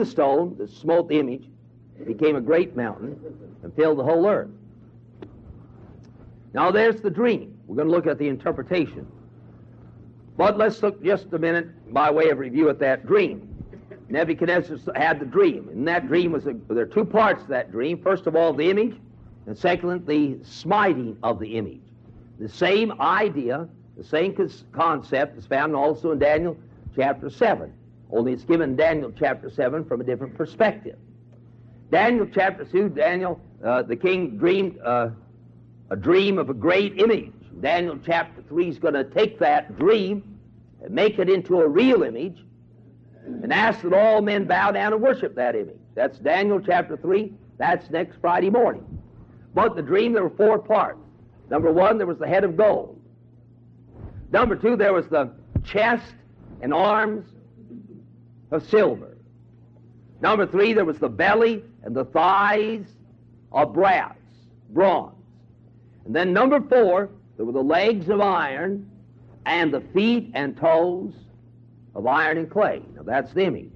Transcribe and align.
the 0.00 0.04
stone 0.04 0.56
that 0.58 0.68
smote 0.68 1.08
the 1.08 1.20
image 1.20 1.44
became 2.04 2.34
a 2.34 2.40
great 2.40 2.74
mountain 2.74 3.16
and 3.62 3.72
filled 3.76 3.96
the 3.96 4.02
whole 4.02 4.26
earth. 4.26 4.50
Now 6.52 6.72
there's 6.72 7.00
the 7.00 7.10
dream. 7.10 7.56
We're 7.68 7.76
going 7.76 7.86
to 7.86 7.94
look 7.94 8.08
at 8.08 8.18
the 8.18 8.26
interpretation. 8.26 9.06
But 10.36 10.58
let's 10.58 10.82
look 10.82 11.00
just 11.04 11.32
a 11.32 11.38
minute 11.38 11.94
by 11.94 12.10
way 12.10 12.30
of 12.30 12.40
review 12.40 12.68
at 12.70 12.80
that 12.80 13.06
dream. 13.06 13.54
Nebuchadnezzar 14.08 14.78
had 14.96 15.20
the 15.20 15.26
dream, 15.26 15.68
and 15.68 15.86
that 15.86 16.08
dream 16.08 16.32
was 16.32 16.48
a, 16.48 16.54
there 16.70 16.82
are 16.82 16.86
two 16.86 17.04
parts 17.04 17.44
to 17.44 17.50
that 17.50 17.70
dream. 17.70 18.02
First 18.02 18.26
of 18.26 18.34
all, 18.34 18.52
the 18.52 18.68
image, 18.68 18.96
and 19.46 19.56
second, 19.56 20.08
the 20.08 20.38
smiting 20.42 21.16
of 21.22 21.38
the 21.38 21.56
image. 21.56 21.82
The 22.40 22.48
same 22.48 23.00
idea, 23.00 23.68
the 23.96 24.02
same 24.02 24.36
concept 24.72 25.38
is 25.38 25.46
found 25.46 25.76
also 25.76 26.10
in 26.10 26.18
Daniel 26.18 26.56
chapter 26.96 27.30
7, 27.30 27.72
only 28.14 28.32
it's 28.32 28.44
given 28.44 28.76
Daniel 28.76 29.12
chapter 29.18 29.50
7 29.50 29.84
from 29.84 30.00
a 30.00 30.04
different 30.04 30.36
perspective. 30.36 30.96
Daniel 31.90 32.26
chapter 32.32 32.64
2, 32.64 32.90
Daniel, 32.90 33.40
uh, 33.64 33.82
the 33.82 33.96
king 33.96 34.38
dreamed 34.38 34.78
uh, 34.84 35.10
a 35.90 35.96
dream 35.96 36.38
of 36.38 36.48
a 36.48 36.54
great 36.54 37.00
image. 37.00 37.32
Daniel 37.60 37.98
chapter 38.06 38.40
3 38.48 38.68
is 38.68 38.78
going 38.78 38.94
to 38.94 39.04
take 39.04 39.40
that 39.40 39.76
dream 39.78 40.38
and 40.82 40.94
make 40.94 41.18
it 41.18 41.28
into 41.28 41.60
a 41.60 41.68
real 41.68 42.04
image 42.04 42.38
and 43.26 43.52
ask 43.52 43.82
that 43.82 43.92
all 43.92 44.22
men 44.22 44.44
bow 44.44 44.70
down 44.70 44.92
and 44.92 45.02
worship 45.02 45.34
that 45.34 45.56
image. 45.56 45.74
That's 45.96 46.18
Daniel 46.18 46.60
chapter 46.60 46.96
3. 46.96 47.32
That's 47.58 47.90
next 47.90 48.18
Friday 48.20 48.50
morning. 48.50 48.84
But 49.54 49.74
the 49.74 49.82
dream, 49.82 50.12
there 50.12 50.22
were 50.22 50.36
four 50.36 50.58
parts. 50.58 51.00
Number 51.50 51.72
one, 51.72 51.98
there 51.98 52.06
was 52.06 52.18
the 52.18 52.28
head 52.28 52.44
of 52.44 52.56
gold. 52.56 53.00
Number 54.30 54.56
two, 54.56 54.76
there 54.76 54.92
was 54.92 55.06
the 55.08 55.30
chest 55.64 56.14
and 56.60 56.72
arms 56.72 57.24
of 58.54 58.66
silver. 58.68 59.16
Number 60.20 60.46
three, 60.46 60.72
there 60.72 60.84
was 60.84 60.98
the 60.98 61.08
belly 61.08 61.62
and 61.82 61.94
the 61.94 62.04
thighs 62.04 62.86
of 63.52 63.74
brass, 63.74 64.16
bronze. 64.70 65.14
And 66.06 66.14
then 66.14 66.32
number 66.32 66.60
four, 66.60 67.10
there 67.36 67.44
were 67.44 67.52
the 67.52 67.62
legs 67.62 68.08
of 68.08 68.20
iron 68.20 68.90
and 69.44 69.72
the 69.72 69.80
feet 69.80 70.30
and 70.34 70.56
toes 70.56 71.12
of 71.94 72.06
iron 72.06 72.38
and 72.38 72.50
clay. 72.50 72.82
Now 72.94 73.02
that's 73.02 73.32
the 73.32 73.44
image. 73.44 73.70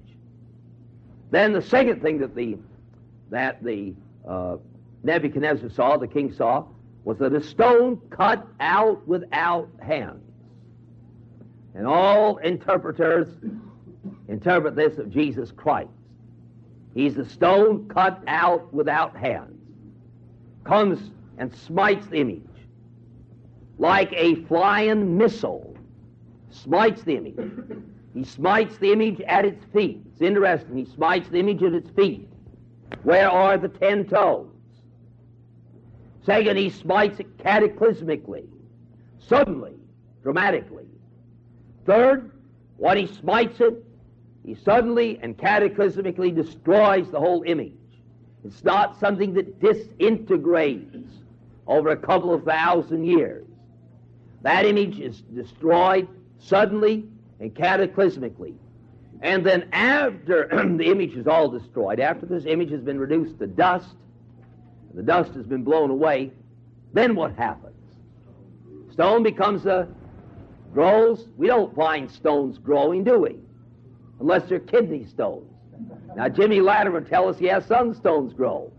Then 1.31 1.53
the 1.53 1.61
second 1.61 2.01
thing 2.01 2.19
that 2.19 2.35
the 2.35 2.57
that 3.29 3.63
the 3.63 3.93
uh, 4.27 4.57
Nebuchadnezzar 5.03 5.69
saw, 5.69 5.97
the 5.97 6.07
king 6.07 6.33
saw, 6.33 6.65
was 7.03 7.19
that 7.19 7.33
a 7.33 7.43
stone 7.43 8.01
cut 8.09 8.45
out 8.59 9.07
without 9.07 9.69
hands. 9.79 10.23
And 11.75 11.85
all 11.85 12.37
interpreters 12.37 13.27
interpret 14.29 14.75
this 14.75 14.97
of 14.97 15.09
Jesus 15.09 15.51
Christ. 15.51 15.89
He's 16.93 17.15
the 17.15 17.25
stone 17.25 17.87
cut 17.87 18.21
out 18.27 18.73
without 18.73 19.15
hands. 19.17 19.59
Comes 20.63 21.11
and 21.37 21.53
smites 21.53 22.07
the 22.07 22.17
image 22.17 22.43
like 23.77 24.11
a 24.13 24.35
flying 24.45 25.17
missile. 25.17 25.75
Smites 26.51 27.01
the 27.03 27.15
image. 27.15 27.51
He 28.13 28.23
smites 28.23 28.77
the 28.77 28.91
image 28.91 29.21
at 29.21 29.45
its 29.45 29.63
feet. 29.73 30.01
It's 30.11 30.21
interesting. 30.21 30.77
He 30.77 30.85
smites 30.85 31.29
the 31.29 31.39
image 31.39 31.63
at 31.63 31.73
its 31.73 31.89
feet. 31.91 32.27
Where 33.03 33.29
are 33.29 33.57
the 33.57 33.69
ten 33.69 34.05
toes? 34.05 34.49
Second, 36.25 36.57
he 36.57 36.69
smites 36.69 37.19
it 37.19 37.37
cataclysmically, 37.37 38.45
suddenly, 39.19 39.73
dramatically. 40.21 40.85
Third, 41.85 42.31
when 42.77 42.97
he 42.97 43.07
smites 43.07 43.59
it, 43.61 43.83
he 44.45 44.55
suddenly 44.55 45.19
and 45.21 45.37
cataclysmically 45.37 46.33
destroys 46.33 47.09
the 47.11 47.19
whole 47.19 47.43
image. 47.43 47.73
It's 48.45 48.63
not 48.63 48.99
something 48.99 49.33
that 49.33 49.59
disintegrates 49.59 50.95
over 51.67 51.89
a 51.89 51.97
couple 51.97 52.33
of 52.33 52.43
thousand 52.43 53.05
years. 53.05 53.45
That 54.41 54.65
image 54.65 54.99
is 54.99 55.21
destroyed 55.21 56.07
suddenly 56.39 57.05
and 57.39 57.53
cataclysmically. 57.53 58.55
And 59.21 59.45
then 59.45 59.67
after 59.73 60.47
the 60.77 60.85
image 60.85 61.15
is 61.15 61.27
all 61.27 61.49
destroyed, 61.49 61.99
after 61.99 62.25
this 62.25 62.45
image 62.45 62.71
has 62.71 62.81
been 62.81 62.99
reduced 62.99 63.39
to 63.39 63.47
dust, 63.47 63.95
and 64.89 64.97
the 64.97 65.03
dust 65.03 65.33
has 65.33 65.45
been 65.45 65.63
blown 65.63 65.89
away, 65.89 66.31
then 66.93 67.15
what 67.15 67.35
happens? 67.35 67.75
Stone 68.91 69.23
becomes 69.23 69.65
a 69.65 69.87
grows. 70.73 71.27
We 71.37 71.47
don't 71.47 71.75
find 71.75 72.09
stones 72.09 72.57
growing, 72.57 73.03
do 73.03 73.19
we? 73.19 73.37
Unless 74.19 74.49
they're 74.49 74.59
kidney 74.59 75.05
stones. 75.05 75.51
Now 76.15 76.27
Jimmy 76.27 76.61
Latimer 76.61 77.01
tell 77.01 77.29
us, 77.29 77.39
yes, 77.39 77.65
some 77.65 77.93
stones 77.93 78.33
grow. 78.33 78.71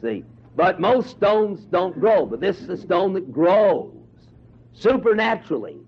See, 0.00 0.24
but 0.56 0.80
most 0.80 1.10
stones 1.10 1.60
don't 1.64 1.98
grow. 1.98 2.26
But 2.26 2.40
this 2.40 2.60
is 2.60 2.68
a 2.68 2.76
stone 2.76 3.12
that 3.14 3.32
grows 3.32 3.92
supernaturally 4.74 5.78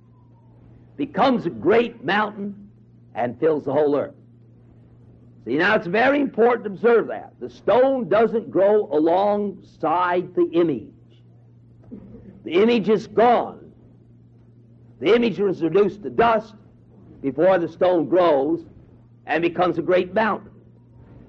becomes 0.96 1.46
a 1.46 1.50
great 1.50 2.04
mountain 2.04 2.70
and 3.14 3.38
fills 3.40 3.64
the 3.64 3.72
whole 3.72 3.96
earth. 3.96 4.14
See, 5.44 5.56
now 5.56 5.74
it's 5.74 5.86
very 5.86 6.20
important 6.20 6.64
to 6.64 6.70
observe 6.72 7.08
that. 7.08 7.32
The 7.40 7.50
stone 7.50 8.08
doesn't 8.08 8.50
grow 8.50 8.88
alongside 8.92 10.34
the 10.34 10.48
image. 10.52 10.88
The 12.44 12.52
image 12.52 12.88
is 12.88 13.06
gone. 13.06 13.72
The 15.00 15.14
image 15.14 15.40
is 15.40 15.62
reduced 15.62 16.02
to 16.04 16.10
dust 16.10 16.54
before 17.20 17.58
the 17.58 17.68
stone 17.68 18.08
grows 18.08 18.64
and 19.26 19.42
becomes 19.42 19.78
a 19.78 19.82
great 19.82 20.14
mountain. 20.14 20.50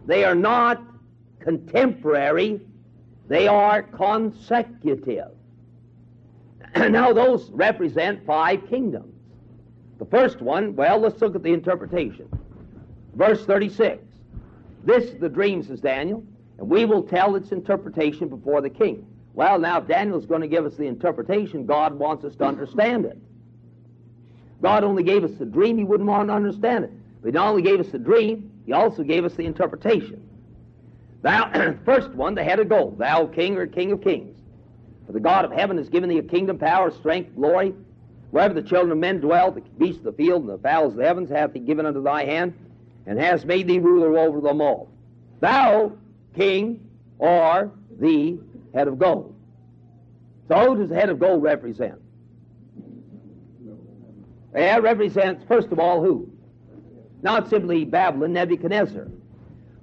They 0.06 0.24
are 0.24 0.36
not 0.36 0.82
contemporary, 1.40 2.62
they 3.28 3.48
are 3.48 3.84
consecutive. 3.84 5.32
now, 6.76 7.14
those 7.14 7.50
represent 7.52 8.26
five 8.26 8.68
kingdoms. 8.70 9.14
The 9.98 10.06
first 10.06 10.42
one, 10.42 10.76
well, 10.76 11.00
let's 11.00 11.22
look 11.22 11.36
at 11.36 11.44
the 11.44 11.54
interpretation. 11.54 12.28
Verse 13.16 13.46
36. 13.46 14.04
This 14.84 15.06
is 15.06 15.20
the 15.20 15.30
dream, 15.30 15.64
says 15.64 15.80
Daniel, 15.80 16.24
and 16.60 16.70
we 16.70 16.86
will 16.86 17.02
tell 17.02 17.36
its 17.36 17.52
interpretation 17.52 18.28
before 18.28 18.62
the 18.62 18.70
king. 18.70 19.08
Well, 19.34 19.58
now, 19.58 19.80
if 19.80 19.88
Daniel's 19.88 20.26
going 20.26 20.42
to 20.42 20.48
give 20.48 20.66
us 20.66 20.76
the 20.76 20.86
interpretation, 20.86 21.66
God 21.66 21.94
wants 21.94 22.24
us 22.24 22.36
to 22.36 22.46
understand 22.46 23.06
it. 23.06 23.18
God 24.62 24.84
only 24.84 25.04
gave 25.04 25.24
us 25.24 25.32
the 25.38 25.46
dream, 25.46 25.78
He 25.78 25.84
wouldn't 25.84 26.08
want 26.08 26.30
to 26.30 26.34
understand 26.34 26.86
it. 26.86 26.92
But 27.26 27.34
He 27.34 27.40
not 27.40 27.48
only 27.48 27.64
gave 27.64 27.80
us 27.80 27.88
the 27.88 27.98
dream, 27.98 28.52
He 28.68 28.74
also 28.74 29.02
gave 29.02 29.26
us 29.26 29.34
the 29.34 29.48
interpretation. 29.48 30.30
Thou, 31.24 31.74
first 31.86 32.12
one, 32.12 32.36
the 32.36 32.44
head 32.44 32.60
of 32.60 32.70
gold, 32.70 33.00
thou 33.00 33.26
king 33.26 33.58
or 33.58 33.66
king 33.66 33.92
of 33.92 34.04
kings. 34.04 34.38
For 35.08 35.12
the 35.12 35.20
God 35.20 35.44
of 35.44 35.52
heaven 35.52 35.80
has 35.80 35.90
given 35.90 36.08
thee 36.08 36.20
a 36.20 36.24
kingdom, 36.24 36.60
power, 36.60 36.92
strength, 36.92 37.36
glory. 37.36 37.74
Wherever 38.30 38.54
the 38.54 38.62
children 38.62 38.92
of 38.92 39.00
men 39.00 39.22
dwell, 39.22 39.50
the 39.50 39.62
beasts 39.62 39.98
of 39.98 40.04
the 40.04 40.12
field 40.12 40.44
and 40.44 40.52
the 40.52 40.60
fowls 40.60 40.94
of 40.94 40.98
the 41.00 41.06
heavens 41.06 41.32
hath 41.32 41.52
he 41.54 41.60
given 41.60 41.88
unto 41.88 42.04
thy 42.04 42.26
hand, 42.26 42.54
and 43.08 43.18
has 43.18 43.44
made 43.44 43.68
thee 43.68 43.80
ruler 43.80 44.20
over 44.20 44.40
them 44.40 44.62
all. 44.62 44.88
Thou, 45.40 45.94
king, 46.36 46.88
art 47.20 47.72
the 48.00 48.38
head 48.76 48.88
of 48.88 49.00
gold. 49.00 49.34
So 50.48 50.76
who 50.76 50.78
does 50.78 50.90
the 50.90 50.96
head 50.96 51.10
of 51.10 51.20
gold 51.20 51.42
represent? 51.42 52.00
It 54.54 54.84
represents, 54.84 55.44
first 55.48 55.70
of 55.72 55.80
all, 55.80 56.04
who? 56.04 56.30
Not 57.26 57.50
simply 57.50 57.86
Babylon, 57.86 58.34
Nebuchadnezzar. 58.34 59.08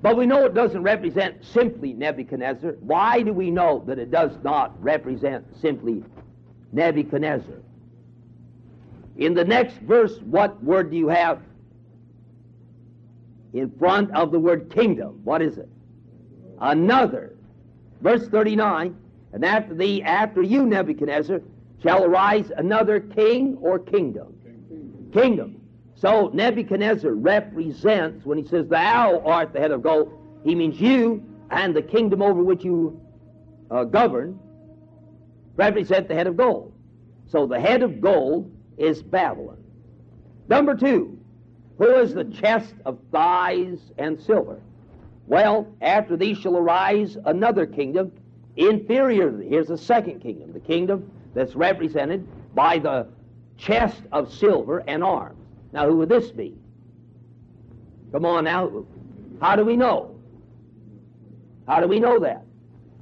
But 0.00 0.16
we 0.16 0.26
know 0.26 0.46
it 0.46 0.54
doesn't 0.54 0.84
represent 0.84 1.44
simply 1.44 1.92
Nebuchadnezzar. 1.92 2.76
Why 2.78 3.22
do 3.22 3.32
we 3.32 3.50
know 3.50 3.82
that 3.88 3.98
it 3.98 4.12
does 4.12 4.30
not 4.44 4.80
represent 4.80 5.44
simply 5.60 6.04
Nebuchadnezzar? 6.70 7.56
In 9.16 9.34
the 9.34 9.44
next 9.44 9.74
verse, 9.78 10.20
what 10.20 10.62
word 10.62 10.92
do 10.92 10.96
you 10.96 11.08
have 11.08 11.40
in 13.52 13.72
front 13.76 14.14
of 14.14 14.30
the 14.30 14.38
word 14.38 14.72
kingdom? 14.72 15.20
What 15.24 15.42
is 15.42 15.58
it? 15.58 15.68
Another. 16.60 17.34
Verse 18.02 18.28
39, 18.28 18.96
and 19.32 19.44
after 19.44 19.74
thee, 19.74 20.00
after 20.04 20.42
you, 20.42 20.64
Nebuchadnezzar, 20.64 21.40
shall 21.82 22.04
arise 22.04 22.52
another 22.56 23.00
king 23.00 23.58
or 23.60 23.80
kingdom. 23.80 24.32
Kingdom. 25.12 25.61
So 25.94 26.30
Nebuchadnezzar 26.32 27.12
represents, 27.12 28.26
when 28.26 28.38
he 28.38 28.46
says, 28.46 28.66
Thou 28.66 29.20
art 29.24 29.52
the 29.52 29.60
head 29.60 29.70
of 29.70 29.82
gold, 29.82 30.12
he 30.44 30.54
means 30.54 30.80
you 30.80 31.22
and 31.50 31.76
the 31.76 31.82
kingdom 31.82 32.22
over 32.22 32.42
which 32.42 32.64
you 32.64 33.00
uh, 33.70 33.84
govern 33.84 34.38
represent 35.56 36.08
the 36.08 36.14
head 36.14 36.26
of 36.26 36.36
gold. 36.36 36.72
So 37.26 37.46
the 37.46 37.60
head 37.60 37.82
of 37.82 38.00
gold 38.00 38.50
is 38.78 39.02
Babylon. 39.02 39.58
Number 40.48 40.74
two, 40.74 41.18
who 41.78 41.96
is 41.96 42.14
the 42.14 42.24
chest 42.24 42.74
of 42.84 42.98
thighs 43.10 43.78
and 43.98 44.20
silver? 44.20 44.60
Well, 45.26 45.66
after 45.80 46.16
these 46.16 46.38
shall 46.38 46.56
arise 46.56 47.16
another 47.24 47.66
kingdom 47.66 48.12
inferior. 48.56 49.40
Here's 49.40 49.68
the 49.68 49.78
second 49.78 50.20
kingdom, 50.20 50.52
the 50.52 50.60
kingdom 50.60 51.10
that's 51.34 51.54
represented 51.54 52.26
by 52.54 52.78
the 52.78 53.08
chest 53.56 54.02
of 54.10 54.32
silver 54.32 54.82
and 54.86 55.02
arms. 55.02 55.38
Now, 55.72 55.88
who 55.88 55.96
would 55.98 56.08
this 56.08 56.30
be? 56.30 56.54
Come 58.12 58.26
on 58.26 58.44
now. 58.44 58.84
How 59.40 59.56
do 59.56 59.64
we 59.64 59.76
know? 59.76 60.14
How 61.66 61.80
do 61.80 61.88
we 61.88 61.98
know 61.98 62.18
that? 62.20 62.44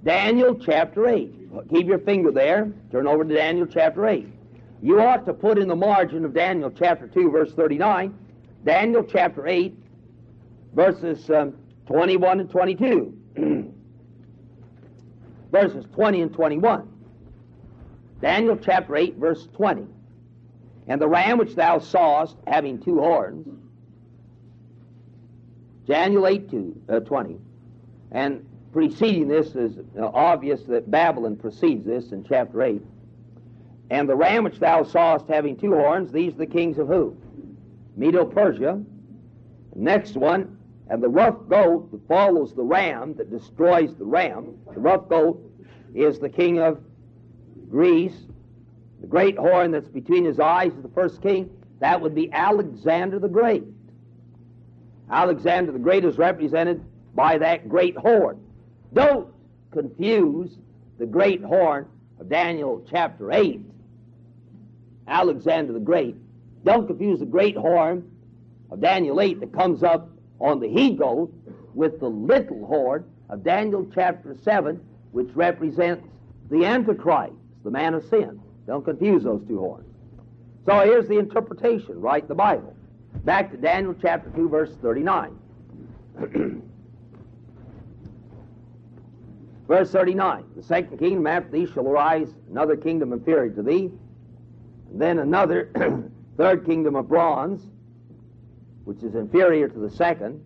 Daniel 0.05 0.55
chapter 0.55 1.09
8. 1.09 1.69
Keep 1.71 1.87
your 1.87 1.99
finger 1.99 2.31
there. 2.31 2.73
Turn 2.93 3.07
over 3.07 3.25
to 3.25 3.35
Daniel 3.35 3.67
chapter 3.67 4.07
8. 4.07 4.27
You 4.83 5.01
ought 5.01 5.27
to 5.27 5.35
put 5.35 5.59
in 5.59 5.69
the 5.69 5.77
margin 5.77 6.25
of 6.25 6.33
Daniel 6.33 6.71
chapter 6.71 7.07
2, 7.07 7.31
verse 7.31 7.53
39, 7.53 8.15
Daniel 8.65 9.05
chapter 9.05 9.47
8, 9.47 9.75
verses 10.75 11.29
um, 11.31 11.55
21 11.87 12.41
and 12.41 12.51
22. 12.51 13.15
verses 15.53 15.85
20 15.95 16.23
and 16.23 16.33
21. 16.33 16.89
Daniel 18.23 18.57
chapter 18.57 18.97
8, 18.97 19.17
verse 19.17 19.49
20. 19.55 19.87
And 20.91 21.01
the 21.01 21.07
ram 21.07 21.39
which 21.39 21.55
thou 21.55 21.79
sawest 21.79 22.35
having 22.49 22.81
two 22.81 22.99
horns, 22.99 23.47
Daniel 25.87 26.27
8, 26.27 26.51
two, 26.51 26.83
uh, 26.89 26.99
20. 26.99 27.37
And 28.11 28.45
preceding 28.73 29.29
this 29.29 29.55
is 29.55 29.79
uh, 29.97 30.07
obvious 30.07 30.65
that 30.65 30.91
Babylon 30.91 31.37
precedes 31.37 31.87
this 31.87 32.11
in 32.11 32.25
chapter 32.25 32.61
8. 32.61 32.83
And 33.91 34.09
the 34.09 34.17
ram 34.17 34.43
which 34.43 34.59
thou 34.59 34.83
sawest 34.83 35.29
having 35.29 35.57
two 35.57 35.75
horns, 35.75 36.11
these 36.11 36.35
are 36.35 36.39
the 36.39 36.47
kings 36.47 36.77
of 36.77 36.89
who? 36.89 37.17
Medo 37.97 38.25
Persia. 38.25 38.83
Next 39.77 40.17
one, 40.17 40.59
and 40.89 41.01
the 41.01 41.09
rough 41.09 41.37
goat 41.49 41.93
that 41.93 42.09
follows 42.09 42.53
the 42.53 42.65
ram, 42.65 43.15
that 43.15 43.31
destroys 43.31 43.95
the 43.95 44.05
ram, 44.05 44.57
the 44.75 44.81
rough 44.81 45.09
goat 45.09 45.41
is 45.95 46.19
the 46.19 46.29
king 46.29 46.59
of 46.59 46.81
Greece. 47.71 48.27
The 49.01 49.07
great 49.07 49.37
horn 49.37 49.71
that's 49.71 49.89
between 49.89 50.25
his 50.25 50.39
eyes 50.39 50.73
is 50.73 50.83
the 50.83 50.91
first 50.91 51.23
king. 51.23 51.51
That 51.81 52.01
would 52.01 52.15
be 52.15 52.31
Alexander 52.33 53.19
the 53.19 53.29
Great. 53.29 53.65
Alexander 55.11 55.73
the 55.73 55.79
Great 55.79 56.05
is 56.05 56.19
represented 56.19 56.85
by 57.15 57.39
that 57.39 57.69
great 57.69 57.97
horn. 57.97 58.41
Don't 58.93 59.29
confuse 59.71 60.59
the 60.99 61.07
great 61.07 61.43
horn 61.43 61.87
of 62.21 62.29
Daniel 62.29 62.85
chapter 62.91 63.33
8, 63.33 63.61
Alexander 65.09 65.73
the 65.73 65.81
Great. 65.81 66.17
Don't 66.65 66.87
confuse 66.87 67.21
the 67.21 67.27
great 67.27 67.57
horn 67.57 68.09
of 68.71 68.81
Daniel 68.81 69.21
8 69.21 69.41
that 69.41 69.53
comes 69.53 69.83
up 69.83 70.11
on 70.39 70.61
the 70.61 70.69
he 70.69 70.91
goat 70.91 71.33
with 71.75 71.99
the 72.01 72.09
little 72.09 72.67
horn 72.67 73.05
of 73.31 73.43
Daniel 73.43 73.87
chapter 73.95 74.37
7, 74.43 74.81
which 75.13 75.31
represents 75.35 76.07
the 76.51 76.67
Antichrist, 76.67 77.33
the 77.65 77.71
man 77.71 77.95
of 77.95 78.05
sin. 78.09 78.41
Don't 78.71 78.85
confuse 78.85 79.25
those 79.25 79.43
two 79.49 79.59
horns. 79.59 79.93
So 80.65 80.79
here's 80.85 81.09
the 81.09 81.19
interpretation, 81.19 82.01
right? 82.01 82.27
The 82.29 82.37
Bible. 82.37 82.73
Back 83.25 83.51
to 83.51 83.57
Daniel 83.57 83.97
chapter 84.01 84.31
2, 84.31 84.49
verse 84.49 84.71
39. 84.81 85.37
verse 89.67 89.91
39 89.91 90.45
The 90.55 90.63
second 90.63 90.99
kingdom 90.99 91.27
after 91.27 91.51
thee 91.51 91.67
shall 91.67 91.89
arise 91.89 92.29
another 92.49 92.77
kingdom 92.77 93.13
inferior 93.13 93.51
to 93.55 93.63
thee, 93.65 93.91
and 94.93 95.03
then 95.03 95.19
another 95.19 95.73
third 96.37 96.65
kingdom 96.65 96.95
of 96.95 97.09
bronze, 97.09 97.67
which 98.85 99.03
is 99.03 99.17
inferior 99.17 99.67
to 99.67 99.79
the 99.81 99.91
second. 99.91 100.41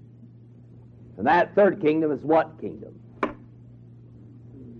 And 1.18 1.26
that 1.26 1.54
third 1.54 1.78
kingdom 1.78 2.10
is 2.10 2.22
what 2.22 2.58
kingdom? 2.58 2.98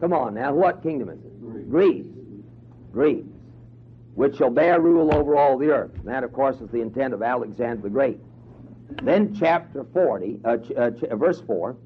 Come 0.01 0.15
on 0.15 0.33
now, 0.33 0.55
what 0.55 0.83
kingdom 0.83 1.11
is 1.11 1.19
it? 1.19 1.71
Greece. 1.71 2.07
Greece. 2.91 3.27
Which 4.15 4.37
shall 4.37 4.51
bear 4.51 4.81
rule 4.81 5.15
over 5.15 5.37
all 5.37 5.59
the 5.59 5.71
earth. 5.71 5.93
And 5.99 6.09
that, 6.09 6.25
of 6.25 6.33
course, 6.33 6.61
is 6.61 6.71
the 6.71 6.81
intent 6.81 7.15
of 7.15 7.23
Alexander 7.23 7.83
the 7.83 7.91
Great. 7.91 8.19
Then, 9.03 9.35
chapter 9.35 9.85
40, 9.93 10.41
uh, 10.45 10.57
ch- 10.59 10.73
uh, 10.77 10.91
ch- 10.93 11.05
uh, 11.05 11.17
verse 11.17 11.41
4. 11.41 11.77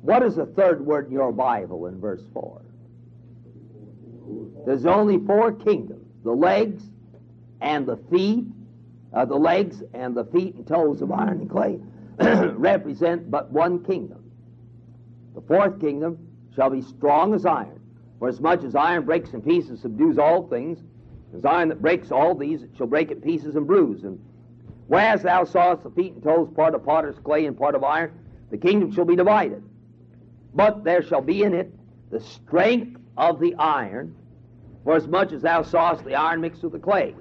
What 0.00 0.22
is 0.22 0.36
the 0.36 0.46
third 0.46 0.84
word 0.84 1.06
in 1.06 1.12
your 1.12 1.32
Bible 1.32 1.86
in 1.86 2.00
verse 2.00 2.22
4? 2.32 2.62
There's 4.64 4.86
only 4.86 5.18
four 5.24 5.52
kingdoms 5.52 6.04
the 6.24 6.32
legs 6.32 6.82
and 7.60 7.86
the 7.86 7.96
feet, 8.10 8.44
uh, 9.12 9.24
the 9.24 9.36
legs 9.36 9.82
and 9.94 10.14
the 10.14 10.24
feet 10.26 10.54
and 10.56 10.66
toes 10.66 11.00
of 11.00 11.10
iron 11.10 11.40
and 11.40 11.50
clay 11.50 11.78
represent 12.52 13.30
but 13.30 13.50
one 13.50 13.82
kingdom. 13.84 14.30
The 15.34 15.40
fourth 15.42 15.80
kingdom 15.80 16.18
shall 16.54 16.70
be 16.70 16.82
strong 16.82 17.34
as 17.34 17.46
iron. 17.46 17.80
For 18.18 18.28
as 18.28 18.40
much 18.40 18.64
as 18.64 18.74
iron 18.74 19.04
breaks 19.04 19.30
in 19.30 19.40
pieces, 19.40 19.80
subdues 19.80 20.18
all 20.18 20.48
things, 20.48 20.80
as 21.36 21.44
iron 21.44 21.68
that 21.68 21.82
breaks 21.82 22.10
all 22.10 22.34
these, 22.34 22.64
shall 22.76 22.86
break 22.86 23.10
in 23.10 23.20
pieces 23.20 23.56
and 23.56 23.66
bruise. 23.66 24.04
And 24.04 24.20
whereas 24.86 25.22
thou 25.22 25.44
sawest 25.44 25.82
the 25.82 25.90
feet 25.90 26.14
and 26.14 26.22
toes 26.22 26.48
part 26.54 26.74
of 26.74 26.84
potter's 26.84 27.18
clay 27.18 27.46
and 27.46 27.56
part 27.56 27.74
of 27.74 27.84
iron, 27.84 28.12
the 28.50 28.58
kingdom 28.58 28.92
shall 28.92 29.04
be 29.04 29.16
divided. 29.16 29.62
But 30.54 30.84
there 30.84 31.02
shall 31.02 31.20
be 31.20 31.42
in 31.42 31.54
it 31.54 31.72
the 32.10 32.20
strength 32.20 33.00
of 33.16 33.40
the 33.40 33.54
iron, 33.56 34.14
for 34.84 34.96
as 34.96 35.06
much 35.06 35.32
as 35.32 35.42
thou 35.42 35.62
sawest 35.62 36.04
the 36.04 36.14
iron 36.14 36.40
mixed 36.40 36.62
with 36.62 36.72
the 36.72 36.78
clay. 36.78 37.14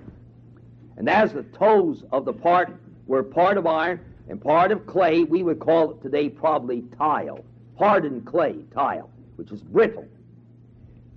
And 0.95 1.09
as 1.09 1.33
the 1.33 1.43
toes 1.43 2.03
of 2.11 2.25
the 2.25 2.33
part 2.33 2.75
were 3.05 3.23
part 3.23 3.57
of 3.57 3.67
iron 3.67 3.99
and 4.29 4.41
part 4.41 4.71
of 4.71 4.85
clay, 4.87 5.23
we 5.23 5.43
would 5.43 5.59
call 5.59 5.91
it 5.91 6.01
today 6.01 6.29
probably 6.29 6.83
tile, 6.97 7.43
hardened 7.77 8.25
clay, 8.25 8.63
tile 8.73 9.09
which 9.37 9.51
is 9.51 9.61
brittle. 9.61 10.05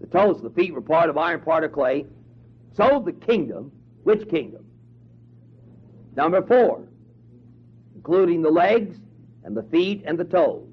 The 0.01 0.07
toes, 0.07 0.37
of 0.37 0.43
the 0.43 0.51
feet 0.51 0.73
were 0.73 0.81
part 0.81 1.11
of 1.11 1.19
iron, 1.19 1.41
part 1.41 1.65
of 1.65 1.73
clay. 1.73 2.07
So 2.77 3.03
the 3.05 3.13
kingdom, 3.13 3.73
which 4.05 4.29
kingdom? 4.29 4.65
Number 6.17 6.43
four, 6.43 6.87
including 7.95 8.43
the 8.43 8.51
legs 8.51 8.97
and 9.45 9.57
the 9.57 9.63
feet 9.65 10.03
and 10.05 10.19
the 10.19 10.25
toes. 10.25 10.67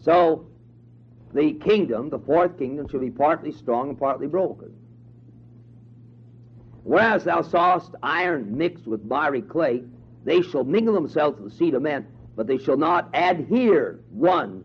So 0.00 0.46
the 1.34 1.54
kingdom, 1.54 2.10
the 2.10 2.18
fourth 2.18 2.58
kingdom, 2.58 2.88
shall 2.88 3.00
be 3.00 3.10
partly 3.10 3.52
strong 3.52 3.90
and 3.90 3.98
partly 3.98 4.26
broken. 4.26 4.74
Whereas 6.84 7.24
thou 7.24 7.42
sawest 7.42 7.94
iron 8.02 8.56
mixed 8.56 8.86
with 8.86 9.04
miry 9.04 9.42
clay, 9.42 9.84
they 10.24 10.42
shall 10.42 10.64
mingle 10.64 10.94
themselves 10.94 11.40
with 11.40 11.52
the 11.52 11.58
seed 11.58 11.74
of 11.74 11.82
men, 11.82 12.06
but 12.34 12.46
they 12.46 12.58
shall 12.58 12.76
not 12.76 13.08
adhere 13.14 14.00
one 14.10 14.64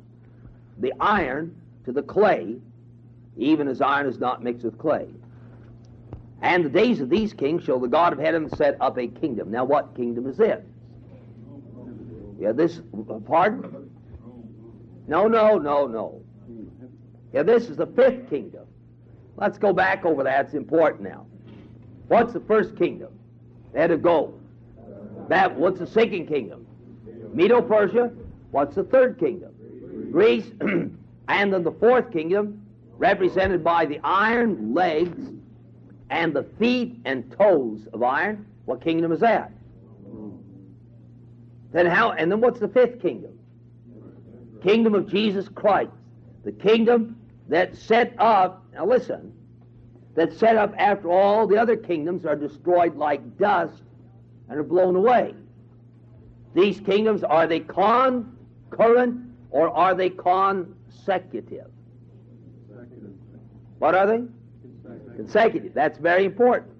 the 0.79 0.94
iron 0.99 1.55
to 1.85 1.91
the 1.91 2.03
clay, 2.03 2.57
even 3.38 3.67
as 3.67 3.81
iron 3.81 4.07
is 4.07 4.19
not 4.19 4.44
mixed 4.44 4.63
with 4.63 4.77
clay. 4.77 5.07
And 6.42 6.66
the 6.66 6.69
days 6.69 7.00
of 7.01 7.10
these 7.10 7.34
kings 7.34 7.63
shall 7.63 7.80
the 7.80 7.88
God 7.88 8.13
of 8.13 8.19
heaven 8.19 8.50
set 8.56 8.78
up 8.80 8.98
a 8.98 9.07
kingdom. 9.07 9.50
Now, 9.51 9.66
what 9.66 9.95
kingdom 9.95 10.28
is 10.28 10.38
this? 10.38 10.63
Yeah, 12.39 12.51
this, 12.51 12.81
pardon? 13.25 13.89
No, 15.07 15.28
no, 15.28 15.57
no, 15.57 15.88
no. 15.88 16.21
Yeah, 17.33 17.44
this 17.44 17.69
is 17.69 17.78
the 17.78 17.88
fifth 17.88 18.30
kingdom. 18.30 18.66
Let's 19.35 19.57
go 19.57 19.73
back 19.73 20.06
over 20.06 20.23
that. 20.23 20.45
It's 20.45 20.54
important 20.54 21.02
now. 21.02 21.26
What's 22.07 22.33
the 22.33 22.40
first 22.42 22.76
kingdom? 22.78 23.09
They 23.73 23.81
had 23.81 23.90
to 23.90 23.97
go. 23.97 24.33
That, 25.30 25.56
what's 25.56 25.80
the 25.80 25.88
second 25.88 26.28
kingdom? 26.28 26.66
Medo 27.33 27.61
Persia. 27.61 28.11
What's 28.52 28.76
the 28.76 28.83
third 28.83 29.19
kingdom? 29.19 29.52
Greece, 30.11 30.50
and 30.61 31.54
then 31.54 31.64
the 31.64 31.76
fourth 31.80 32.11
kingdom, 32.11 32.61
represented 32.97 33.64
by 33.64 33.85
the 33.85 34.00
iron 34.04 34.73
legs 34.73 35.31
and 36.09 36.33
the 36.33 36.44
feet 36.44 36.99
and 37.06 37.31
toes 37.31 37.87
of 37.94 38.04
iron. 38.04 38.45
What 38.66 38.81
kingdom 38.81 39.11
is 39.11 39.19
that? 39.21 39.52
Then 41.71 41.85
how? 41.85 42.11
And 42.11 42.31
then 42.31 42.42
what's 42.42 42.59
the 42.59 42.68
fifth 42.68 43.02
kingdom? 43.02 43.37
Kingdom 44.64 44.95
of 44.95 45.07
Jesus 45.09 45.47
Christ, 45.49 45.92
the 46.44 46.52
kingdom 46.52 47.18
that 47.49 47.76
set 47.76 48.14
up. 48.18 48.66
Now 48.73 48.85
listen, 48.85 49.33
that 50.16 50.33
set 50.33 50.56
up 50.56 50.73
after 50.78 51.11
all 51.11 51.45
the 51.45 51.57
other 51.57 51.76
kingdoms 51.76 52.26
are 52.26 52.35
destroyed 52.35 52.95
like 52.95 53.37
dust 53.37 53.83
and 54.49 54.59
are 54.59 54.64
blown 54.64 54.95
away. 54.95 55.33
These 56.56 56.80
kingdoms 56.80 57.23
are 57.23 57.45
they 57.45 57.59
concurrent 57.59 59.21
or 59.52 59.69
are 59.69 59.94
they 59.94 60.09
consecutive? 60.09 61.68
What 63.80 63.94
are 63.94 64.07
they? 64.07 64.23
Consecutive. 65.18 65.74
That's 65.74 65.97
very 65.97 66.24
important. 66.24 66.71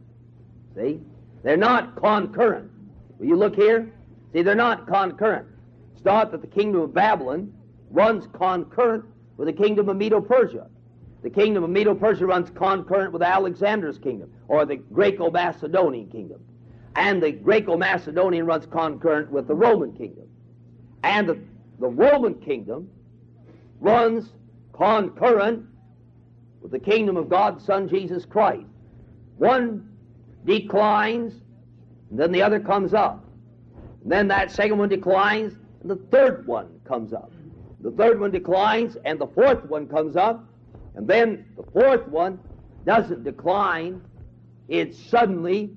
See? 0.76 1.02
They're 1.44 1.58
not 1.58 1.98
concurrent. 1.98 2.72
Will 3.20 3.28
you 3.28 3.36
look 3.36 3.56
here? 3.56 3.92
See, 4.32 4.44
they're 4.44 4.56
not 4.56 4.88
concurrent. 4.88 5.48
It's 5.94 6.06
not 6.06 6.32
that 6.32 6.42
the 6.42 6.48
kingdom 6.48 6.82
of 6.82 6.94
Babylon 6.94 7.52
runs 7.92 8.28
concurrent 8.34 9.04
with 9.36 9.48
the 9.48 9.54
kingdom 9.54 9.90
of 9.90 9.98
Medo 9.98 10.22
Persia. 10.22 10.68
The 11.24 11.30
kingdom 11.30 11.64
of 11.66 11.70
Medo 11.70 11.94
Persia 11.94 12.26
runs 12.26 12.50
concurrent 12.52 13.12
with 13.12 13.22
Alexander's 13.22 13.98
kingdom 13.98 14.32
or 14.48 14.66
the 14.66 14.78
Greco 14.78 15.30
Macedonian 15.30 16.08
kingdom. 16.10 16.40
And 16.96 17.22
the 17.22 17.32
Greco 17.32 17.76
Macedonian 17.76 18.46
runs 18.46 18.66
concurrent 18.66 19.30
with 19.32 19.48
the 19.48 19.56
Roman 19.56 19.94
kingdom. 19.94 20.28
And 21.04 21.28
the 21.28 21.40
the 21.80 21.88
Roman 21.88 22.36
kingdom 22.36 22.90
runs 23.80 24.32
concurrent 24.74 25.66
with 26.68 26.84
the 26.84 26.92
kingdom 26.92 27.16
of 27.16 27.30
God's 27.30 27.64
Son 27.64 27.88
Jesus 27.88 28.26
Christ. 28.26 28.66
One 29.38 29.90
declines, 30.44 31.34
and 32.10 32.20
then 32.20 32.34
the 32.34 32.42
other 32.42 32.60
comes 32.60 32.94
up. 32.94 33.24
And 34.04 34.12
then 34.12 34.28
that 34.28 34.52
second 34.52 34.78
one 34.78 34.90
declines, 34.90 35.54
and 35.82 35.90
the 35.90 35.96
third 36.12 36.46
one 36.46 36.68
comes 36.86 37.14
up. 37.14 37.32
The 37.80 37.92
third 37.92 38.20
one 38.20 38.32
declines, 38.32 38.98
and 39.06 39.18
the 39.18 39.28
fourth 39.28 39.64
one 39.66 39.88
comes 39.88 40.18
up, 40.18 40.44
and 40.96 41.08
then 41.08 41.46
the 41.56 41.64
fourth 41.72 42.06
one 42.10 42.38
doesn't 42.86 43.24
decline, 43.24 44.02
it's 44.68 45.02
suddenly, 45.10 45.70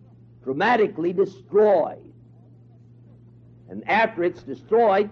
dramatically 0.42 1.12
destroyed. 1.12 2.02
And 3.68 3.88
after 3.88 4.25
it's 4.25 4.42
destroyed, 4.42 5.09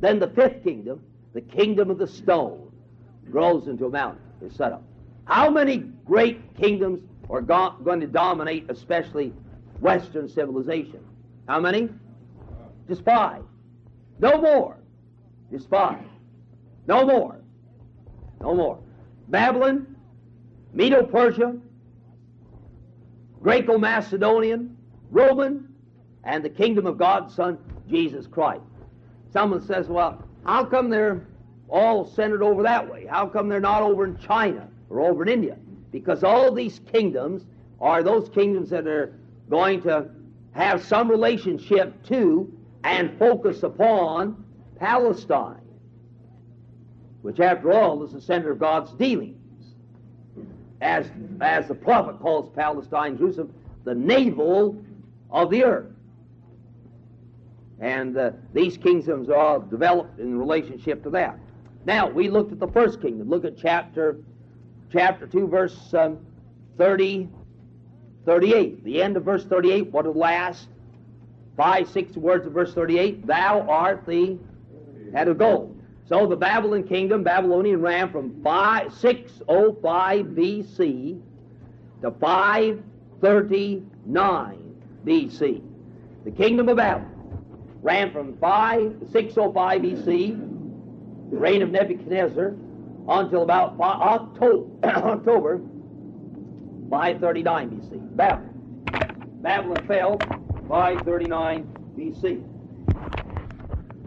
then 0.00 0.18
the 0.18 0.28
fifth 0.28 0.62
kingdom, 0.62 1.00
the 1.32 1.40
kingdom 1.40 1.90
of 1.90 1.96
the 1.96 2.06
stone, 2.06 2.70
grows 3.30 3.66
into 3.66 3.86
a 3.86 3.90
mountain, 3.90 4.20
is 4.42 4.54
set 4.54 4.72
up. 4.72 4.82
How 5.26 5.50
many 5.50 5.78
great 6.04 6.56
kingdoms 6.56 7.02
are 7.28 7.42
go- 7.42 7.74
going 7.84 8.00
to 8.00 8.06
dominate, 8.06 8.70
especially 8.70 9.32
Western 9.80 10.28
civilization? 10.28 11.04
How 11.48 11.60
many? 11.60 11.88
Just 12.88 13.04
five. 13.04 13.42
No 14.20 14.40
more. 14.40 14.78
Just 15.50 15.68
five. 15.68 15.98
No 16.86 17.04
more. 17.04 17.40
No 18.40 18.54
more. 18.54 18.78
Babylon, 19.28 19.96
Medo 20.72 21.02
Persia, 21.02 21.56
Greco 23.42 23.78
Macedonian, 23.78 24.76
Roman, 25.10 25.68
and 26.22 26.44
the 26.44 26.50
kingdom 26.50 26.86
of 26.86 26.98
God's 26.98 27.34
Son, 27.34 27.58
Jesus 27.88 28.28
Christ. 28.28 28.62
Someone 29.32 29.60
says, 29.60 29.88
well, 29.88 30.22
how 30.44 30.64
come 30.64 30.88
they're 30.88 31.26
all 31.68 32.06
centered 32.06 32.42
over 32.42 32.62
that 32.62 32.88
way? 32.88 33.06
How 33.06 33.26
come 33.26 33.48
they're 33.48 33.60
not 33.60 33.82
over 33.82 34.04
in 34.04 34.16
China 34.18 34.68
or 34.88 35.00
over 35.00 35.22
in 35.24 35.28
India? 35.28 35.56
Because 35.92 36.24
all 36.24 36.52
these 36.52 36.80
kingdoms 36.92 37.44
are 37.80 38.02
those 38.02 38.28
kingdoms 38.28 38.70
that 38.70 38.86
are 38.86 39.14
going 39.48 39.82
to 39.82 40.08
have 40.52 40.84
some 40.84 41.10
relationship 41.10 42.02
to 42.04 42.52
and 42.84 43.18
focus 43.18 43.62
upon 43.62 44.44
Palestine, 44.78 45.60
which, 47.22 47.40
after 47.40 47.72
all, 47.72 48.02
is 48.04 48.12
the 48.12 48.20
center 48.20 48.50
of 48.50 48.58
God's 48.58 48.92
dealings. 48.92 49.34
As, 50.80 51.10
as 51.40 51.68
the 51.68 51.74
prophet 51.74 52.20
calls 52.20 52.50
Palestine, 52.54 53.16
Jerusalem, 53.16 53.52
the 53.84 53.94
navel 53.94 54.82
of 55.30 55.50
the 55.50 55.64
earth. 55.64 55.90
And 57.80 58.16
uh, 58.16 58.30
these 58.52 58.76
kingdoms 58.76 59.28
are 59.28 59.36
all 59.36 59.60
developed 59.60 60.18
in 60.20 60.38
relationship 60.38 61.02
to 61.02 61.10
that. 61.10 61.38
Now, 61.84 62.08
we 62.08 62.28
looked 62.28 62.52
at 62.52 62.58
the 62.58 62.68
first 62.68 63.00
kingdom. 63.00 63.28
Look 63.28 63.44
at 63.44 63.56
chapter, 63.56 64.16
chapter 64.92 65.26
2, 65.26 65.48
verse 65.48 65.94
um, 65.94 66.18
30, 66.78 67.28
38. 68.24 68.84
The 68.84 69.02
end 69.02 69.16
of 69.16 69.24
verse 69.24 69.44
38, 69.44 69.92
what 69.92 70.06
are 70.06 70.12
the 70.12 70.18
last 70.18 70.68
five, 71.56 71.88
six 71.88 72.16
words 72.16 72.46
of 72.46 72.52
verse 72.52 72.72
38? 72.74 73.26
Thou 73.26 73.66
art 73.68 74.06
the 74.06 74.38
head 75.12 75.26
of 75.28 75.38
gold. 75.38 75.72
So 76.08 76.26
the 76.26 76.36
Babylon 76.36 76.84
kingdom, 76.84 77.24
Babylonian, 77.24 77.80
ran 77.80 78.12
from 78.12 78.42
5, 78.42 78.94
605 78.94 80.26
BC 80.26 81.20
to 82.02 82.10
539 82.10 84.82
BC. 85.04 85.62
The 86.24 86.30
kingdom 86.30 86.68
of 86.68 86.76
Babylon 86.76 87.12
ran 87.82 88.12
from 88.12 88.36
5, 88.38 89.08
605 89.12 89.80
BC, 89.80 91.30
the 91.30 91.36
reign 91.36 91.62
of 91.62 91.70
Nebuchadnezzar, 91.70 92.54
until 93.08 93.42
about 93.42 93.76
October, 93.80 94.66
October 94.84 95.60
539 96.90 97.70
BC. 97.70 98.16
Babylon. 98.16 98.52
Babylon 99.42 99.86
fell 99.86 100.18
539 100.68 101.64
BC. 101.96 102.44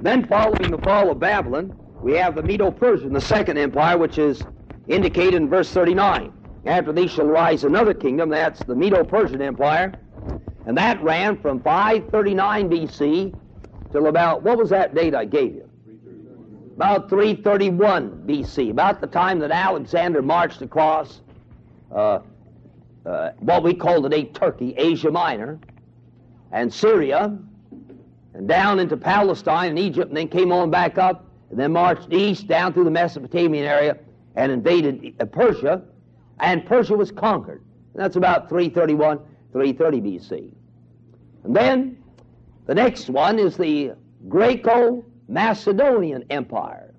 Then, 0.02 0.26
following 0.28 0.72
the 0.72 0.78
fall 0.78 1.12
of 1.12 1.20
Babylon, 1.20 1.78
we 2.02 2.14
have 2.14 2.36
the 2.36 2.44
Medo 2.44 2.72
Persian, 2.72 3.12
the 3.12 3.22
second 3.22 3.58
empire, 3.58 3.98
which 3.98 4.18
is 4.18 4.42
indicated 4.88 5.36
in 5.36 5.50
verse 5.50 5.70
39. 5.72 6.32
After 6.66 6.94
these 6.94 7.12
shall 7.12 7.26
rise 7.26 7.64
another 7.64 7.94
kingdom, 7.94 8.30
that's 8.30 8.64
the 8.64 8.76
Medo 8.76 9.04
Persian 9.04 9.42
Empire, 9.42 9.94
and 10.66 10.78
that 10.78 11.02
ran 11.04 11.38
from 11.42 11.62
539 11.62 12.70
BC 12.70 13.36
till 13.92 14.08
about, 14.08 14.44
what 14.44 14.58
was 14.58 14.70
that 14.70 14.94
date 14.96 15.16
I 15.16 15.26
gave 15.26 15.56
you? 15.56 15.69
About 16.80 17.10
331 17.10 18.24
BC, 18.26 18.72
about 18.72 19.02
the 19.02 19.08
time 19.08 19.38
that 19.40 19.52
Alexander 19.52 20.22
marched 20.22 20.62
across 20.62 21.20
uh, 21.94 22.20
uh, 23.06 23.32
what 23.40 23.64
we 23.64 23.74
call 23.74 24.02
today 24.02 24.24
Turkey, 24.24 24.74
Asia 24.78 25.12
Minor, 25.12 25.60
and 26.54 26.74
Syria, 26.74 27.38
and 28.34 28.48
down 28.48 28.80
into 28.80 28.96
Palestine 28.96 29.72
and 29.72 29.78
Egypt, 29.78 30.08
and 30.08 30.16
then 30.16 30.30
came 30.30 30.54
on 30.54 30.72
back 30.72 30.98
up, 30.98 31.26
and 31.50 31.60
then 31.60 31.74
marched 31.74 32.14
east 32.14 32.48
down 32.48 32.72
through 32.72 32.86
the 32.86 32.92
Mesopotamian 32.92 33.66
area 33.66 33.98
and 34.38 34.50
invaded 34.50 35.16
uh, 35.20 35.26
Persia, 35.26 35.82
and 36.40 36.66
Persia 36.66 36.96
was 36.96 37.12
conquered. 37.12 37.62
And 37.94 38.02
that's 38.02 38.16
about 38.16 38.48
331, 38.48 39.18
330 39.52 40.00
BC. 40.00 40.50
And 41.44 41.54
then 41.54 42.02
the 42.68 42.74
next 42.74 43.10
one 43.10 43.38
is 43.38 43.58
the 43.58 43.96
Greco 44.30 45.04
Macedonian 45.30 46.26
Empire. 46.32 46.94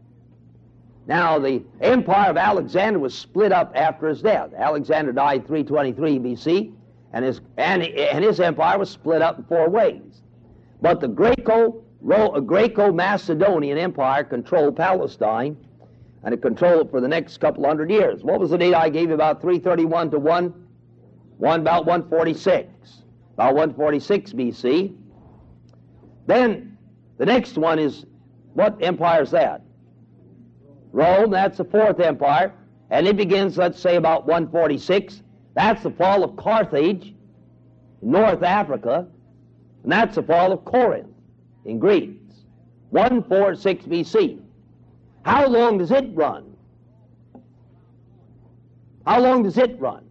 Now, 1.06 1.40
the 1.40 1.64
empire 1.80 2.30
of 2.30 2.36
Alexander 2.36 3.00
was 3.00 3.12
split 3.12 3.50
up 3.50 3.72
after 3.74 4.06
his 4.06 4.22
death. 4.22 4.50
Alexander 4.56 5.12
died 5.12 5.46
323 5.46 6.18
BC, 6.20 6.72
and 7.12 7.24
his, 7.24 7.40
and, 7.56 7.82
and 7.82 8.24
his 8.24 8.38
empire 8.38 8.78
was 8.78 8.88
split 8.88 9.20
up 9.20 9.38
in 9.38 9.44
four 9.44 9.68
ways. 9.68 10.22
But 10.80 11.00
the 11.00 11.08
Greco, 11.08 11.82
Greco 12.46 12.92
Macedonian 12.92 13.76
Empire 13.76 14.22
controlled 14.22 14.76
Palestine, 14.76 15.56
and 16.22 16.32
it 16.32 16.40
controlled 16.40 16.86
it 16.86 16.90
for 16.92 17.00
the 17.00 17.08
next 17.08 17.38
couple 17.38 17.66
hundred 17.66 17.90
years. 17.90 18.22
What 18.22 18.38
was 18.38 18.50
the 18.50 18.58
date 18.58 18.74
I 18.74 18.88
gave 18.88 19.08
you? 19.08 19.14
About 19.14 19.42
331 19.42 20.12
to 20.12 20.18
1, 20.20 20.66
1 21.38 21.60
about 21.60 21.86
146. 21.86 23.02
About 23.34 23.54
146 23.54 24.32
BC. 24.34 24.94
Then 26.26 26.78
the 27.18 27.26
next 27.26 27.58
one 27.58 27.78
is 27.78 28.06
what 28.54 28.76
empire 28.82 29.22
is 29.22 29.30
that? 29.30 29.62
Rome, 30.92 31.30
that's 31.30 31.58
the 31.58 31.64
fourth 31.64 32.00
empire. 32.00 32.52
And 32.90 33.06
it 33.06 33.16
begins, 33.16 33.56
let's 33.56 33.80
say, 33.80 33.96
about 33.96 34.26
146. 34.26 35.22
That's 35.54 35.82
the 35.82 35.90
fall 35.90 36.24
of 36.24 36.36
Carthage, 36.36 37.14
North 38.02 38.42
Africa. 38.42 39.06
And 39.82 39.92
that's 39.92 40.16
the 40.16 40.22
fall 40.22 40.52
of 40.52 40.64
Corinth 40.64 41.08
in 41.64 41.78
Greece. 41.78 42.16
146 42.90 43.84
BC. 43.84 44.40
How 45.24 45.46
long 45.46 45.78
does 45.78 45.90
it 45.92 46.10
run? 46.14 46.56
How 49.06 49.20
long 49.20 49.42
does 49.42 49.58
it 49.58 49.78
run? 49.78 50.04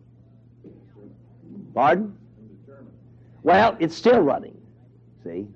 Pardon? 1.74 2.16
Well, 3.44 3.76
it's 3.80 3.96
still 3.96 4.20
running. 4.20 4.58
See? 5.24 5.48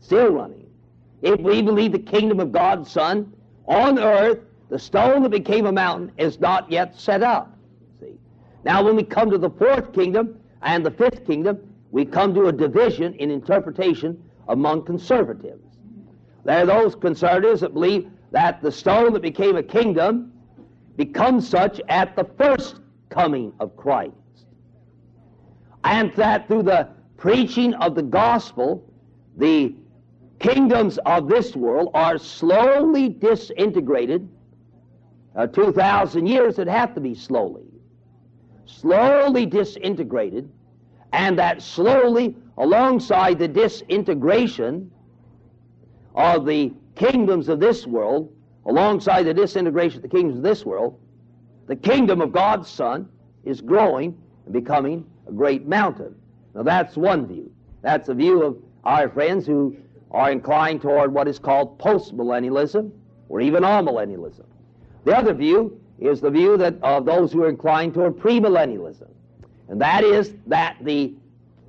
Still 0.00 0.30
running. 0.30 0.61
If 1.22 1.40
we 1.40 1.62
believe 1.62 1.92
the 1.92 1.98
kingdom 1.98 2.40
of 2.40 2.52
God's 2.52 2.90
Son 2.90 3.32
on 3.66 3.98
earth, 3.98 4.40
the 4.68 4.78
stone 4.78 5.22
that 5.22 5.30
became 5.30 5.66
a 5.66 5.72
mountain 5.72 6.12
is 6.18 6.40
not 6.40 6.70
yet 6.70 6.98
set 6.98 7.22
up. 7.22 7.56
See? 8.00 8.18
Now, 8.64 8.82
when 8.82 8.96
we 8.96 9.04
come 9.04 9.30
to 9.30 9.38
the 9.38 9.50
fourth 9.50 9.92
kingdom 9.92 10.40
and 10.62 10.84
the 10.84 10.90
fifth 10.90 11.26
kingdom, 11.26 11.58
we 11.90 12.04
come 12.04 12.34
to 12.34 12.46
a 12.46 12.52
division 12.52 13.14
in 13.14 13.30
interpretation 13.30 14.22
among 14.48 14.84
conservatives. 14.84 15.62
There 16.44 16.62
are 16.62 16.66
those 16.66 16.96
conservatives 16.96 17.60
that 17.60 17.74
believe 17.74 18.10
that 18.32 18.62
the 18.62 18.72
stone 18.72 19.12
that 19.12 19.22
became 19.22 19.56
a 19.56 19.62
kingdom 19.62 20.32
becomes 20.96 21.48
such 21.48 21.80
at 21.88 22.16
the 22.16 22.24
first 22.36 22.80
coming 23.10 23.52
of 23.60 23.76
Christ. 23.76 24.14
And 25.84 26.12
that 26.14 26.48
through 26.48 26.64
the 26.64 26.88
preaching 27.16 27.74
of 27.74 27.94
the 27.94 28.02
gospel, 28.02 28.84
the 29.36 29.74
kingdoms 30.42 30.98
of 31.06 31.28
this 31.28 31.56
world 31.56 31.90
are 31.94 32.18
slowly 32.18 33.08
disintegrated. 33.08 34.28
Uh, 35.34 35.46
2,000 35.46 36.26
years, 36.26 36.58
it 36.58 36.66
have 36.66 36.94
to 36.94 37.00
be 37.00 37.14
slowly. 37.14 37.64
Slowly 38.66 39.46
disintegrated, 39.46 40.50
and 41.12 41.38
that 41.38 41.62
slowly, 41.62 42.36
alongside 42.58 43.38
the 43.38 43.48
disintegration 43.48 44.90
of 46.14 46.44
the 46.44 46.72
kingdoms 46.96 47.48
of 47.48 47.60
this 47.60 47.86
world, 47.86 48.32
alongside 48.66 49.22
the 49.22 49.34
disintegration 49.34 49.98
of 49.98 50.02
the 50.02 50.08
kingdoms 50.08 50.38
of 50.38 50.42
this 50.42 50.66
world, 50.66 50.98
the 51.66 51.76
kingdom 51.76 52.20
of 52.20 52.32
God's 52.32 52.68
Son 52.68 53.08
is 53.44 53.60
growing 53.60 54.18
and 54.44 54.52
becoming 54.52 55.06
a 55.26 55.32
great 55.32 55.66
mountain. 55.66 56.14
Now, 56.54 56.62
that's 56.62 56.96
one 56.96 57.26
view. 57.26 57.50
That's 57.80 58.08
a 58.08 58.14
view 58.14 58.42
of 58.42 58.58
our 58.84 59.08
friends 59.08 59.46
who 59.46 59.76
are 60.12 60.30
inclined 60.30 60.82
toward 60.82 61.12
what 61.12 61.26
is 61.26 61.38
called 61.38 61.78
postmillennialism 61.78 62.90
or 63.28 63.40
even 63.40 63.62
amillennialism. 63.62 64.44
The 65.04 65.16
other 65.16 65.34
view 65.34 65.80
is 65.98 66.20
the 66.20 66.30
view 66.30 66.56
that 66.58 66.74
of 66.82 67.04
those 67.04 67.32
who 67.32 67.42
are 67.42 67.48
inclined 67.48 67.94
toward 67.94 68.18
premillennialism, 68.18 69.08
and 69.68 69.80
that 69.80 70.04
is 70.04 70.34
that 70.46 70.76
the 70.82 71.14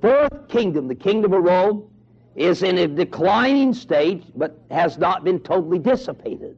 fourth 0.00 0.48
kingdom, 0.48 0.88
the 0.88 0.94
kingdom 0.94 1.32
of 1.32 1.42
Rome, 1.42 1.88
is 2.36 2.62
in 2.62 2.78
a 2.78 2.86
declining 2.86 3.72
state, 3.72 4.24
but 4.36 4.58
has 4.70 4.98
not 4.98 5.24
been 5.24 5.40
totally 5.40 5.78
dissipated. 5.78 6.56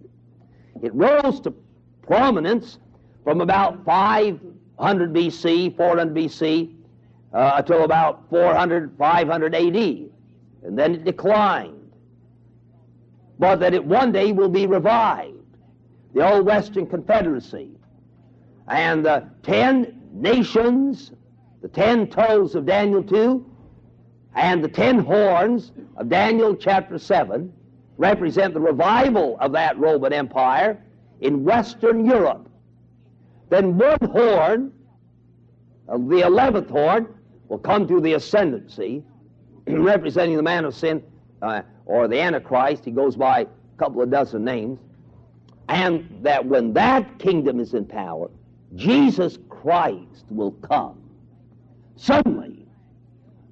It 0.83 0.93
rose 0.95 1.40
to 1.40 1.52
prominence 2.02 2.78
from 3.25 3.40
about 3.40 3.85
500 3.85 5.12
BC, 5.12 5.76
400 5.76 6.14
BC, 6.14 6.75
uh, 7.33 7.52
until 7.57 7.85
about 7.85 8.28
400, 8.31 8.97
500 8.97 9.55
AD. 9.55 9.76
And 10.62 10.78
then 10.78 10.95
it 10.95 11.05
declined. 11.05 11.75
But 13.38 13.61
that 13.61 13.75
it 13.75 13.85
one 13.85 14.12
day 14.12 14.33
will 14.33 14.49
be 14.49 14.66
revived. 14.66 15.35
The 16.14 16.33
old 16.33 16.47
Western 16.47 16.87
Confederacy. 16.87 17.71
And 18.69 19.05
the 19.05 19.28
ten 19.43 20.00
nations, 20.12 21.12
the 21.62 21.69
ten 21.69 22.09
toes 22.09 22.55
of 22.55 22.66
Daniel 22.66 23.02
2, 23.02 23.45
and 24.35 24.62
the 24.62 24.69
ten 24.69 24.99
horns 24.99 25.73
of 25.97 26.09
Daniel 26.09 26.55
chapter 26.55 26.99
7 26.99 27.52
represent 27.99 28.55
the 28.55 28.61
revival 28.61 29.38
of 29.40 29.52
that 29.52 29.78
Roman 29.78 30.12
Empire 30.12 30.83
in 31.21 31.45
Western 31.45 32.05
Europe. 32.05 32.49
Then 33.49 33.78
one 33.78 33.99
horn, 34.11 34.73
of 35.88 36.09
the 36.09 36.21
eleventh 36.21 36.69
horn, 36.69 37.07
will 37.49 37.59
come 37.59 37.87
to 37.88 38.00
the 38.00 38.14
ascendancy, 38.14 39.05
representing 39.66 40.37
the 40.37 40.43
man 40.43 40.64
of 40.64 40.75
sin 40.75 41.02
uh, 41.43 41.62
or 41.85 42.09
the 42.09 42.21
Antichrist. 42.21 42.85
He 42.85 42.90
goes 42.90 43.16
by 43.16 43.40
a 43.40 43.47
couple 43.78 44.02
of 44.02 44.11
dozen 44.11 44.45
names. 44.45 44.78
And 45.69 46.09
that 46.23 46.45
when 46.45 46.73
that 46.75 47.19
kingdom 47.19 47.59
is 47.61 47.75
in 47.75 47.85
power, 47.85 48.31
Jesus 48.75 49.38
Christ 49.49 50.25
will 50.31 50.52
come 50.52 51.02
suddenly, 51.97 52.66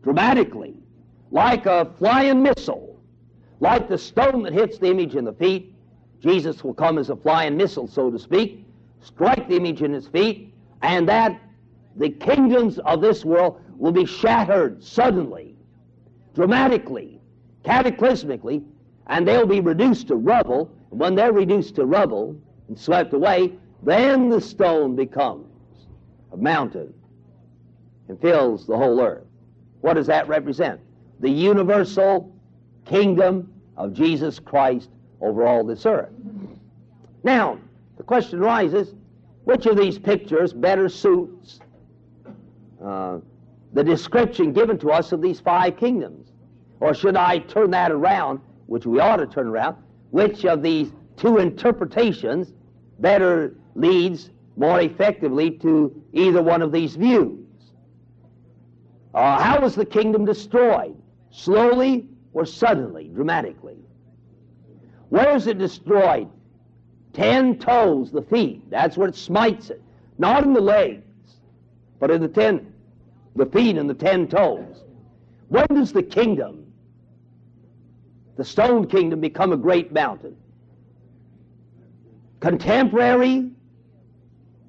dramatically, 0.03 0.75
like 1.31 1.67
a 1.67 1.91
flying 1.99 2.43
missile, 2.43 3.01
like 3.61 3.89
the 3.89 3.99
stone 3.99 4.43
that 4.45 4.53
hits 4.53 4.79
the 4.79 4.87
image 4.91 5.17
in 5.17 5.25
the 5.25 5.33
feet. 5.33 5.75
Jesus 6.21 6.63
will 6.63 6.75
come 6.75 6.99
as 6.99 7.11
a 7.11 7.17
flying 7.17 7.57
missile, 7.57 7.89
so 7.89 8.11
to 8.11 8.19
speak, 8.19 8.65
strike 9.01 9.49
the 9.49 9.57
image 9.57 9.83
in 9.83 9.93
his 9.93 10.07
feet, 10.07 10.55
and 10.83 11.09
that 11.09 11.41
the 11.97 12.11
kingdoms 12.11 12.79
of 12.81 13.01
this 13.01 13.25
world 13.25 13.61
will 13.77 13.93
be 13.93 14.07
shattered 14.07 14.83
suddenly, 14.83 15.55
dramatically, 16.35 17.14
cataclysmically, 17.65 18.63
and 19.07 19.27
they'll 19.27 19.47
be 19.47 19.61
reduced 19.61 20.09
to 20.09 20.17
rubble. 20.17 20.71
And 20.91 21.01
when 21.01 21.15
they're 21.15 21.33
reduced 21.33 21.75
to 21.77 21.85
rubble 21.85 22.37
and 22.69 22.79
swept 22.79 23.13
away, 23.13 23.53
then 23.83 24.29
the 24.29 24.41
stone 24.41 24.97
becomes 24.97 25.47
a 26.33 26.37
mountain 26.37 26.93
and 28.09 28.21
fills 28.21 28.67
the 28.67 28.77
whole 28.77 29.01
earth. 29.01 29.25
What 29.81 29.95
does 29.95 30.07
that 30.07 30.29
represent? 30.29 30.81
The 31.21 31.31
universal 31.31 32.35
kingdom 32.85 33.53
of 33.77 33.93
Jesus 33.93 34.39
Christ 34.39 34.91
over 35.21 35.47
all 35.47 35.65
this 35.65 35.87
earth. 35.87 36.13
Now, 37.23 37.59
the 37.97 38.03
question 38.03 38.41
arises 38.41 38.95
which 39.45 39.67
of 39.67 39.77
these 39.77 39.99
pictures 39.99 40.53
better 40.53 40.89
suits 40.89 41.61
uh, 42.83 43.19
the 43.73 43.85
description 43.85 44.53
given 44.53 44.79
to 44.79 44.91
us 44.91 45.13
of 45.13 45.21
these 45.21 45.41
five 45.41 45.77
kingdoms? 45.77 46.31
Or 46.85 46.93
should 46.93 47.17
I 47.17 47.39
turn 47.39 47.71
that 47.71 47.91
around, 47.91 48.41
which 48.67 48.85
we 48.85 49.01
ought 49.01 49.17
to 49.17 49.27
turn 49.27 49.47
around? 49.47 49.79
Which 50.11 50.45
of 50.45 50.61
these 50.61 50.93
two 51.17 51.39
interpretations 51.39 52.53
better 52.99 53.55
leads 53.75 54.29
more 54.59 54.83
effectively 54.83 55.53
to 55.61 56.05
either 56.13 56.43
one 56.43 56.61
of 56.61 56.73
these 56.73 56.95
views? 56.95 57.41
Uh, 59.15 59.43
how 59.43 59.63
was 59.63 59.75
the 59.75 59.87
kingdom 59.87 60.27
destroyed? 60.27 60.95
Slowly 61.31 62.07
or 62.35 62.45
suddenly, 62.45 63.09
dramatically? 63.09 63.79
Where 65.09 65.35
is 65.35 65.47
it 65.47 65.57
destroyed? 65.57 66.29
Ten 67.15 67.59
toes, 67.59 68.13
the 68.13 68.21
feet. 68.21 68.69
That's 68.69 68.99
where 68.99 69.09
it 69.09 69.17
smites 69.17 69.71
it. 69.71 69.81
Not 70.19 70.45
in 70.45 70.53
the 70.53 70.61
legs, 70.61 71.03
but 71.99 72.11
in 72.11 72.21
the 72.21 72.29
ten, 72.29 72.75
the 73.37 73.47
feet 73.47 73.79
and 73.79 73.89
the 73.89 73.95
ten 73.95 74.29
toes. 74.29 74.85
When 75.49 75.67
does 75.69 75.91
the 75.91 76.03
kingdom, 76.03 76.64
the 78.37 78.45
stone 78.45 78.87
kingdom, 78.87 79.21
become 79.21 79.53
a 79.53 79.57
great 79.57 79.93
mountain? 79.93 80.37
Contemporary, 82.41 83.51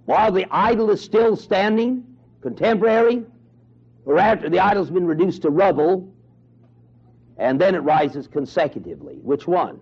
while 0.06 0.32
the 0.32 0.45
idol 0.51 0.91
is 0.91 1.01
still 1.01 1.36
standing? 1.36 2.04
Contemporary? 2.41 3.23
Or 4.06 4.19
after 4.19 4.49
the 4.49 4.60
idol's 4.60 4.89
been 4.89 5.08
reduced 5.08 5.41
to 5.41 5.49
rubble, 5.49 6.13
and 7.38 7.60
then 7.60 7.75
it 7.75 7.80
rises 7.80 8.28
consecutively? 8.28 9.15
Which 9.15 9.47
one? 9.47 9.80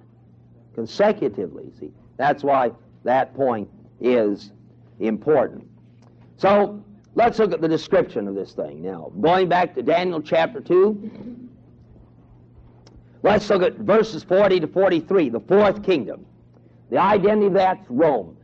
Consecutively, 0.76 1.72
see. 1.80 1.92
That's 2.18 2.44
why 2.44 2.72
that 3.04 3.36
point 3.36 3.70
is 4.00 4.52
important. 5.00 5.68
So 6.38 6.84
let's 7.16 7.38
look 7.38 7.52
at 7.52 7.62
the 7.62 7.68
description 7.68 8.28
of 8.28 8.36
this 8.36 8.54
thing 8.54 8.82
now. 8.82 9.12
Going 9.22 9.50
back 9.50 9.76
to 9.76 9.84
Daniel 9.84 10.22
chapter 10.22 10.62
2, 10.62 11.43
let's 13.24 13.50
look 13.50 13.64
at 13.64 13.78
verses 13.78 14.24
40 14.24 14.60
to 14.62 14.68
43, 14.68 15.30
the 15.30 15.40
fourth 15.40 15.84
kingdom. 15.84 16.26
The 16.90 16.98
identity 16.98 17.48
of 17.48 17.54
that's 17.54 17.90
Rome. 17.90 18.38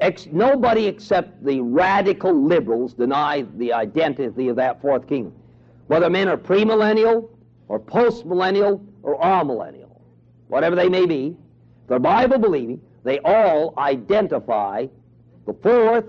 Ex- 0.00 0.26
nobody 0.30 0.86
except 0.86 1.44
the 1.44 1.60
radical 1.60 2.32
liberals 2.32 2.94
deny 2.94 3.42
the 3.56 3.72
identity 3.72 4.48
of 4.48 4.56
that 4.56 4.80
fourth 4.80 5.08
kingdom. 5.08 5.34
Whether 5.86 6.10
men 6.10 6.28
are 6.28 6.36
premillennial 6.36 7.28
or 7.68 7.80
postmillennial 7.80 8.84
or 9.02 9.18
amillennial, 9.18 10.00
whatever 10.48 10.76
they 10.76 10.88
may 10.88 11.06
be, 11.06 11.36
the 11.88 11.98
Bible 11.98 12.38
believing, 12.38 12.80
they 13.04 13.20
all 13.20 13.72
identify 13.78 14.86
the 15.46 15.54
fourth 15.54 16.04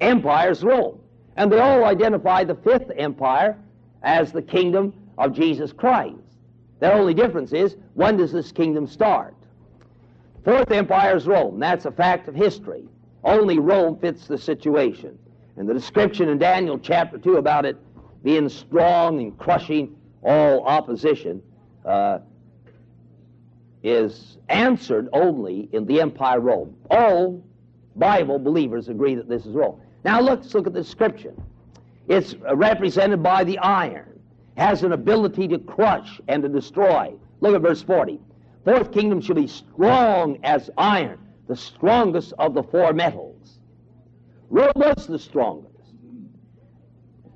empire 0.00 0.50
as 0.50 0.62
Rome. 0.64 0.98
And 1.36 1.52
they 1.52 1.60
all 1.60 1.84
identify 1.84 2.44
the 2.44 2.54
fifth 2.54 2.90
empire 2.96 3.56
as 4.02 4.32
the 4.32 4.42
kingdom 4.42 4.92
of 5.18 5.34
Jesus 5.34 5.72
Christ. 5.72 6.16
The 6.80 6.92
only 6.92 7.14
difference 7.14 7.52
is 7.52 7.76
when 7.94 8.16
does 8.16 8.32
this 8.32 8.52
kingdom 8.52 8.86
start? 8.86 9.34
Fourth 10.44 10.70
empire 10.70 11.16
is 11.16 11.26
Rome. 11.26 11.60
That's 11.60 11.84
a 11.84 11.92
fact 11.92 12.26
of 12.28 12.34
history. 12.34 12.84
Only 13.22 13.58
Rome 13.58 13.98
fits 13.98 14.26
the 14.26 14.38
situation. 14.38 15.18
And 15.56 15.68
the 15.68 15.74
description 15.74 16.30
in 16.30 16.38
Daniel 16.38 16.78
chapter 16.78 17.18
2 17.18 17.36
about 17.36 17.66
it 17.66 17.76
being 18.22 18.48
strong 18.48 19.20
and 19.20 19.38
crushing 19.38 19.94
all 20.22 20.64
opposition 20.64 21.42
uh, 21.84 22.20
is 23.82 24.38
answered 24.48 25.08
only 25.12 25.68
in 25.72 25.86
the 25.86 26.00
Empire 26.00 26.40
Rome. 26.40 26.76
All 26.90 27.42
Bible 27.96 28.38
believers 28.38 28.88
agree 28.88 29.14
that 29.14 29.28
this 29.28 29.44
is 29.44 29.54
Rome. 29.54 29.80
Now 30.04 30.20
let's 30.20 30.52
look 30.54 30.66
at 30.66 30.72
the 30.72 30.82
description. 30.82 31.40
It's 32.08 32.34
represented 32.54 33.22
by 33.22 33.44
the 33.44 33.58
iron, 33.58 34.19
has 34.56 34.82
an 34.82 34.92
ability 34.92 35.48
to 35.48 35.58
crush 35.58 36.20
and 36.28 36.42
to 36.42 36.48
destroy. 36.48 37.14
Look 37.40 37.54
at 37.54 37.62
verse 37.62 37.82
40. 37.82 38.20
Fourth 38.64 38.92
kingdom 38.92 39.20
shall 39.20 39.36
be 39.36 39.46
strong 39.46 40.38
as 40.44 40.70
iron, 40.76 41.18
the 41.48 41.56
strongest 41.56 42.34
of 42.38 42.54
the 42.54 42.62
four 42.62 42.92
metals. 42.92 43.58
Was 44.50 45.06
the 45.06 45.18
strongest. 45.18 45.70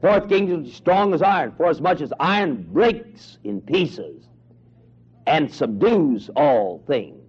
Fourth 0.01 0.29
kingdom 0.29 0.67
strong 0.67 1.15
as 1.15 1.23
iron, 1.23 1.55
for 1.57 1.69
as 1.71 1.81
much 1.81 2.03
as 2.03 2.13
iron 2.21 2.67
breaks 2.71 3.39
in 3.45 3.61
pieces 3.63 4.29
and 5.27 5.51
subdues 5.51 6.29
all 6.37 6.83
things. 6.87 7.21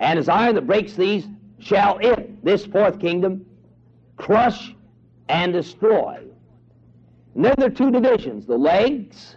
And 0.00 0.18
as 0.18 0.28
iron 0.28 0.54
that 0.54 0.66
breaks 0.66 0.94
these, 0.94 1.26
shall 1.58 1.98
it, 1.98 2.42
this 2.44 2.64
fourth 2.64 2.98
kingdom, 3.00 3.44
crush 4.16 4.74
and 5.28 5.52
destroy. 5.52 6.20
And 7.38 7.44
then 7.44 7.54
there 7.56 7.68
are 7.68 7.70
two 7.70 7.92
divisions 7.92 8.46
the 8.46 8.58
legs, 8.58 9.36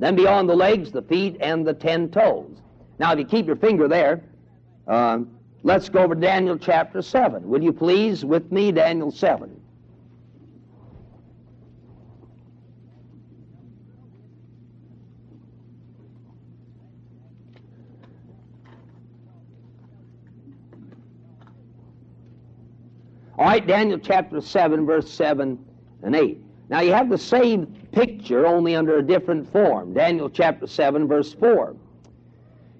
then 0.00 0.16
beyond 0.16 0.48
the 0.48 0.56
legs, 0.56 0.90
the 0.90 1.02
feet 1.02 1.36
and 1.38 1.64
the 1.64 1.72
ten 1.72 2.08
toes. 2.08 2.56
Now, 2.98 3.12
if 3.12 3.20
you 3.20 3.24
keep 3.24 3.46
your 3.46 3.54
finger 3.54 3.86
there, 3.86 4.24
uh, 4.88 5.20
let's 5.62 5.88
go 5.88 6.00
over 6.00 6.16
Daniel 6.16 6.58
chapter 6.58 7.00
7. 7.00 7.48
Will 7.48 7.62
you 7.62 7.72
please, 7.72 8.24
with 8.24 8.50
me, 8.50 8.72
Daniel 8.72 9.12
7? 9.12 9.48
All 23.38 23.44
right, 23.44 23.64
Daniel 23.64 24.00
chapter 24.00 24.40
7, 24.40 24.84
verse 24.84 25.08
7 25.08 25.64
and 26.02 26.16
8. 26.16 26.42
Now 26.70 26.80
you 26.80 26.92
have 26.92 27.10
the 27.10 27.18
same 27.18 27.66
picture, 27.90 28.46
only 28.46 28.76
under 28.76 28.98
a 28.98 29.02
different 29.02 29.50
form. 29.52 29.92
Daniel 29.92 30.30
chapter 30.30 30.68
7, 30.68 31.08
verse 31.08 31.34
4. 31.34 31.74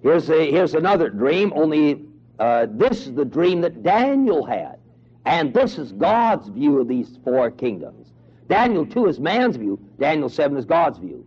Here's, 0.03 0.31
a, 0.31 0.51
here's 0.51 0.75
another 0.75 1.11
dream, 1.11 1.53
only 1.57 2.05
uh, 2.39 2.67
this 2.71 3.07
is 3.07 3.15
the 3.15 3.25
dream 3.25 3.61
that 3.63 3.83
Daniel 3.83 4.47
had. 4.47 4.79
And 5.27 5.53
this 5.53 5.77
is 5.77 5.91
God's 5.93 6.49
view 6.49 6.79
of 6.79 6.87
these 6.89 7.19
four 7.25 7.51
kingdoms. 7.51 8.13
Daniel 8.49 8.87
2 8.87 9.07
is 9.09 9.21
man's 9.21 9.57
view, 9.57 9.79
Daniel 9.99 10.29
7 10.29 10.57
is 10.57 10.65
God's 10.65 10.99
view. 10.99 11.27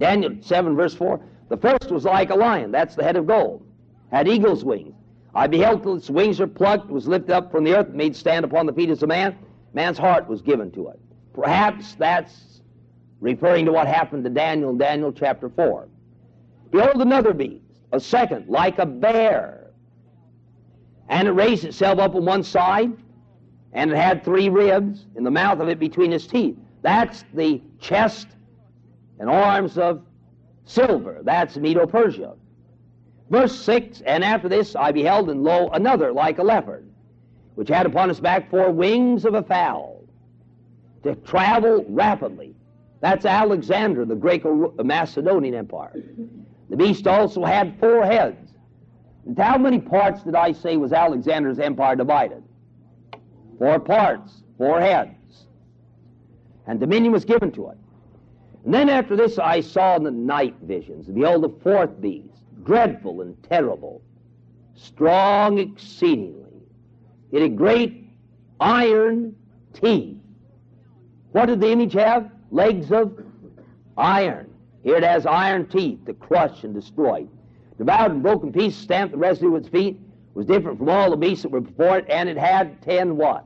Daniel 0.00 0.32
7, 0.40 0.74
verse 0.74 0.94
4 0.94 1.20
The 1.50 1.58
first 1.58 1.90
was 1.90 2.04
like 2.04 2.30
a 2.30 2.34
lion, 2.34 2.72
that's 2.72 2.96
the 2.96 3.04
head 3.04 3.16
of 3.16 3.26
gold, 3.26 3.62
had 4.10 4.26
eagle's 4.26 4.64
wings. 4.64 4.94
I 5.34 5.46
beheld 5.46 5.82
till 5.82 5.96
its 5.96 6.08
wings 6.08 6.40
were 6.40 6.46
plucked, 6.46 6.90
was 6.90 7.06
lifted 7.06 7.32
up 7.32 7.52
from 7.52 7.64
the 7.64 7.76
earth, 7.76 7.90
made 7.90 8.16
stand 8.16 8.46
upon 8.46 8.64
the 8.64 8.72
feet 8.72 8.88
as 8.88 9.02
a 9.02 9.06
man. 9.06 9.36
Man's 9.74 9.98
heart 9.98 10.26
was 10.26 10.40
given 10.40 10.70
to 10.72 10.88
it. 10.88 10.98
Perhaps 11.38 11.94
that's 11.94 12.62
referring 13.20 13.66
to 13.66 13.72
what 13.72 13.86
happened 13.86 14.24
to 14.24 14.30
Daniel 14.30 14.70
in 14.70 14.78
Daniel 14.78 15.12
chapter 15.12 15.48
4. 15.48 15.88
Behold 16.72 16.96
another 16.96 17.32
beast, 17.32 17.62
a 17.92 18.00
second, 18.00 18.48
like 18.48 18.80
a 18.80 18.86
bear. 18.86 19.70
And 21.08 21.28
it 21.28 21.30
raised 21.30 21.64
itself 21.64 22.00
up 22.00 22.16
on 22.16 22.24
one 22.24 22.42
side, 22.42 22.92
and 23.72 23.92
it 23.92 23.96
had 23.96 24.24
three 24.24 24.48
ribs 24.48 25.06
in 25.14 25.22
the 25.22 25.30
mouth 25.30 25.60
of 25.60 25.68
it 25.68 25.78
between 25.78 26.12
its 26.12 26.26
teeth. 26.26 26.56
That's 26.82 27.24
the 27.32 27.62
chest 27.78 28.26
and 29.20 29.30
arms 29.30 29.78
of 29.78 30.02
silver. 30.64 31.20
That's 31.22 31.56
Medo 31.56 31.86
Persia. 31.86 32.34
Verse 33.30 33.56
6 33.60 34.00
And 34.00 34.24
after 34.24 34.48
this 34.48 34.74
I 34.74 34.90
beheld, 34.90 35.30
and 35.30 35.44
lo, 35.44 35.68
another 35.68 36.12
like 36.12 36.38
a 36.38 36.42
leopard, 36.42 36.84
which 37.54 37.68
had 37.68 37.86
upon 37.86 38.10
its 38.10 38.18
back 38.18 38.50
four 38.50 38.72
wings 38.72 39.24
of 39.24 39.34
a 39.34 39.42
fowl, 39.44 39.97
to 41.02 41.14
travel 41.16 41.84
rapidly. 41.88 42.54
That's 43.00 43.24
Alexander, 43.24 44.04
the 44.04 44.16
Greco 44.16 44.74
Macedonian 44.82 45.54
Empire. 45.54 45.92
The 46.68 46.76
beast 46.76 47.06
also 47.06 47.44
had 47.44 47.78
four 47.78 48.04
heads. 48.04 48.52
And 49.24 49.38
how 49.38 49.58
many 49.58 49.78
parts 49.78 50.22
did 50.22 50.34
I 50.34 50.52
say 50.52 50.76
was 50.76 50.92
Alexander's 50.92 51.58
empire 51.58 51.96
divided? 51.96 52.42
Four 53.58 53.78
parts, 53.78 54.42
four 54.56 54.80
heads. 54.80 55.46
And 56.66 56.80
dominion 56.80 57.12
was 57.12 57.24
given 57.24 57.52
to 57.52 57.70
it. 57.70 57.78
And 58.64 58.74
then 58.74 58.88
after 58.88 59.16
this 59.16 59.38
I 59.38 59.60
saw 59.60 59.96
in 59.96 60.02
the 60.02 60.10
night 60.10 60.54
visions, 60.62 61.06
behold, 61.06 61.42
the 61.44 61.62
fourth 61.62 62.00
beast, 62.00 62.42
dreadful 62.64 63.22
and 63.22 63.40
terrible, 63.44 64.02
strong 64.74 65.58
exceedingly. 65.58 66.44
It 67.32 67.42
had 67.42 67.56
great 67.56 68.10
iron 68.60 69.34
teeth. 69.72 70.17
What 71.32 71.46
did 71.46 71.60
the 71.60 71.70
image 71.70 71.92
have? 71.94 72.30
Legs 72.50 72.90
of 72.90 73.24
iron. 73.96 74.50
Here 74.82 74.96
it 74.96 75.04
has 75.04 75.26
iron 75.26 75.66
teeth 75.66 76.04
to 76.06 76.14
crush 76.14 76.64
and 76.64 76.72
destroy. 76.72 77.26
Devoured 77.76 78.12
and 78.12 78.22
broken 78.22 78.52
pieces, 78.52 78.80
stamped 78.80 79.12
the 79.12 79.18
residue 79.18 79.54
of 79.54 79.62
its 79.62 79.68
feet, 79.68 80.00
was 80.34 80.46
different 80.46 80.78
from 80.78 80.88
all 80.88 81.10
the 81.10 81.16
beasts 81.16 81.42
that 81.42 81.50
were 81.50 81.60
before 81.60 81.98
it, 81.98 82.06
and 82.08 82.28
it 82.28 82.38
had 82.38 82.80
ten 82.82 83.16
what? 83.16 83.44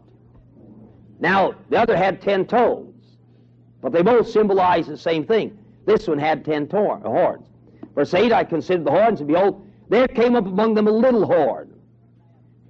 Now, 1.20 1.54
the 1.70 1.78
other 1.78 1.96
had 1.96 2.20
ten 2.20 2.46
toes. 2.46 2.88
But 3.80 3.92
they 3.92 4.02
both 4.02 4.28
symbolize 4.28 4.86
the 4.86 4.96
same 4.96 5.26
thing. 5.26 5.58
This 5.84 6.06
one 6.06 6.18
had 6.18 6.44
ten 6.44 6.68
tor- 6.68 7.00
uh, 7.04 7.08
horns. 7.08 7.46
Verse 7.94 8.14
8, 8.14 8.32
I 8.32 8.44
considered 8.44 8.84
the 8.84 8.90
horns, 8.90 9.20
and 9.20 9.28
behold, 9.28 9.66
there 9.88 10.08
came 10.08 10.36
up 10.36 10.46
among 10.46 10.74
them 10.74 10.86
a 10.86 10.92
little 10.92 11.26
horn. 11.26 11.74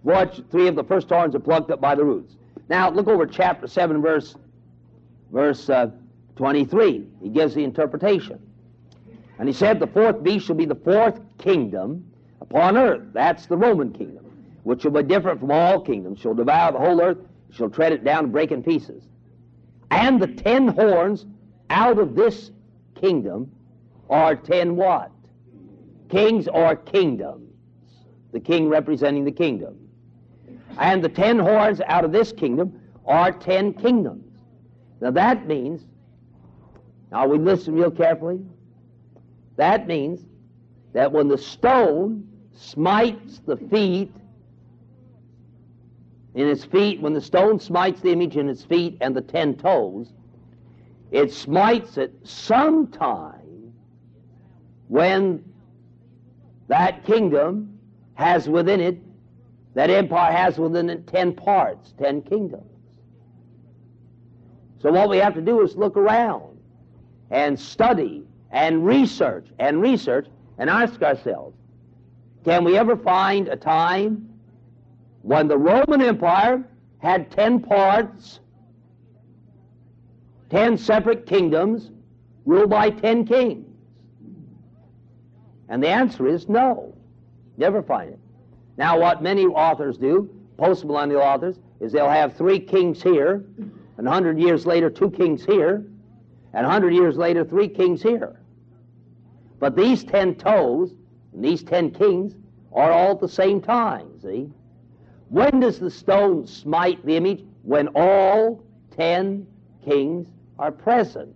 Watch, 0.02 0.40
three 0.50 0.66
of 0.66 0.74
the 0.74 0.82
first 0.82 1.08
horns 1.08 1.34
are 1.34 1.40
plucked 1.40 1.70
up 1.70 1.80
by 1.80 1.94
the 1.94 2.04
roots. 2.04 2.34
Now, 2.68 2.90
look 2.90 3.06
over 3.06 3.26
chapter 3.26 3.68
7, 3.68 4.02
verse, 4.02 4.34
verse 5.32 5.68
uh, 5.68 5.90
23. 6.36 7.06
He 7.22 7.28
gives 7.28 7.54
the 7.54 7.64
interpretation. 7.64 8.40
And 9.38 9.48
he 9.48 9.52
said, 9.52 9.80
The 9.80 9.86
fourth 9.86 10.22
beast 10.22 10.46
shall 10.46 10.56
be 10.56 10.66
the 10.66 10.74
fourth 10.74 11.20
kingdom 11.38 12.04
upon 12.40 12.76
earth. 12.76 13.02
That's 13.12 13.46
the 13.46 13.56
Roman 13.56 13.92
kingdom, 13.92 14.24
which 14.62 14.82
shall 14.82 14.90
be 14.90 15.02
different 15.02 15.40
from 15.40 15.50
all 15.50 15.80
kingdoms, 15.80 16.20
shall 16.20 16.34
devour 16.34 16.72
the 16.72 16.78
whole 16.78 17.00
earth, 17.00 17.18
shall 17.50 17.70
tread 17.70 17.92
it 17.92 18.04
down 18.04 18.24
and 18.24 18.32
break 18.32 18.52
in 18.52 18.62
pieces. 18.62 19.02
And 19.90 20.20
the 20.20 20.28
ten 20.28 20.68
horns 20.68 21.26
out 21.70 21.98
of 21.98 22.14
this 22.14 22.50
kingdom 23.00 23.50
are 24.08 24.36
ten 24.36 24.76
what? 24.76 25.10
Kings 26.08 26.48
or 26.48 26.76
kingdoms. 26.76 27.50
The 28.32 28.40
king 28.40 28.68
representing 28.68 29.24
the 29.24 29.32
kingdom. 29.32 29.76
And 30.78 31.04
the 31.04 31.08
ten 31.08 31.38
horns 31.38 31.80
out 31.86 32.04
of 32.04 32.12
this 32.12 32.32
kingdom 32.32 32.80
are 33.04 33.32
ten 33.32 33.74
kingdoms. 33.74 34.31
Now 35.02 35.10
that 35.10 35.48
means, 35.48 35.82
now 37.10 37.26
we 37.26 37.36
listen 37.36 37.74
real 37.74 37.90
carefully. 37.90 38.38
That 39.56 39.88
means 39.88 40.24
that 40.92 41.10
when 41.10 41.26
the 41.26 41.36
stone 41.36 42.28
smites 42.54 43.40
the 43.44 43.56
feet 43.56 44.12
in 46.36 46.48
its 46.48 46.64
feet, 46.64 47.00
when 47.00 47.14
the 47.14 47.20
stone 47.20 47.58
smites 47.58 48.00
the 48.00 48.12
image 48.12 48.36
in 48.36 48.48
its 48.48 48.62
feet 48.62 48.96
and 49.00 49.14
the 49.14 49.20
ten 49.20 49.56
toes, 49.56 50.12
it 51.10 51.32
smites 51.32 51.96
it 51.96 52.14
sometime 52.22 53.72
when 54.86 55.44
that 56.68 57.04
kingdom 57.04 57.76
has 58.14 58.48
within 58.48 58.80
it, 58.80 58.98
that 59.74 59.90
empire 59.90 60.30
has 60.30 60.60
within 60.60 60.88
it 60.88 61.08
ten 61.08 61.32
parts, 61.32 61.92
ten 61.98 62.22
kingdoms. 62.22 62.71
So 64.82 64.90
what 64.90 65.08
we 65.08 65.18
have 65.18 65.34
to 65.34 65.40
do 65.40 65.62
is 65.62 65.76
look 65.76 65.96
around 65.96 66.58
and 67.30 67.58
study 67.58 68.24
and 68.50 68.84
research 68.84 69.46
and 69.60 69.80
research 69.80 70.26
and 70.58 70.68
ask 70.68 71.00
ourselves, 71.02 71.56
can 72.44 72.64
we 72.64 72.76
ever 72.76 72.96
find 72.96 73.46
a 73.46 73.56
time 73.56 74.28
when 75.22 75.46
the 75.46 75.56
Roman 75.56 76.02
Empire 76.02 76.64
had 76.98 77.30
ten 77.30 77.60
parts, 77.60 78.40
ten 80.50 80.76
separate 80.76 81.26
kingdoms, 81.26 81.92
ruled 82.44 82.70
by 82.70 82.90
ten 82.90 83.24
kings? 83.24 83.64
And 85.68 85.80
the 85.80 85.88
answer 85.88 86.26
is 86.26 86.48
no. 86.48 86.92
Never 87.56 87.82
find 87.82 88.10
it. 88.10 88.18
Now, 88.76 88.98
what 88.98 89.22
many 89.22 89.46
authors 89.46 89.96
do, 89.96 90.28
postmillennial 90.58 91.20
authors, 91.20 91.60
is 91.78 91.92
they'll 91.92 92.10
have 92.10 92.36
three 92.36 92.58
kings 92.58 93.00
here, 93.00 93.44
and 94.02 94.08
hundred 94.08 94.36
years 94.36 94.66
later, 94.66 94.90
two 94.90 95.12
kings 95.12 95.44
here, 95.44 95.86
and 96.54 96.66
hundred 96.66 96.92
years 96.92 97.16
later, 97.16 97.44
three 97.44 97.68
kings 97.68 98.02
here. 98.02 98.40
But 99.60 99.76
these 99.76 100.02
ten 100.02 100.34
toes 100.34 100.92
and 101.32 101.44
these 101.44 101.62
ten 101.62 101.92
kings 101.92 102.34
are 102.72 102.90
all 102.90 103.12
at 103.12 103.20
the 103.20 103.28
same 103.28 103.60
time, 103.60 104.08
see? 104.20 104.50
When 105.28 105.60
does 105.60 105.78
the 105.78 105.88
stone 105.88 106.48
smite 106.48 107.06
the 107.06 107.16
image? 107.16 107.44
When 107.62 107.90
all 107.94 108.64
ten 108.90 109.46
kings 109.84 110.26
are 110.58 110.72
present. 110.72 111.32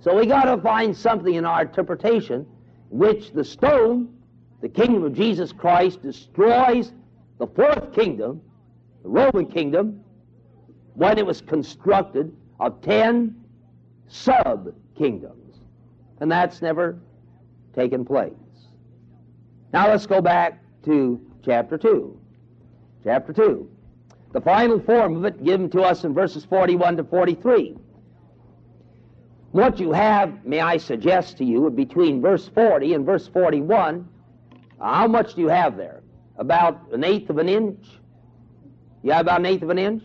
So 0.00 0.14
we 0.14 0.26
got 0.26 0.54
to 0.54 0.60
find 0.60 0.94
something 0.94 1.36
in 1.36 1.46
our 1.46 1.62
interpretation 1.62 2.46
which 2.90 3.32
the 3.32 3.44
stone, 3.44 4.14
the 4.60 4.68
kingdom 4.68 5.04
of 5.04 5.14
Jesus 5.14 5.52
Christ, 5.52 6.02
destroys 6.02 6.92
the 7.38 7.46
fourth 7.46 7.94
kingdom, 7.94 8.42
the 9.02 9.08
Roman 9.08 9.46
kingdom, 9.46 10.04
when 10.98 11.16
it 11.16 11.24
was 11.24 11.40
constructed 11.40 12.34
of 12.60 12.80
ten 12.82 13.34
sub 14.08 14.74
kingdoms. 14.96 15.56
And 16.20 16.30
that's 16.30 16.60
never 16.60 16.98
taken 17.74 18.04
place. 18.04 18.32
Now 19.72 19.88
let's 19.88 20.06
go 20.06 20.20
back 20.20 20.60
to 20.84 21.20
chapter 21.44 21.78
2 21.78 22.18
chapter 23.04 23.32
2. 23.32 23.70
The 24.32 24.40
final 24.40 24.80
form 24.80 25.16
of 25.16 25.24
it 25.24 25.42
given 25.42 25.70
to 25.70 25.82
us 25.82 26.04
in 26.04 26.12
verses 26.12 26.44
41 26.44 26.98
to 26.98 27.04
43. 27.04 27.76
What 29.52 29.80
you 29.80 29.92
have, 29.92 30.44
may 30.44 30.60
I 30.60 30.76
suggest 30.76 31.38
to 31.38 31.44
you, 31.44 31.70
between 31.70 32.20
verse 32.20 32.48
40 32.48 32.92
and 32.94 33.06
verse 33.06 33.26
41, 33.28 34.06
how 34.78 35.06
much 35.06 35.34
do 35.34 35.40
you 35.40 35.48
have 35.48 35.76
there? 35.76 36.02
About 36.36 36.92
an 36.92 37.02
eighth 37.02 37.30
of 37.30 37.38
an 37.38 37.48
inch? 37.48 37.86
You 39.02 39.12
have 39.12 39.22
about 39.22 39.40
an 39.40 39.46
eighth 39.46 39.62
of 39.62 39.70
an 39.70 39.78
inch? 39.78 40.02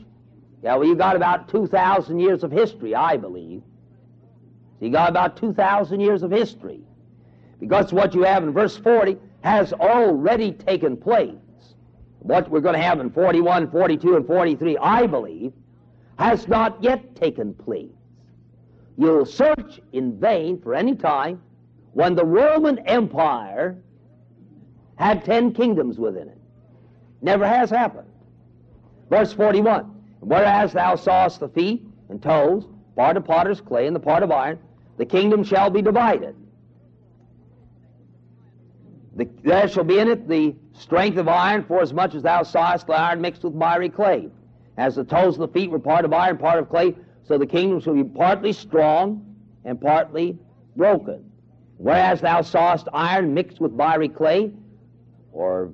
Yeah, 0.64 0.76
well, 0.76 0.88
you 0.88 0.96
got 0.96 1.18
about 1.18 1.50
2,000 1.50 2.20
years 2.20 2.42
of 2.44 2.50
history, 2.52 2.96
I 2.96 3.18
believe. 3.18 3.62
So 4.80 4.86
you 4.86 4.92
got 4.92 5.10
about 5.10 5.36
2,000 5.36 6.00
years 6.00 6.24
of 6.24 6.32
history. 6.32 6.80
Because 7.60 7.92
what 7.92 8.16
you 8.16 8.24
have 8.24 8.44
in 8.44 8.54
verse 8.54 8.78
40 8.78 9.18
has 9.42 9.74
already 9.74 10.54
taken 10.54 10.96
place 10.96 11.36
what 12.20 12.50
we're 12.50 12.62
going 12.62 12.76
to 12.76 12.82
have 12.82 13.02
in 13.02 13.10
41, 13.10 13.70
42, 13.72 14.16
and 14.16 14.26
43, 14.26 14.78
I 14.78 15.06
believe, 15.06 15.52
has 16.18 16.48
not 16.48 16.82
yet 16.82 17.14
taken 17.18 17.54
place. 17.54 17.92
You'll 18.98 19.26
search 19.26 19.82
in 19.92 20.18
vain 20.18 20.62
for 20.62 20.74
any 20.74 20.96
time 20.96 21.42
when 21.92 22.16
the 22.16 22.24
Roman 22.24 22.80
Empire 22.88 23.76
had 24.96 25.26
ten 25.26 25.54
kingdoms 25.54 25.98
within 25.98 26.30
it. 26.30 26.38
Never 27.22 27.46
has 27.46 27.70
happened. 27.70 28.08
Verse 29.10 29.34
41 29.34 29.93
Whereas 30.24 30.74
thou 30.74 30.96
sawest 30.96 31.40
the 31.42 31.50
feet 31.50 31.86
and 32.10 32.22
toes, 32.22 32.66
part 32.96 33.18
of 33.18 33.26
potter's 33.26 33.60
clay 33.60 33.88
and 33.88 33.96
the 33.96 34.00
part 34.00 34.24
of 34.24 34.32
iron, 34.32 34.60
the 34.98 35.06
kingdom 35.06 35.44
shall 35.44 35.70
be 35.70 35.82
divided. 35.82 36.36
The, 39.16 39.28
there 39.44 39.68
shall 39.68 39.84
be 39.84 40.00
in 40.00 40.08
it 40.08 40.28
the 40.28 40.56
strength 40.74 41.18
of 41.18 41.28
iron, 41.28 41.64
for 41.66 41.82
as 41.82 41.94
much 41.94 42.16
as 42.16 42.24
thou 42.24 42.44
sawest 42.44 42.88
the 42.88 42.94
iron 42.94 43.22
mixed 43.22 43.44
with 43.44 43.54
miry 43.54 43.90
clay. 43.90 44.30
As 44.78 44.96
the 44.96 45.04
toes 45.04 45.36
of 45.36 45.42
the 45.42 45.48
feet 45.50 45.70
were 45.70 45.80
part 45.80 46.06
of 46.06 46.14
iron, 46.14 46.38
part 46.38 46.58
of 46.58 46.70
clay, 46.70 46.96
so 47.26 47.38
the 47.38 47.46
kingdom 47.46 47.80
shall 47.80 47.94
be 47.94 48.04
partly 48.04 48.54
strong 48.54 49.36
and 49.66 49.80
partly 49.80 50.38
broken. 50.76 51.30
Whereas 51.78 52.22
thou 52.22 52.42
sawest 52.42 52.88
iron 52.94 53.34
mixed 53.34 53.60
with 53.60 53.74
miry 53.74 54.10
clay, 54.10 54.52
or 55.32 55.72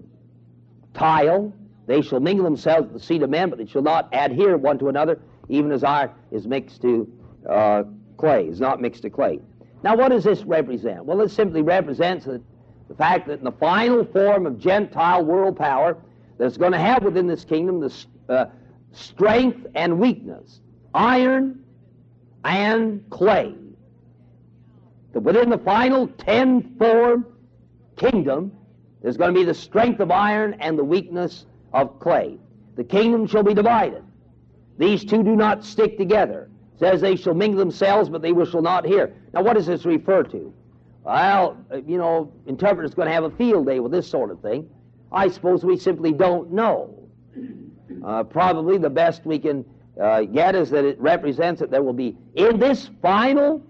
tile, 0.94 1.54
they 1.90 2.04
shall 2.04 2.20
mingle 2.20 2.44
themselves 2.44 2.84
with 2.84 3.02
the 3.02 3.08
seed 3.08 3.24
of 3.24 3.32
men, 3.32 3.50
but 3.50 3.58
they 3.58 3.66
shall 3.66 3.82
not 3.82 4.10
adhere 4.14 4.58
one 4.58 4.78
to 4.78 4.90
another, 4.90 5.20
even 5.50 5.72
as 5.72 5.84
iron 5.84 6.12
is 6.30 6.46
mixed 6.46 6.84
to 6.84 7.12
uh, 7.50 7.82
clay, 8.16 8.46
is 8.46 8.60
not 8.60 8.80
mixed 8.80 9.02
to 9.02 9.10
clay. 9.10 9.40
Now, 9.82 9.96
what 9.98 10.10
does 10.10 10.24
this 10.24 10.44
represent? 10.44 11.04
Well, 11.06 11.20
it 11.22 11.32
simply 11.32 11.64
represents 11.64 12.26
the, 12.26 12.44
the 12.90 12.94
fact 12.94 13.26
that 13.26 13.40
in 13.40 13.44
the 13.44 13.54
final 13.54 14.06
form 14.06 14.46
of 14.46 14.60
Gentile 14.60 15.26
world 15.26 15.58
power, 15.58 15.98
that's 16.38 16.58
going 16.58 16.74
to 16.74 16.78
have 16.78 17.02
within 17.02 17.26
this 17.26 17.44
kingdom 17.44 17.80
the 17.80 18.06
uh, 18.30 18.46
strength 18.92 19.66
and 19.74 20.00
weakness, 20.00 20.62
iron 20.94 21.64
and 22.46 23.04
clay. 23.10 23.56
That 25.14 25.22
within 25.22 25.50
the 25.50 25.58
final 25.58 26.08
ten 26.08 26.76
form 26.78 27.26
kingdom, 27.96 28.52
there's 29.02 29.18
going 29.18 29.34
to 29.34 29.40
be 29.40 29.44
the 29.44 29.56
strength 29.56 30.00
of 30.02 30.12
iron 30.12 30.54
and 30.60 30.78
the 30.78 30.84
weakness 30.84 31.46
of 31.74 32.00
clay. 32.00 32.38
The 32.76 32.84
kingdom 32.84 33.28
shall 33.28 33.44
be 33.44 33.54
divided. 33.54 34.04
These 34.78 35.04
two 35.06 35.24
do 35.24 35.36
not 35.36 35.66
stick 35.66 35.98
together. 35.98 36.50
It 36.76 36.80
says 36.80 37.02
they 37.02 37.16
shall 37.16 37.34
mingle 37.34 37.60
themselves, 37.60 38.10
but 38.10 38.22
they 38.22 38.34
shall 38.46 38.62
not 38.62 38.86
hear. 38.86 39.14
Now, 39.34 39.44
what 39.44 39.54
does 39.54 39.66
this 39.66 39.86
refer 39.86 40.24
to? 40.24 40.54
Well, 41.04 41.58
you 41.86 41.98
know, 41.98 42.32
interpreters 42.46 42.94
going 42.94 43.08
to 43.08 43.14
have 43.14 43.24
a 43.24 43.32
field 43.32 43.66
day 43.66 43.80
with 43.80 43.92
this 43.92 44.08
sort 44.08 44.32
of 44.32 44.42
thing. 44.42 44.70
I 45.12 45.28
suppose 45.28 45.66
we 45.66 45.78
simply 45.78 46.14
don't 46.14 46.52
know. 46.52 46.96
Uh, 48.06 48.24
probably 48.24 48.78
the 48.78 48.90
best 48.90 49.26
we 49.26 49.40
can 49.40 49.66
uh, 50.00 50.22
get 50.22 50.56
is 50.56 50.70
that 50.70 50.86
it 50.86 51.00
represents 51.00 51.60
that 51.60 51.72
there 51.72 51.84
will 51.84 51.94
be, 51.94 52.16
in 52.36 52.60
this 52.60 52.90
final 53.02 53.62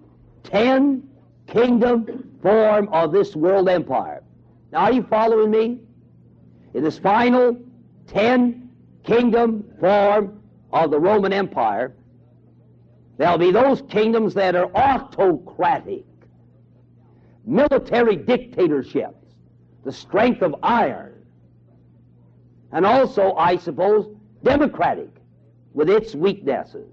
ten 0.43 1.09
kingdom 1.47 2.37
form 2.41 2.87
of 2.89 3.11
this 3.11 3.35
world 3.35 3.69
empire. 3.69 4.21
Now, 4.71 4.79
are 4.81 4.93
you 4.93 5.03
following 5.03 5.49
me? 5.49 5.79
In 6.75 6.83
this 6.83 6.99
final 6.99 7.57
ten 8.09 8.69
kingdom 9.03 9.63
form 9.79 10.41
of 10.71 10.91
the 10.91 10.99
Roman 10.99 11.33
Empire, 11.33 11.93
there'll 13.17 13.37
be 13.37 13.51
those 13.51 13.81
kingdoms 13.89 14.33
that 14.33 14.55
are 14.55 14.69
autocratic, 14.75 16.05
military 17.45 18.15
dictatorships, 18.15 19.35
the 19.83 19.91
strength 19.91 20.41
of 20.41 20.55
iron, 20.61 21.13
and 22.71 22.85
also, 22.85 23.33
I 23.33 23.57
suppose, 23.57 24.15
democratic 24.43 25.09
with 25.73 25.89
its 25.89 26.13
weaknesses. 26.13 26.87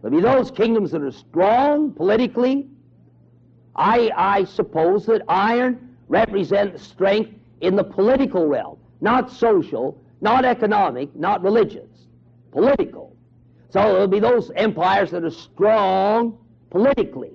There'll 0.00 0.16
be 0.16 0.22
those 0.22 0.50
kingdoms 0.50 0.90
that 0.92 1.02
are 1.02 1.12
strong 1.12 1.92
politically. 1.92 2.68
I, 3.76 4.10
I 4.16 4.44
suppose 4.44 5.06
that 5.06 5.22
iron 5.28 5.96
represents 6.08 6.82
strength 6.82 7.34
in 7.60 7.76
the 7.76 7.84
political 7.84 8.46
realm, 8.46 8.78
not 9.02 9.30
social, 9.30 10.00
not 10.20 10.44
economic, 10.44 11.14
not 11.16 11.42
religious, 11.42 11.90
political. 12.52 13.14
So 13.68 13.80
there'll 13.80 14.06
be 14.06 14.20
those 14.20 14.50
empires 14.54 15.10
that 15.10 15.24
are 15.24 15.30
strong 15.30 16.38
politically, 16.70 17.32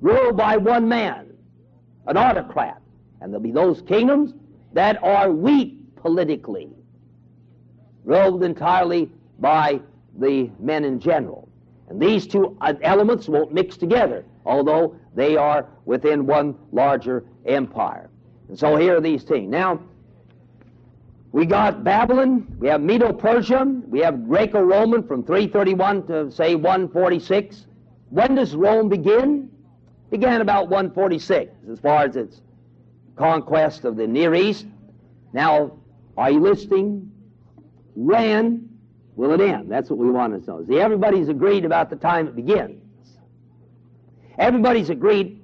ruled 0.00 0.36
by 0.36 0.56
one 0.56 0.88
man, 0.88 1.26
an 2.06 2.16
autocrat. 2.16 2.80
And 3.20 3.30
there'll 3.32 3.42
be 3.42 3.52
those 3.52 3.82
kingdoms 3.82 4.34
that 4.72 5.02
are 5.02 5.30
weak 5.30 5.78
politically, 5.96 6.70
ruled 8.04 8.42
entirely 8.42 9.10
by 9.38 9.80
the 10.18 10.50
men 10.58 10.84
in 10.84 10.98
general. 10.98 11.48
And 11.88 12.00
these 12.00 12.26
two 12.26 12.56
elements 12.82 13.28
won't 13.28 13.52
mix 13.52 13.76
together, 13.76 14.24
although 14.46 14.96
they 15.14 15.36
are 15.36 15.66
within 15.84 16.26
one 16.26 16.54
larger 16.72 17.24
empire. 17.44 18.08
And 18.54 18.58
so 18.60 18.76
here 18.76 18.96
are 18.96 19.00
these 19.00 19.24
things. 19.24 19.50
Now, 19.50 19.80
we 21.32 21.44
got 21.44 21.82
Babylon, 21.82 22.46
we 22.60 22.68
have 22.68 22.80
Medo 22.80 23.12
Persia, 23.12 23.64
we 23.88 23.98
have 23.98 24.28
Greco 24.28 24.60
Roman 24.60 25.02
from 25.02 25.24
331 25.24 26.06
to, 26.06 26.30
say, 26.30 26.54
146. 26.54 27.66
When 28.10 28.36
does 28.36 28.54
Rome 28.54 28.88
begin? 28.88 29.50
Began 30.08 30.40
about 30.40 30.68
146, 30.68 31.52
as 31.68 31.80
far 31.80 32.04
as 32.04 32.14
its 32.14 32.42
conquest 33.16 33.84
of 33.84 33.96
the 33.96 34.06
Near 34.06 34.36
East. 34.36 34.66
Now, 35.32 35.76
are 36.16 36.30
you 36.30 36.38
listening? 36.38 37.10
When 37.96 38.68
will 39.16 39.32
it 39.32 39.40
end? 39.40 39.68
That's 39.68 39.90
what 39.90 39.98
we 39.98 40.08
want 40.12 40.40
to 40.40 40.48
know. 40.48 40.64
See, 40.64 40.78
everybody's 40.78 41.28
agreed 41.28 41.64
about 41.64 41.90
the 41.90 41.96
time 41.96 42.28
it 42.28 42.36
begins. 42.36 42.80
Everybody's 44.38 44.90
agreed 44.90 45.43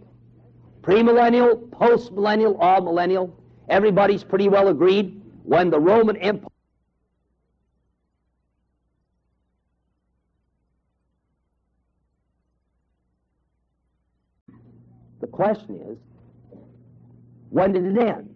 premillennial, 0.83 1.69
postmillennial, 1.71 2.59
amillennial. 2.61 3.33
Everybody's 3.69 4.25
pretty 4.25 4.49
well 4.49 4.69
agreed 4.69 5.21
when 5.45 5.71
the 5.71 5.79
Roman 5.79 6.17
Empire. 6.17 6.49
The 15.21 15.27
question 15.27 15.81
is, 15.87 15.99
when 17.51 17.73
did 17.73 17.85
it 17.85 17.99
end? 17.99 18.35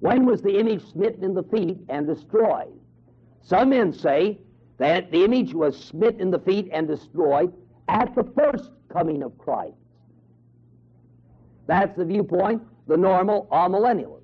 When 0.00 0.24
was 0.24 0.40
the 0.40 0.58
image 0.58 0.84
smitten 0.92 1.24
in 1.24 1.34
the 1.34 1.42
feet 1.42 1.78
and 1.88 2.06
destroyed? 2.06 2.72
Some 3.42 3.70
men 3.70 3.92
say 3.92 4.38
that 4.78 5.10
the 5.10 5.24
image 5.24 5.54
was 5.54 5.76
smitten 5.78 6.20
in 6.20 6.30
the 6.30 6.38
feet 6.38 6.68
and 6.72 6.86
destroyed 6.86 7.52
at 7.88 8.14
the 8.14 8.24
first 8.36 8.70
coming 8.88 9.22
of 9.22 9.36
Christ. 9.38 9.76
That's 11.66 11.96
the 11.96 12.04
viewpoint, 12.04 12.62
the 12.86 12.96
normal 12.96 13.48
amillennialist. 13.50 14.22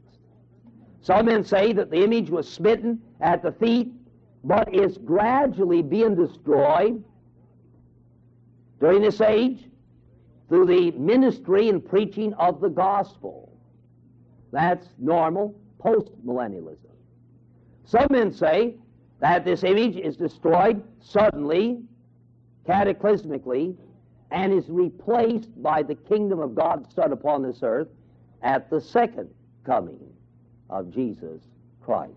Some 1.01 1.27
men 1.27 1.45
say 1.45 1.73
that 1.73 1.91
the 1.91 2.05
image 2.05 2.31
was 2.31 2.49
smitten 2.49 3.01
at 3.21 3.43
the 3.43 3.53
feet, 3.53 3.93
but 4.45 4.73
is 4.73 4.99
gradually 4.99 5.83
being 5.83 6.15
destroyed 6.15 7.03
during 8.81 9.03
this 9.03 9.21
age 9.21 9.69
through 10.49 10.67
the 10.67 10.91
ministry 10.93 11.69
and 11.69 11.85
preaching 11.85 12.35
of 12.35 12.61
the 12.61 12.69
gospel. 12.69 13.53
That's 14.53 14.87
normal 14.99 15.55
postmillennialism. 15.83 16.77
Some 17.85 18.07
men 18.11 18.33
say 18.33 18.77
that 19.21 19.45
this 19.45 19.65
image 19.65 19.97
is 19.97 20.17
destroyed 20.17 20.83
suddenly, 21.01 21.81
cataclysmically, 22.67 23.77
and 24.33 24.53
is 24.53 24.65
replaced 24.69 25.63
by 25.63 25.83
the 25.83 25.95
kingdom 25.95 26.41
of 26.41 26.55
God 26.55 26.91
set 26.95 27.13
upon 27.13 27.43
this 27.43 27.59
earth 27.63 27.89
at 28.43 28.71
the 28.71 28.81
second 28.81 29.29
coming 29.65 30.01
of 30.71 30.91
Jesus 30.91 31.43
Christ. 31.83 32.15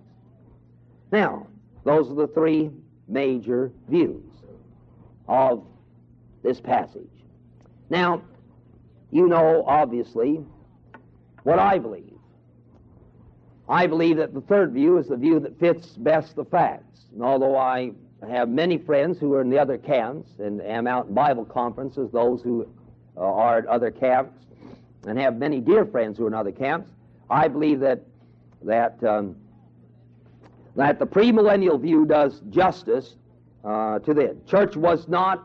Now, 1.11 1.47
those 1.83 2.09
are 2.09 2.15
the 2.15 2.27
three 2.27 2.71
major 3.07 3.71
views 3.89 4.23
of 5.27 5.65
this 6.41 6.59
passage. 6.61 7.03
Now, 7.89 8.23
you 9.11 9.27
know, 9.27 9.63
obviously, 9.67 10.43
what 11.43 11.59
I 11.59 11.77
believe. 11.77 12.13
I 13.67 13.87
believe 13.87 14.17
that 14.17 14.33
the 14.33 14.41
third 14.41 14.71
view 14.71 14.97
is 14.97 15.07
the 15.07 15.17
view 15.17 15.39
that 15.41 15.59
fits 15.59 15.89
best 15.97 16.35
the 16.35 16.45
facts. 16.45 17.05
And 17.13 17.23
although 17.23 17.57
I 17.57 17.91
have 18.27 18.49
many 18.49 18.77
friends 18.77 19.19
who 19.19 19.33
are 19.33 19.41
in 19.41 19.49
the 19.49 19.59
other 19.59 19.77
camps 19.77 20.29
and 20.39 20.61
am 20.61 20.87
out 20.87 21.07
in 21.07 21.13
Bible 21.13 21.45
conferences, 21.45 22.11
those 22.11 22.41
who 22.41 22.67
uh, 23.17 23.21
are 23.21 23.57
at 23.59 23.65
other 23.67 23.91
camps, 23.91 24.33
and 25.05 25.19
have 25.19 25.37
many 25.37 25.59
dear 25.59 25.85
friends 25.85 26.17
who 26.17 26.25
are 26.25 26.27
in 26.27 26.33
other 26.33 26.51
camps, 26.51 26.89
I 27.29 27.47
believe 27.47 27.79
that 27.81 28.01
that 28.63 29.03
um, 29.03 29.35
that 30.75 30.99
the 30.99 31.05
premillennial 31.07 31.79
view 31.79 32.05
does 32.05 32.41
justice 32.49 33.15
uh, 33.63 33.99
to 33.99 34.13
this. 34.13 34.35
Church 34.47 34.75
was 34.75 35.07
not, 35.07 35.43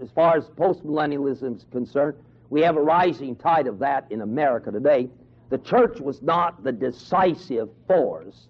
as 0.00 0.10
far 0.10 0.36
as 0.36 0.44
postmillennialism 0.50 1.56
is 1.56 1.66
concerned, 1.70 2.16
we 2.50 2.60
have 2.62 2.76
a 2.76 2.80
rising 2.80 3.36
tide 3.36 3.66
of 3.66 3.78
that 3.80 4.06
in 4.10 4.22
America 4.22 4.70
today. 4.70 5.08
The 5.50 5.58
church 5.58 6.00
was 6.00 6.22
not 6.22 6.64
the 6.64 6.72
decisive 6.72 7.68
force 7.86 8.48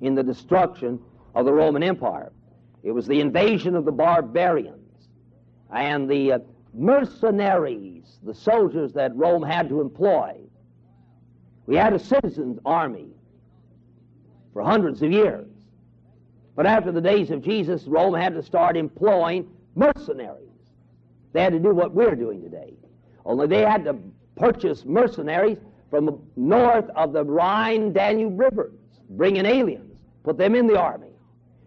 in 0.00 0.14
the 0.14 0.22
destruction 0.22 0.98
of 1.34 1.44
the 1.44 1.52
Roman 1.52 1.82
Empire. 1.82 2.32
It 2.82 2.92
was 2.92 3.06
the 3.06 3.20
invasion 3.20 3.74
of 3.74 3.84
the 3.84 3.92
barbarians 3.92 5.08
and 5.70 6.08
the 6.08 6.32
uh, 6.32 6.38
mercenaries, 6.74 8.18
the 8.22 8.34
soldiers 8.34 8.92
that 8.94 9.14
Rome 9.16 9.42
had 9.42 9.68
to 9.68 9.80
employ. 9.80 10.36
We 11.66 11.76
had 11.76 11.92
a 11.92 11.98
citizens' 11.98 12.58
army 12.64 13.08
for 14.52 14.62
hundreds 14.62 15.02
of 15.02 15.12
years. 15.12 15.46
But 16.56 16.66
after 16.66 16.90
the 16.90 17.00
days 17.00 17.30
of 17.30 17.42
Jesus, 17.42 17.84
Rome 17.86 18.14
had 18.14 18.34
to 18.34 18.42
start 18.42 18.76
employing 18.76 19.48
mercenaries. 19.74 20.48
They 21.32 21.42
had 21.42 21.52
to 21.52 21.60
do 21.60 21.72
what 21.72 21.92
we're 21.92 22.16
doing 22.16 22.42
today. 22.42 22.74
Only 23.24 23.46
they 23.46 23.60
had 23.60 23.84
to 23.84 23.96
purchase 24.36 24.84
mercenaries 24.84 25.58
from 25.90 26.20
north 26.36 26.88
of 26.96 27.12
the 27.12 27.24
Rhine 27.24 27.92
Danube 27.92 28.38
rivers, 28.38 28.72
bring 29.10 29.36
in 29.36 29.46
aliens, 29.46 29.98
put 30.24 30.36
them 30.38 30.54
in 30.54 30.66
the 30.66 30.78
army. 30.78 31.07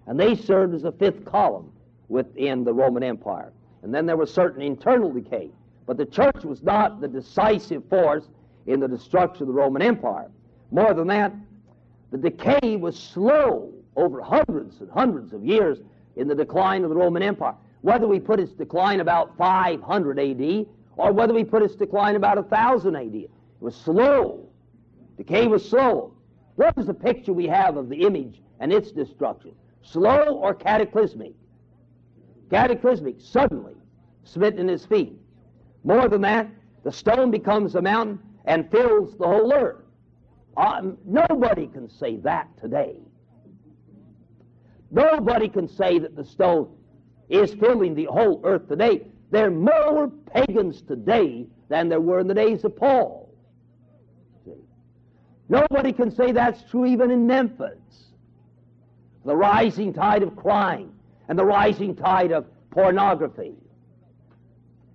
And 0.08 0.20
they 0.20 0.36
served 0.36 0.74
as 0.74 0.84
a 0.84 0.92
fifth 0.92 1.26
column 1.26 1.72
within 2.10 2.64
the 2.64 2.74
Roman 2.74 3.04
Empire. 3.04 3.54
and 3.84 3.94
then 3.94 4.06
there 4.06 4.18
was 4.18 4.32
certain 4.32 4.62
internal 4.62 5.12
decay. 5.12 5.50
But 5.88 5.98
the 5.98 6.06
church 6.06 6.44
was 6.44 6.62
not 6.62 7.02
the 7.02 7.08
decisive 7.08 7.84
force 7.90 8.28
in 8.68 8.80
the 8.80 8.88
destruction 8.88 9.44
of 9.44 9.48
the 9.48 9.54
Roman 9.54 9.82
Empire. 9.82 10.30
More 10.70 10.94
than 10.94 11.08
that, 11.08 11.34
the 12.12 12.18
decay 12.18 12.76
was 12.76 12.98
slow 12.98 13.74
over 13.96 14.22
hundreds 14.22 14.80
and 14.82 14.90
hundreds 14.92 15.34
of 15.34 15.44
years 15.44 15.80
in 16.16 16.28
the 16.28 16.36
decline 16.36 16.84
of 16.84 16.90
the 16.90 16.96
Roman 16.96 17.24
Empire. 17.24 17.56
Whether 17.82 18.08
we 18.08 18.20
put 18.20 18.40
its 18.40 18.52
decline 18.52 19.00
about 19.00 19.36
500 19.38 20.20
AD 20.20 20.66
or 20.98 21.12
whether 21.12 21.34
we 21.34 21.44
put 21.44 21.64
its 21.64 21.76
decline 21.76 22.16
about 22.16 22.38
1000 22.38 22.96
AD, 22.96 23.16
it 23.16 23.30
was 23.60 23.76
slow. 23.76 24.48
Decay 25.18 25.48
was 25.48 25.68
slow. 25.68 26.14
What 26.56 26.78
is 26.78 26.86
the 26.86 26.94
picture 26.94 27.34
we 27.34 27.48
have 27.48 27.78
of 27.78 27.90
the 27.90 28.02
image 28.04 28.42
and 28.60 28.72
its 28.72 28.92
destruction? 28.92 29.54
Slow 29.84 30.40
or 30.42 30.54
cataclysmic? 30.54 31.34
Cataclysmic, 32.50 33.16
suddenly, 33.20 33.76
smitten 34.24 34.60
in 34.60 34.68
his 34.68 34.86
feet. 34.86 35.14
More 35.84 36.08
than 36.08 36.22
that, 36.22 36.48
the 36.84 36.92
stone 36.92 37.32
becomes 37.32 37.76
a 37.76 37.82
mountain 37.82 38.20
and 38.46 38.70
fills 38.70 39.18
the 39.18 39.26
whole 39.26 39.54
earth. 39.54 39.84
Uh, 40.58 40.82
nobody 41.06 41.68
can 41.68 41.90
say 41.90 42.18
that 42.18 42.48
today. 42.60 42.98
Nobody 44.92 45.48
can 45.48 45.68
say 45.68 46.00
that 46.00 46.16
the 46.16 46.26
stone 46.26 46.70
is 47.30 47.54
filling 47.54 47.96
the 47.96 48.06
whole 48.06 48.42
earth 48.44 48.68
today. 48.68 49.08
There 49.32 49.48
are 49.48 49.52
more 49.52 50.10
pagans 50.10 50.82
today 50.82 51.48
than 51.70 51.88
there 51.88 52.02
were 52.02 52.20
in 52.20 52.28
the 52.28 52.34
days 52.34 52.66
of 52.66 52.76
Paul. 52.76 53.34
Nobody 55.48 55.94
can 55.94 56.12
say 56.12 56.32
that's 56.32 56.62
true 56.70 56.86
even 56.86 57.12
in 57.12 57.26
Memphis. 57.28 58.11
The 59.26 59.36
rising 59.36 59.94
tide 59.94 60.24
of 60.24 60.36
crime 60.36 60.92
and 61.28 61.38
the 61.38 61.46
rising 61.46 61.96
tide 61.96 62.32
of 62.32 62.46
pornography. 62.72 63.54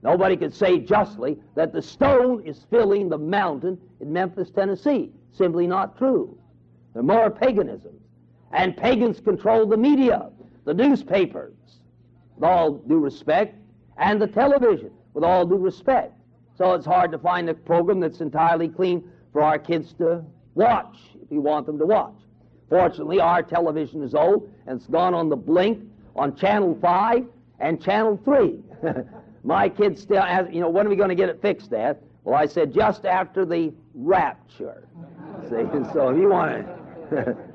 Nobody 0.02 0.36
can 0.36 0.52
say 0.52 0.78
justly 0.78 1.38
that 1.54 1.72
the 1.72 1.82
stone 1.82 2.42
is 2.46 2.64
filling 2.70 3.08
the 3.08 3.18
mountain 3.18 3.78
in 4.00 4.12
Memphis, 4.12 4.50
Tennessee. 4.50 5.10
Simply 5.32 5.66
not 5.66 5.96
true. 5.98 6.38
There 6.92 7.00
are 7.00 7.04
more 7.04 7.30
paganisms. 7.30 8.00
And 8.52 8.76
pagans 8.76 9.20
control 9.20 9.66
the 9.66 9.76
media, 9.76 10.30
the 10.64 10.74
newspapers, 10.74 11.54
with 12.36 12.44
all 12.44 12.72
due 12.72 12.98
respect, 12.98 13.56
and 13.98 14.20
the 14.20 14.26
television, 14.26 14.90
with 15.14 15.24
all 15.24 15.44
due 15.44 15.56
respect. 15.56 16.12
So 16.56 16.74
it's 16.74 16.86
hard 16.86 17.10
to 17.12 17.18
find 17.18 17.48
a 17.50 17.54
program 17.54 18.00
that's 18.00 18.20
entirely 18.20 18.68
clean 18.68 19.10
for 19.32 19.42
our 19.42 19.58
kids 19.58 19.92
to 19.94 20.24
watch, 20.54 20.96
if 21.22 21.30
you 21.30 21.40
want 21.40 21.66
them 21.66 21.78
to 21.78 21.86
watch. 21.86 22.14
Fortunately, 22.68 23.20
our 23.20 23.42
television 23.42 24.02
is 24.02 24.14
old, 24.14 24.50
and 24.66 24.80
it's 24.80 24.88
gone 24.88 25.14
on 25.14 25.28
the 25.28 25.36
blink 25.36 25.84
on 26.16 26.34
Channel 26.34 26.76
5 26.80 27.24
and 27.60 27.82
Channel 27.82 28.20
3. 28.24 28.60
My 29.44 29.68
kids 29.68 30.02
still 30.02 30.22
ask, 30.22 30.52
you 30.52 30.60
know, 30.60 30.68
when 30.68 30.86
are 30.86 30.90
we 30.90 30.96
going 30.96 31.10
to 31.10 31.14
get 31.14 31.28
it 31.28 31.40
fixed, 31.40 31.70
Dad? 31.70 31.98
Well, 32.24 32.34
I 32.34 32.46
said 32.46 32.74
just 32.74 33.04
after 33.04 33.44
the 33.44 33.72
rapture. 33.94 34.88
See, 35.44 35.64
so 35.92 36.08
if 36.08 36.20
you 36.20 36.30
want 36.30 36.66
to. 37.10 37.36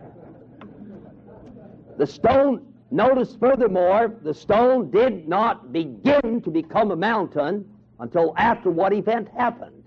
the 1.98 2.08
stone, 2.08 2.66
notice 2.90 3.36
furthermore, 3.38 4.16
the 4.24 4.34
stone 4.34 4.90
did 4.90 5.28
not 5.28 5.74
begin 5.74 6.42
to 6.42 6.50
become 6.50 6.92
a 6.92 6.96
mountain 6.96 7.70
until 8.00 8.34
after 8.38 8.72
what 8.72 8.94
event 8.94 9.28
happened. 9.38 9.84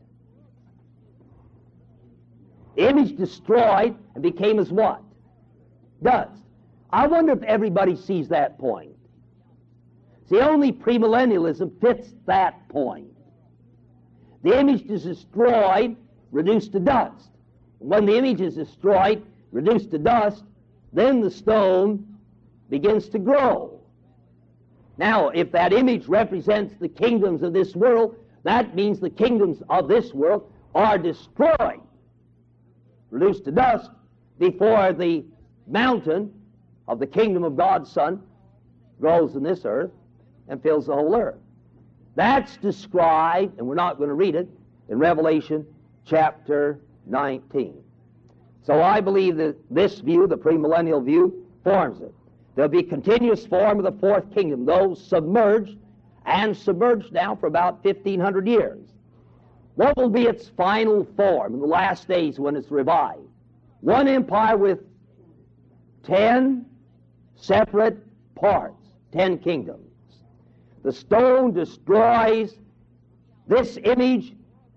The 2.76 2.90
image 2.90 3.16
destroyed 3.16 3.96
and 4.14 4.22
became 4.22 4.58
as 4.58 4.70
what? 4.70 5.00
Dust. 6.02 6.42
I 6.90 7.06
wonder 7.06 7.32
if 7.32 7.42
everybody 7.42 7.96
sees 7.96 8.28
that 8.28 8.58
point. 8.58 8.92
See, 10.28 10.40
only 10.40 10.72
premillennialism 10.72 11.80
fits 11.80 12.08
that 12.26 12.68
point. 12.68 13.08
The 14.42 14.58
image 14.58 14.82
is 14.90 15.04
destroyed, 15.04 15.96
reduced 16.30 16.72
to 16.72 16.80
dust. 16.80 17.30
When 17.78 18.06
the 18.06 18.16
image 18.16 18.40
is 18.40 18.54
destroyed, 18.54 19.24
reduced 19.52 19.90
to 19.90 19.98
dust, 19.98 20.44
then 20.92 21.20
the 21.20 21.30
stone 21.30 22.06
begins 22.70 23.08
to 23.10 23.18
grow. 23.18 23.80
Now, 24.96 25.30
if 25.30 25.50
that 25.52 25.72
image 25.72 26.06
represents 26.06 26.74
the 26.80 26.88
kingdoms 26.88 27.42
of 27.42 27.52
this 27.52 27.74
world, 27.74 28.16
that 28.44 28.74
means 28.74 29.00
the 29.00 29.10
kingdoms 29.10 29.62
of 29.68 29.88
this 29.88 30.14
world 30.14 30.50
are 30.74 30.98
destroyed, 30.98 31.80
reduced 33.10 33.44
to 33.46 33.52
dust, 33.52 33.90
before 34.38 34.92
the 34.92 35.24
mountain 35.66 36.32
of 36.86 36.98
the 36.98 37.06
kingdom 37.06 37.44
of 37.44 37.56
God's 37.56 37.90
Son 37.90 38.22
grows 39.00 39.34
in 39.34 39.42
this 39.42 39.64
earth 39.64 39.90
and 40.48 40.62
fills 40.62 40.86
the 40.86 40.94
whole 40.94 41.14
earth. 41.14 41.38
That's 42.14 42.56
described, 42.58 43.58
and 43.58 43.66
we're 43.66 43.74
not 43.74 43.98
going 43.98 44.08
to 44.08 44.14
read 44.14 44.34
it, 44.34 44.48
in 44.88 44.98
Revelation 44.98 45.66
chapter 46.04 46.78
19. 47.06 47.74
So 48.62 48.82
I 48.82 49.00
believe 49.00 49.36
that 49.36 49.56
this 49.70 50.00
view, 50.00 50.26
the 50.26 50.38
premillennial 50.38 51.04
view, 51.04 51.46
forms 51.64 52.00
it. 52.00 52.14
There'll 52.54 52.70
be 52.70 52.82
continuous 52.82 53.46
form 53.46 53.78
of 53.78 53.84
the 53.84 54.00
fourth 54.00 54.32
kingdom, 54.32 54.64
those 54.64 55.04
submerged 55.04 55.76
and 56.24 56.56
submerged 56.56 57.12
now 57.12 57.34
for 57.34 57.46
about 57.46 57.84
1,500 57.84 58.46
years. 58.46 58.80
What 59.74 59.96
will 59.96 60.08
be 60.08 60.22
its 60.22 60.48
final 60.48 61.06
form 61.16 61.54
in 61.54 61.60
the 61.60 61.66
last 61.66 62.06
days 62.06 62.38
when 62.38 62.54
it's 62.54 62.70
revived? 62.70 63.26
One 63.80 64.06
empire 64.06 64.56
with 64.56 64.78
ten 66.04 66.66
separate 67.36 67.98
parts, 68.34 68.86
ten 69.12 69.38
kingdoms. 69.38 69.80
The 70.82 70.92
stone 70.92 71.52
destroys 71.52 72.56
this 73.46 73.78
image 73.82 74.34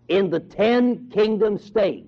in 0.07 0.29
the 0.29 0.39
ten 0.39 1.09
kingdom 1.09 1.57
state. 1.57 2.05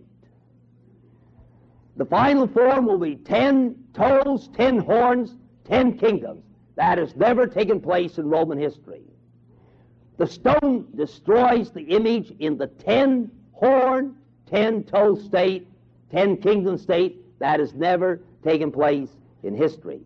The 1.98 2.06
final 2.06 2.48
form 2.48 2.86
will 2.86 2.98
be 2.98 3.16
ten 3.16 3.76
toes, 3.94 4.50
ten 4.56 4.78
horns, 4.78 5.36
ten 5.66 5.98
kingdoms. 5.98 6.44
That 6.76 6.98
has 6.98 7.16
never 7.16 7.46
taken 7.46 7.82
place 7.82 8.18
in 8.18 8.30
Roman 8.30 8.58
history. 8.58 9.04
The 10.18 10.28
stone 10.28 10.88
destroys 10.96 11.72
the 11.72 11.82
image 11.82 12.34
in 12.40 12.58
the 12.58 12.68
ten 12.68 13.30
horn, 13.52 14.16
ten 14.46 14.84
toe 14.84 15.16
state, 15.16 15.68
ten 16.10 16.38
kingdom 16.38 16.78
state. 16.78 17.18
That 17.40 17.60
has 17.60 17.74
never 17.74 18.22
taken 18.44 18.72
place 18.72 19.10
in 19.44 19.56
history. 19.56 20.02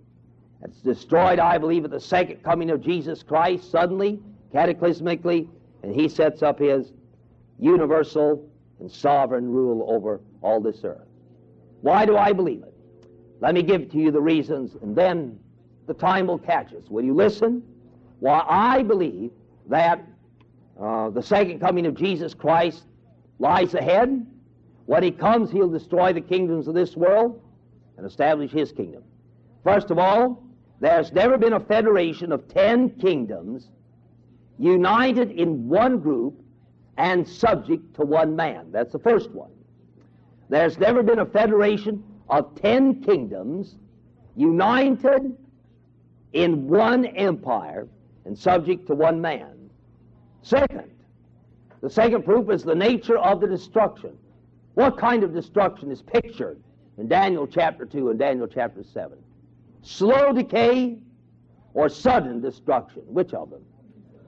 It's 0.64 0.80
destroyed, 0.80 1.40
I 1.40 1.58
believe, 1.58 1.84
at 1.86 1.92
the 1.92 2.00
second 2.00 2.44
coming 2.44 2.70
of 2.70 2.82
Jesus 2.82 3.22
Christ, 3.22 3.70
suddenly, 3.70 4.20
cataclysmically, 4.54 5.48
and 5.82 5.94
he 5.94 6.08
sets 6.08 6.42
up 6.42 6.60
his 6.60 6.94
universal 7.60 8.50
and 8.80 8.90
sovereign 8.90 9.50
rule 9.50 9.86
over 9.90 10.22
all 10.42 10.62
this 10.62 10.84
earth. 10.84 11.08
Why 11.82 12.06
do 12.06 12.16
I 12.16 12.32
believe 12.32 12.64
it? 12.64 12.74
Let 13.42 13.56
me 13.56 13.62
give 13.62 13.92
to 13.92 13.98
you 13.98 14.10
the 14.10 14.22
reasons, 14.22 14.76
and 14.82 14.96
then 14.96 15.38
the 15.86 15.94
time 15.94 16.28
will 16.28 16.40
catch 16.40 16.74
us. 16.74 16.84
Will 16.90 17.04
you 17.04 17.14
listen? 17.14 17.62
Why 18.20 18.46
I 18.48 18.84
believe 18.84 19.32
that 19.68 20.02
uh, 20.80 21.10
the 21.10 21.22
second 21.22 21.60
coming 21.60 21.86
of 21.86 21.96
Jesus 21.96 22.34
Christ 22.34 22.86
lies 23.40 23.74
ahead. 23.74 24.26
When 24.86 25.04
he 25.04 25.12
comes, 25.12 25.52
he'll 25.52 25.70
destroy 25.70 26.14
the 26.14 26.22
kingdoms 26.22 26.70
of 26.70 26.74
this 26.74 26.96
world 26.96 27.42
and 27.98 28.06
establish 28.06 28.52
his 28.52 28.72
kingdom. 28.72 29.04
First 29.64 29.92
of 29.92 30.00
all, 30.00 30.44
there's 30.80 31.12
never 31.14 31.38
been 31.38 31.54
a 31.54 31.60
federation 31.60 32.32
of 32.32 32.48
ten 32.48 32.90
kingdoms 32.90 33.70
united 34.60 35.32
in 35.32 35.68
one 35.70 36.00
group 36.00 36.42
and 36.98 37.28
subject 37.28 37.96
to 37.96 38.04
one 38.04 38.36
man. 38.36 38.72
That's 38.72 38.92
the 38.92 39.00
first 39.00 39.32
one. 39.32 39.52
There's 40.50 40.78
never 40.78 41.02
been 41.02 41.20
a 41.20 41.26
federation 41.26 42.04
of 42.30 42.60
ten 42.60 43.02
kingdoms 43.02 43.76
united 44.36 45.36
in 46.34 46.68
one 46.68 47.06
empire 47.06 47.88
and 48.26 48.38
subject 48.38 48.88
to 48.88 48.96
one 48.96 49.22
man. 49.22 49.70
Second, 50.42 50.90
the 51.82 51.90
second 51.90 52.24
proof 52.24 52.50
is 52.50 52.64
the 52.64 52.76
nature 52.76 53.18
of 53.18 53.40
the 53.40 53.48
destruction. 53.48 54.18
What 54.74 54.98
kind 54.98 55.24
of 55.24 55.34
destruction 55.34 55.92
is 55.92 56.02
pictured 56.02 56.60
in 56.98 57.08
Daniel 57.08 57.48
chapter 57.48 57.86
2 57.86 58.10
and 58.10 58.20
Daniel 58.20 58.48
chapter 58.48 58.84
7? 58.84 59.18
slow 59.84 60.34
decay, 60.34 60.98
or 61.74 61.90
sudden 61.90 62.42
destruction. 62.42 63.04
Which 63.06 63.34
of 63.34 63.50
them? 63.50 63.62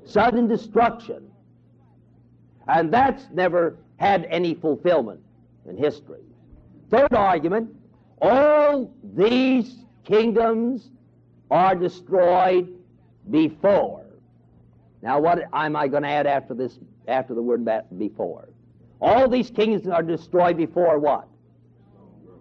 Sudden 0.06 0.48
destruction. 0.48 1.32
And 2.68 2.94
that's 2.94 3.24
never 3.34 3.78
had 3.98 4.26
any 4.26 4.54
fulfillment 4.54 5.22
in 5.68 5.78
history. 5.78 6.22
Third 6.90 7.14
argument 7.14 7.76
all 8.22 8.94
these 9.16 9.84
kingdoms 10.06 10.90
are 11.52 11.76
destroyed 11.76 12.74
before. 13.30 14.06
Now, 15.02 15.20
what 15.20 15.44
am 15.54 15.76
I 15.76 15.88
going 15.88 16.04
to 16.04 16.10
add 16.10 16.26
after 16.26 16.54
this? 16.54 16.80
After 17.08 17.36
the 17.36 17.42
word 17.42 17.68
before, 18.00 18.50
all 19.00 19.30
these 19.30 19.52
kingdoms 19.52 19.88
are 19.88 20.02
destroyed 20.02 20.58
before 20.58 20.98
what? 20.98 21.28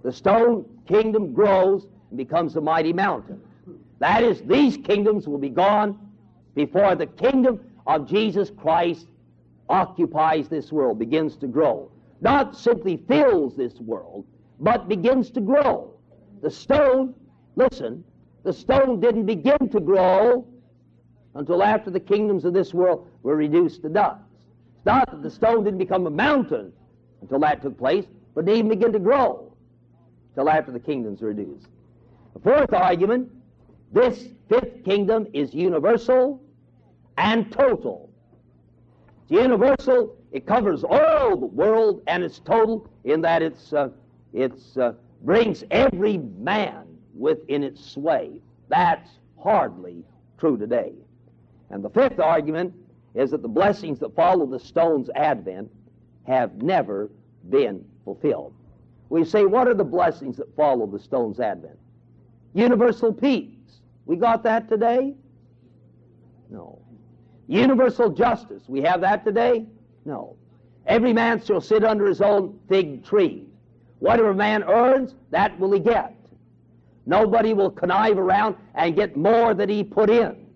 The 0.05 0.13
stone 0.13 0.67
kingdom 0.87 1.33
grows 1.33 1.87
and 2.11 2.19
becomes 2.19 2.55
a 2.57 2.61
mighty 2.61 2.93
mountain. 2.93 3.41
That 4.01 4.23
is, 4.23 4.43
these 4.43 4.77
kingdoms 4.77 5.27
will 5.27 5.39
be 5.39 5.49
gone 5.49 5.99
before 6.55 6.95
the 6.95 7.07
kingdom 7.07 7.59
of 7.87 8.07
Jesus 8.07 8.51
Christ 8.51 9.07
occupies 9.71 10.47
this 10.49 10.71
world, 10.71 10.99
begins 10.99 11.37
to 11.39 11.47
grow. 11.47 11.91
Not 12.21 12.55
simply 12.55 12.99
fills 13.09 13.57
this 13.57 13.81
world, 13.81 14.27
but 14.61 14.89
begins 14.89 15.31
to 15.31 15.41
grow. 15.41 15.95
The 16.43 16.51
stone, 16.51 17.15
listen, 17.57 18.05
the 18.43 18.53
stone 18.53 19.01
didn't 19.01 19.25
begin 19.25 19.71
to 19.71 19.81
grow 19.81 20.47
until 21.35 21.63
after 21.63 21.91
the 21.91 21.99
kingdoms 21.99 22.45
of 22.45 22.53
this 22.53 22.75
world 22.75 23.09
were 23.23 23.37
reduced 23.37 23.81
to 23.83 23.89
dust. 23.89 24.21
It's 24.77 24.85
not 24.85 25.11
that 25.11 25.23
the 25.23 25.31
stone 25.31 25.65
didn't 25.65 25.79
become 25.79 26.07
a 26.07 26.11
mountain 26.11 26.75
until 27.23 27.39
that 27.39 27.63
took 27.63 27.79
place, 27.79 28.05
but 28.35 28.45
they 28.45 28.59
even 28.59 28.69
begin 28.69 28.93
to 28.93 28.99
grow 28.99 29.44
until 30.37 30.51
after 30.51 30.73
the 30.73 30.81
kingdoms 30.81 31.23
are 31.23 31.27
reduced. 31.27 31.69
The 32.35 32.41
fourth 32.41 32.73
argument 32.73 33.31
this 33.93 34.27
fifth 34.49 34.85
kingdom 34.85 35.29
is 35.33 35.55
universal 35.55 36.43
and 37.17 37.51
total. 37.53 38.11
It's 39.23 39.31
universal, 39.31 40.17
it 40.33 40.47
covers 40.47 40.83
all 40.83 41.37
the 41.37 41.47
world, 41.47 42.03
and 42.09 42.25
it's 42.25 42.41
total 42.41 42.89
in 43.05 43.21
that 43.21 43.41
it's, 43.41 43.73
uh, 43.73 43.91
it's 44.33 44.77
uh, 44.77 44.95
brings 45.23 45.63
every 45.71 46.19
man 46.19 46.87
within 47.17 47.63
its 47.63 47.85
sway. 47.93 48.41
That's 48.69 49.09
hardly 49.41 50.03
true 50.39 50.59
today. 50.59 50.93
And 51.71 51.85
the 51.85 51.91
fifth 51.91 52.19
argument 52.19 52.75
is 53.15 53.31
that 53.31 53.43
the 53.43 53.49
blessings 53.49 54.01
that 54.01 54.17
follow 54.17 54.45
the 54.45 54.59
stone's 54.59 55.09
advent 55.15 55.71
have 56.27 56.61
never 56.61 57.11
been 57.49 57.85
fulfilled. 58.05 58.55
We 59.09 59.25
say, 59.25 59.45
what 59.45 59.69
are 59.69 59.75
the 59.75 59.85
blessings 59.85 60.37
that 60.39 60.55
follow 60.57 60.87
the 60.87 60.99
stone's 60.99 61.41
advent? 61.41 61.79
Universal 62.55 63.15
peace. 63.15 63.51
We 64.07 64.17
got 64.17 64.43
that 64.45 64.69
today? 64.69 65.15
No. 66.51 66.79
Universal 67.47 68.11
justice. 68.11 68.63
We 68.69 68.83
have 68.83 69.01
that 69.03 69.25
today? 69.25 69.67
No. 70.05 70.37
Every 70.87 71.13
man 71.13 71.43
shall 71.43 71.61
sit 71.61 71.85
under 71.85 72.07
his 72.07 72.21
own 72.21 72.59
fig 72.69 73.05
tree. 73.05 73.47
Whatever 73.99 74.31
a 74.31 74.35
man 74.35 74.63
earns, 74.65 75.15
that 75.31 75.59
will 75.59 75.73
he 75.73 75.81
get. 75.81 76.15
Nobody 77.07 77.55
will 77.55 77.71
connive 77.71 78.19
around 78.19 78.57
and 78.75 78.95
get 78.95 79.17
more 79.17 79.55
than 79.55 79.69
he 79.69 79.85
put 79.85 80.11
in. 80.11 80.47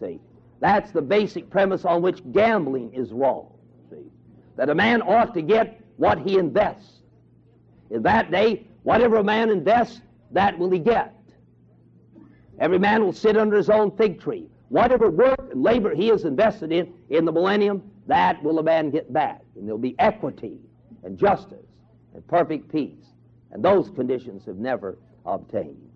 See, 0.00 0.20
that's 0.60 0.90
the 0.92 1.02
basic 1.02 1.50
premise 1.50 1.84
on 1.84 2.02
which 2.02 2.20
gambling 2.32 2.92
is 2.92 3.12
wrong. 3.12 3.52
See, 3.90 4.10
that 4.56 4.68
a 4.68 4.74
man 4.74 5.02
ought 5.02 5.34
to 5.34 5.42
get 5.42 5.80
what 5.96 6.18
he 6.18 6.38
invests. 6.38 7.00
In 7.90 8.02
that 8.02 8.30
day, 8.30 8.66
whatever 8.82 9.16
a 9.16 9.24
man 9.24 9.50
invests, 9.50 10.00
that 10.32 10.58
will 10.58 10.70
he 10.70 10.78
get. 10.78 11.14
Every 12.58 12.78
man 12.78 13.04
will 13.04 13.12
sit 13.12 13.36
under 13.36 13.56
his 13.56 13.70
own 13.70 13.96
fig 13.96 14.20
tree. 14.20 14.48
Whatever 14.68 15.10
work 15.10 15.50
and 15.52 15.62
labor 15.62 15.94
he 15.94 16.08
has 16.08 16.24
invested 16.24 16.72
in 16.72 16.92
in 17.10 17.24
the 17.24 17.32
millennium, 17.32 17.82
that 18.06 18.42
will 18.42 18.58
a 18.58 18.62
man 18.62 18.90
get 18.90 19.12
back. 19.12 19.42
And 19.56 19.66
there'll 19.66 19.78
be 19.78 19.94
equity 19.98 20.58
and 21.04 21.18
justice 21.18 21.66
and 22.14 22.26
perfect 22.26 22.70
peace. 22.70 23.04
And 23.52 23.64
those 23.64 23.90
conditions 23.90 24.44
have 24.46 24.56
never 24.56 24.98
obtained. 25.26 25.90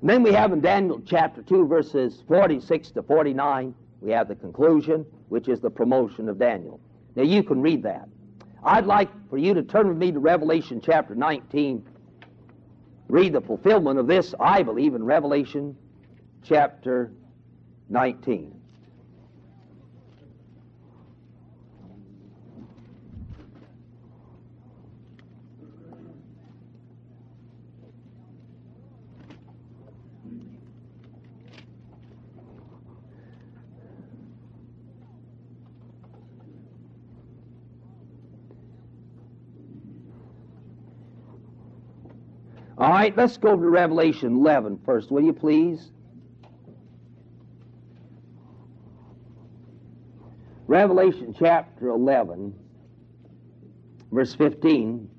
And 0.00 0.10
then 0.10 0.22
we 0.22 0.32
have 0.32 0.52
in 0.52 0.60
Daniel 0.60 1.00
chapter 1.06 1.42
2, 1.42 1.66
verses 1.66 2.22
46 2.28 2.90
to 2.92 3.02
49, 3.02 3.74
we 4.00 4.12
have 4.12 4.28
the 4.28 4.34
conclusion, 4.34 5.06
which 5.28 5.48
is 5.48 5.60
the 5.60 5.70
promotion 5.70 6.28
of 6.28 6.38
Daniel. 6.38 6.80
Now 7.14 7.22
you 7.22 7.42
can 7.42 7.62
read 7.62 7.82
that. 7.84 8.08
I'd 8.66 8.84
like 8.84 9.08
for 9.30 9.38
you 9.38 9.54
to 9.54 9.62
turn 9.62 9.88
with 9.88 9.96
me 9.96 10.10
to 10.10 10.18
Revelation 10.18 10.80
chapter 10.84 11.14
19. 11.14 11.86
Read 13.06 13.32
the 13.32 13.40
fulfillment 13.40 13.96
of 13.96 14.08
this, 14.08 14.34
I 14.40 14.64
believe, 14.64 14.96
in 14.96 15.04
Revelation 15.04 15.76
chapter 16.42 17.12
19. 17.88 18.60
All 42.86 42.92
right, 42.92 43.16
let's 43.16 43.36
go 43.36 43.56
to 43.56 43.68
Revelation 43.68 44.36
11 44.36 44.78
first, 44.84 45.10
will 45.10 45.24
you 45.24 45.32
please? 45.32 45.90
Revelation 50.68 51.34
chapter 51.36 51.88
11, 51.88 52.54
verse 54.12 54.36
15 54.36 55.10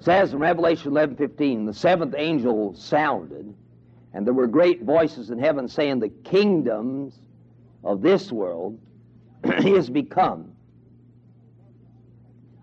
says 0.00 0.34
in 0.34 0.38
Revelation 0.38 0.88
11 0.88 1.16
15, 1.16 1.64
the 1.64 1.72
seventh 1.72 2.14
angel 2.14 2.74
sounded, 2.74 3.54
and 4.12 4.26
there 4.26 4.34
were 4.34 4.46
great 4.46 4.82
voices 4.82 5.30
in 5.30 5.38
heaven 5.38 5.66
saying, 5.66 5.98
The 5.98 6.10
kingdoms 6.10 7.14
of 7.82 8.02
this 8.02 8.30
world 8.30 8.78
is 9.44 9.88
become 9.88 10.52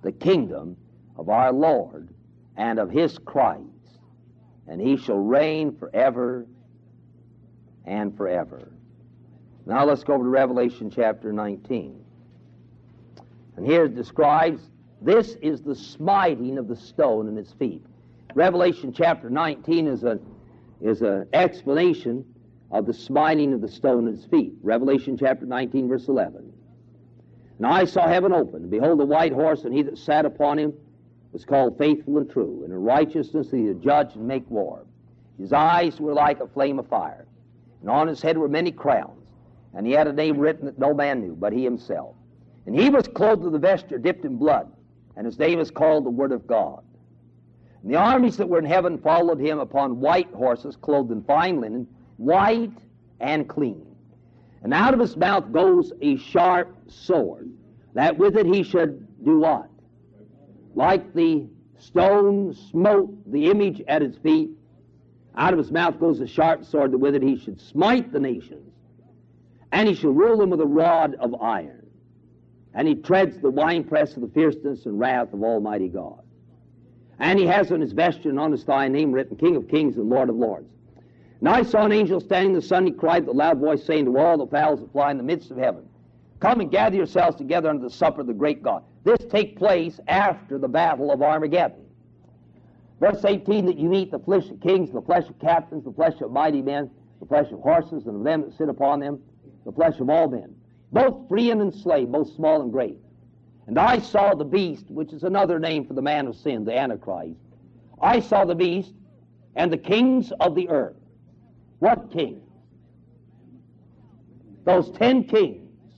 the 0.03 0.11
kingdom 0.11 0.77
of 1.17 1.29
our 1.29 1.51
Lord 1.51 2.09
and 2.55 2.79
of 2.79 2.89
his 2.89 3.17
Christ, 3.17 3.61
and 4.67 4.79
he 4.79 4.97
shall 4.97 5.17
reign 5.17 5.75
forever 5.75 6.45
and 7.85 8.15
forever. 8.15 8.71
Now 9.65 9.85
let's 9.85 10.03
go 10.03 10.13
over 10.13 10.23
to 10.23 10.29
Revelation 10.29 10.89
chapter 10.89 11.33
19. 11.33 12.03
And 13.55 13.65
here 13.65 13.85
it 13.85 13.95
describes 13.95 14.61
this 15.01 15.35
is 15.41 15.61
the 15.61 15.75
smiting 15.75 16.57
of 16.57 16.67
the 16.67 16.75
stone 16.75 17.27
in 17.27 17.37
its 17.37 17.51
feet. 17.53 17.85
Revelation 18.33 18.93
chapter 18.93 19.29
19 19.29 19.87
is 19.87 20.03
a 20.03 20.19
is 20.79 21.01
an 21.01 21.27
explanation 21.33 22.23
of 22.71 22.85
the 22.85 22.93
smiting 22.93 23.53
of 23.53 23.61
the 23.61 23.67
stone 23.67 24.07
in 24.07 24.13
its 24.13 24.25
feet. 24.25 24.53
Revelation 24.61 25.17
chapter 25.17 25.45
19, 25.45 25.87
verse 25.87 26.07
11. 26.07 26.53
And 27.57 27.65
I 27.65 27.85
saw 27.85 28.07
heaven 28.07 28.31
open, 28.31 28.63
and 28.63 28.69
behold, 28.69 29.01
a 29.01 29.05
white 29.05 29.33
horse, 29.33 29.63
and 29.63 29.73
he 29.73 29.81
that 29.83 29.97
sat 29.97 30.25
upon 30.25 30.59
him 30.59 30.73
was 31.37 31.45
called 31.45 31.77
faithful 31.77 32.17
and 32.17 32.27
true, 32.31 32.63
and 32.63 32.73
in 32.73 32.81
righteousness 32.81 33.51
he 33.51 33.65
did 33.65 33.83
judge 33.83 34.15
and 34.15 34.27
make 34.27 34.49
war. 34.49 34.83
His 35.37 35.53
eyes 35.53 35.99
were 35.99 36.15
like 36.15 36.39
a 36.39 36.47
flame 36.47 36.79
of 36.79 36.87
fire, 36.87 37.27
and 37.81 37.91
on 37.91 38.07
his 38.07 38.23
head 38.23 38.39
were 38.39 38.47
many 38.47 38.71
crowns, 38.71 39.23
and 39.75 39.85
he 39.85 39.93
had 39.93 40.07
a 40.07 40.13
name 40.13 40.39
written 40.39 40.65
that 40.65 40.79
no 40.79 40.95
man 40.95 41.21
knew 41.21 41.35
but 41.35 41.53
he 41.53 41.63
himself. 41.63 42.15
And 42.65 42.75
he 42.75 42.89
was 42.89 43.07
clothed 43.07 43.43
with 43.43 43.53
a 43.53 43.59
vesture 43.59 43.99
dipped 43.99 44.25
in 44.25 44.37
blood, 44.37 44.67
and 45.15 45.27
his 45.27 45.37
name 45.37 45.59
is 45.59 45.69
called 45.69 46.07
the 46.07 46.09
Word 46.09 46.31
of 46.31 46.47
God. 46.47 46.83
And 47.83 47.93
the 47.93 47.97
armies 47.97 48.37
that 48.37 48.49
were 48.49 48.57
in 48.57 48.65
heaven 48.65 48.97
followed 48.97 49.39
him 49.39 49.59
upon 49.59 49.99
white 49.99 50.31
horses, 50.31 50.75
clothed 50.75 51.11
in 51.11 51.21
fine 51.21 51.61
linen, 51.61 51.85
white 52.17 52.73
and 53.19 53.47
clean. 53.47 53.85
And 54.63 54.73
out 54.73 54.95
of 54.95 54.99
his 54.99 55.15
mouth 55.15 55.51
goes 55.51 55.93
a 56.01 56.17
sharp 56.17 56.75
sword, 56.87 57.47
that 57.93 58.17
with 58.17 58.35
it 58.37 58.47
he 58.47 58.63
should 58.63 59.23
do 59.23 59.37
what? 59.37 59.69
Like 60.77 61.11
the 61.15 61.47
stone 61.79 62.53
smote 62.53 63.09
the 63.31 63.49
image 63.49 63.81
at 63.87 64.03
his 64.03 64.15
feet, 64.17 64.51
out 65.35 65.51
of 65.51 65.57
his 65.57 65.71
mouth 65.71 65.99
goes 65.99 66.19
a 66.19 66.27
sharp 66.27 66.63
sword 66.63 66.91
that 66.91 66.99
with 66.99 67.15
it 67.15 67.23
he 67.23 67.35
should 67.35 67.59
smite 67.59 68.11
the 68.11 68.19
nations, 68.19 68.71
and 69.71 69.89
he 69.89 69.95
shall 69.95 70.11
rule 70.11 70.37
them 70.37 70.51
with 70.51 70.61
a 70.61 70.65
rod 70.65 71.15
of 71.15 71.33
iron. 71.41 71.87
And 72.75 72.87
he 72.87 72.93
treads 72.93 73.39
the 73.39 73.49
winepress 73.49 74.15
of 74.15 74.21
the 74.21 74.27
fierceness 74.27 74.85
and 74.85 74.99
wrath 74.99 75.33
of 75.33 75.41
Almighty 75.41 75.87
God. 75.87 76.21
And 77.17 77.39
he 77.39 77.47
has 77.47 77.71
on 77.71 77.81
his 77.81 77.93
vesture 77.93 78.29
and 78.29 78.39
on 78.39 78.51
his 78.51 78.63
thigh 78.63 78.85
a 78.85 78.89
name 78.89 79.11
written, 79.11 79.35
King 79.35 79.55
of 79.55 79.67
Kings 79.67 79.97
and 79.97 80.07
Lord 80.07 80.29
of 80.29 80.35
Lords. 80.35 80.69
And 81.39 81.49
I 81.49 81.63
saw 81.63 81.85
an 81.85 81.91
angel 81.91 82.19
standing 82.19 82.51
in 82.51 82.55
the 82.55 82.61
sun, 82.61 82.85
he 82.85 82.91
cried 82.91 83.25
with 83.25 83.35
a 83.35 83.37
loud 83.37 83.57
voice, 83.57 83.83
saying 83.83 84.05
to 84.05 84.17
all 84.19 84.37
the 84.37 84.45
fowls 84.45 84.79
that 84.79 84.91
fly 84.91 85.09
in 85.09 85.17
the 85.17 85.23
midst 85.23 85.49
of 85.49 85.57
heaven, 85.57 85.89
Come 86.39 86.59
and 86.61 86.69
gather 86.69 86.95
yourselves 86.95 87.35
together 87.35 87.67
unto 87.67 87.81
the 87.81 87.89
supper 87.89 88.21
of 88.21 88.27
the 88.27 88.33
great 88.33 88.61
God. 88.61 88.83
This 89.07 89.25
take 89.29 89.57
place 89.57 90.01
after 90.09 90.57
the 90.57 90.67
battle 90.67 91.11
of 91.11 91.21
Armageddon. 91.21 91.85
Verse 92.99 93.23
18, 93.23 93.65
that 93.67 93.77
you 93.77 93.93
eat 93.93 94.11
the 94.11 94.19
flesh 94.19 94.49
of 94.49 94.59
kings, 94.59 94.91
the 94.91 95.01
flesh 95.01 95.29
of 95.29 95.39
captains, 95.39 95.85
the 95.85 95.93
flesh 95.93 96.19
of 96.19 96.29
mighty 96.29 96.61
men, 96.61 96.91
the 97.21 97.25
flesh 97.25 97.49
of 97.53 97.61
horses, 97.61 98.05
and 98.05 98.17
of 98.17 98.23
them 98.25 98.41
that 98.41 98.57
sit 98.57 98.67
upon 98.67 98.99
them, 98.99 99.21
the 99.65 99.71
flesh 99.71 99.97
of 100.01 100.09
all 100.09 100.27
men, 100.27 100.53
both 100.91 101.25
free 101.29 101.51
and 101.51 101.61
enslaved, 101.61 102.11
both 102.11 102.35
small 102.35 102.61
and 102.61 102.69
great. 102.73 102.97
And 103.67 103.79
I 103.79 103.99
saw 103.99 104.35
the 104.35 104.43
beast, 104.43 104.91
which 104.91 105.13
is 105.13 105.23
another 105.23 105.57
name 105.57 105.85
for 105.85 105.93
the 105.93 106.01
man 106.01 106.27
of 106.27 106.35
sin, 106.35 106.65
the 106.65 106.77
Antichrist. 106.77 107.39
I 108.01 108.19
saw 108.19 108.43
the 108.43 108.55
beast 108.55 108.91
and 109.55 109.71
the 109.71 109.77
kings 109.77 110.33
of 110.41 110.53
the 110.53 110.67
earth. 110.67 110.97
What 111.79 112.11
kings? 112.11 112.43
Those 114.65 114.91
ten 114.97 115.23
kings 115.23 115.93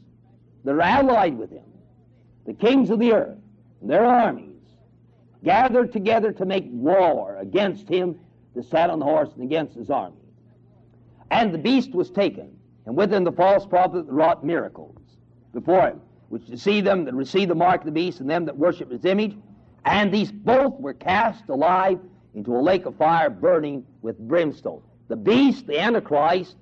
that 0.63 0.75
are 0.75 0.81
allied 0.81 1.39
with 1.39 1.49
him, 1.49 1.63
the 2.49 2.55
kings 2.55 2.89
of 2.89 2.97
the 2.97 3.13
earth, 3.13 3.37
and 3.79 3.87
their 3.87 4.03
armies, 4.03 4.55
gathered 5.43 5.93
together 5.93 6.31
to 6.31 6.45
make 6.45 6.65
war 6.71 7.37
against 7.37 7.87
him 7.87 8.19
that 8.55 8.65
sat 8.65 8.89
on 8.89 8.97
the 8.97 9.05
horse 9.05 9.29
and 9.35 9.43
against 9.43 9.75
his 9.75 9.91
army. 9.91 10.17
And 11.29 11.53
the 11.53 11.59
beast 11.59 11.91
was 11.91 12.09
taken, 12.09 12.49
and 12.87 12.95
with 12.95 13.13
him 13.13 13.23
the 13.23 13.31
false 13.31 13.67
prophet 13.67 14.07
that 14.07 14.11
wrought 14.11 14.43
miracles 14.43 14.97
before 15.53 15.89
him, 15.89 16.01
which 16.29 16.47
deceived 16.47 16.87
them 16.87 17.05
that 17.05 17.13
received 17.13 17.51
the 17.51 17.55
mark 17.55 17.81
of 17.81 17.85
the 17.85 17.91
beast 17.91 18.19
and 18.19 18.27
them 18.27 18.45
that 18.45 18.57
worship 18.57 18.89
his 18.89 19.05
image. 19.05 19.37
And 19.85 20.11
these 20.11 20.31
both 20.31 20.73
were 20.79 20.95
cast 20.95 21.49
alive 21.49 21.99
into 22.33 22.57
a 22.57 22.61
lake 22.61 22.87
of 22.87 22.95
fire 22.95 23.29
burning 23.29 23.85
with 24.01 24.17
brimstone. 24.17 24.81
The 25.07 25.15
beast, 25.15 25.67
the 25.67 25.79
Antichrist, 25.79 26.55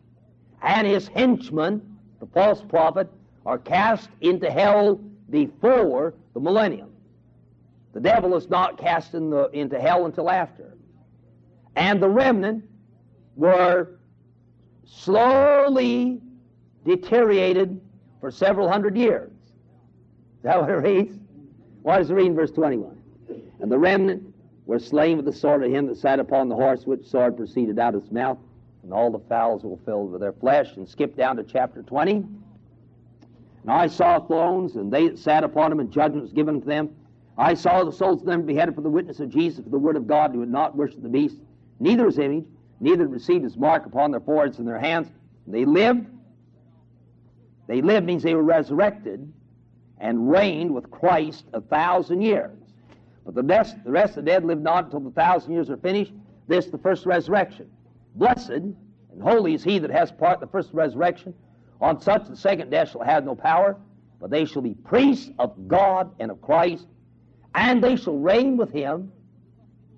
and 0.62 0.86
his 0.86 1.08
henchman, 1.08 1.82
the 2.20 2.26
false 2.26 2.62
prophet, 2.62 3.10
are 3.46 3.58
cast 3.58 4.10
into 4.20 4.52
hell 4.52 5.00
before 5.30 6.14
the 6.34 6.40
millennium. 6.40 6.90
The 7.94 8.00
devil 8.00 8.36
is 8.36 8.50
not 8.50 8.78
cast 8.78 9.14
in 9.14 9.30
the, 9.30 9.50
into 9.50 9.80
hell 9.80 10.06
until 10.06 10.30
after. 10.30 10.78
And 11.76 12.02
the 12.02 12.10
remnant 12.10 12.66
were 13.36 14.00
slowly 14.86 16.22
deteriorated 16.86 17.80
for 18.20 18.32
several 18.32 18.70
hundred 18.70 18.98
years. 18.98 19.32
Is 19.32 20.44
that 20.44 20.62
what 20.62 20.70
it 20.70 20.74
reads? 20.74 21.18
What 21.82 21.98
does 21.98 22.10
it 22.10 22.14
read 22.14 22.28
in 22.28 22.36
verse 22.36 22.52
21? 22.52 22.98
And 23.60 23.72
the 23.72 23.78
remnant 23.78 24.34
were 24.66 24.80
slain 24.80 25.18
with 25.18 25.26
the 25.26 25.34
sword 25.34 25.64
of 25.64 25.72
him 25.72 25.88
that 25.88 25.98
sat 25.98 26.20
upon 26.20 26.50
the 26.50 26.56
horse, 26.56 26.86
which 26.86 27.06
sword 27.06 27.38
proceeded 27.38 27.80
out 27.80 27.96
of 27.96 28.04
his 28.04 28.12
mouth, 28.12 28.38
and 28.84 28.94
all 28.94 29.10
the 29.10 29.20
fowls 29.28 29.64
were 29.64 29.78
filled 29.86 30.12
with 30.12 30.22
their 30.22 30.34
flesh. 30.34 30.76
And 30.76 30.88
skip 30.88 31.16
down 31.16 31.38
to 31.38 31.44
chapter 31.44 31.82
20. 31.84 32.26
And 33.68 33.76
I 33.76 33.88
saw 33.88 34.22
thrones, 34.22 34.78
and 34.78 34.90
they 34.90 35.10
that 35.10 35.20
sat 35.20 35.44
upon 35.44 35.72
them, 35.72 35.82
and 35.82 35.92
judgment 35.92 36.24
was 36.24 36.32
given 36.32 36.62
to 36.62 36.66
them. 36.66 36.96
I 37.38 37.54
saw 37.54 37.84
the 37.84 37.92
souls 37.92 38.22
of 38.22 38.26
them 38.26 38.46
beheaded 38.46 38.76
for 38.76 38.82
the 38.82 38.90
witness 38.90 39.20
of 39.20 39.30
Jesus, 39.30 39.62
for 39.62 39.70
the 39.70 39.78
word 39.78 39.98
of 39.98 40.08
God, 40.08 40.32
who 40.32 40.40
had 40.40 40.50
not 40.50 40.78
worshipped 40.78 41.04
the 41.04 41.10
beast, 41.10 41.36
neither 41.82 42.06
his 42.06 42.18
image, 42.18 42.46
neither 42.80 43.06
received 43.08 43.44
his 43.44 43.58
mark 43.58 43.86
upon 43.86 44.12
their 44.12 44.22
foreheads 44.22 44.60
and 44.60 44.68
their 44.68 44.80
hands. 44.80 45.10
They 45.48 45.66
lived. 45.66 46.08
They 47.68 47.82
lived 47.82 48.06
means 48.06 48.24
they 48.24 48.36
were 48.36 48.42
resurrected 48.42 49.30
and 50.00 50.32
reigned 50.32 50.74
with 50.74 50.90
Christ 50.90 51.44
a 51.52 51.60
thousand 51.60 52.22
years. 52.22 52.58
But 53.26 53.36
the 53.36 53.44
rest, 53.44 53.76
the 53.84 53.92
rest 53.92 54.12
of 54.12 54.24
the 54.24 54.32
dead 54.32 54.46
lived 54.46 54.64
not 54.64 54.86
until 54.86 55.02
the 55.02 55.12
thousand 55.12 55.52
years 55.52 55.70
are 55.70 55.76
finished. 55.76 56.14
This, 56.48 56.68
the 56.68 56.78
first 56.78 57.06
resurrection. 57.06 57.70
Blessed 58.16 58.50
and 58.50 58.78
holy 59.22 59.56
is 59.56 59.64
he 59.66 59.78
that 59.80 59.92
has 59.92 60.10
part 60.10 60.36
in 60.36 60.40
the 60.40 60.48
first 60.48 60.70
resurrection. 60.72 61.34
On 61.82 62.02
such 62.02 62.28
the 62.28 62.36
second 62.36 62.70
death 62.70 62.92
shall 62.92 63.04
have 63.04 63.26
no 63.26 63.36
power, 63.36 63.78
but 64.20 64.30
they 64.30 64.46
shall 64.46 64.62
be 64.62 64.74
priests 64.74 65.30
of 65.38 65.68
God 65.68 66.12
and 66.20 66.32
of 66.32 66.42
Christ, 66.42 66.88
and 67.54 67.84
they 67.84 67.96
shall 67.96 68.18
reign 68.18 68.58
with 68.58 68.72
him 68.72 69.12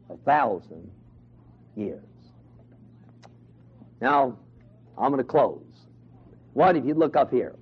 a 0.09 0.17
thousand 0.17 0.89
years. 1.75 2.03
Now, 4.01 4.38
I'm 4.97 5.11
going 5.11 5.17
to 5.17 5.23
close. 5.23 5.63
What 6.53 6.75
if 6.75 6.86
you 6.86 6.93
look 6.93 7.15
up 7.15 7.32
here? 7.32 7.55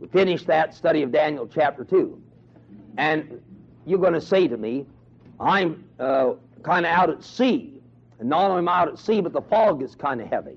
We 0.00 0.08
finished 0.08 0.46
that 0.48 0.74
study 0.74 1.02
of 1.02 1.12
Daniel 1.12 1.46
chapter 1.46 1.84
2. 1.84 2.20
And 2.98 3.40
you're 3.86 3.98
going 3.98 4.12
to 4.12 4.20
say 4.20 4.48
to 4.48 4.56
me, 4.56 4.86
I'm 5.40 5.84
uh, 5.98 6.34
kind 6.62 6.84
of 6.86 6.92
out 6.92 7.10
at 7.10 7.22
sea. 7.22 7.80
And 8.18 8.28
not 8.28 8.50
only 8.50 8.58
am 8.58 8.68
I 8.68 8.80
out 8.80 8.88
at 8.88 8.98
sea, 8.98 9.20
but 9.20 9.32
the 9.32 9.42
fog 9.42 9.82
is 9.82 9.94
kind 9.94 10.20
of 10.20 10.28
heavy. 10.28 10.56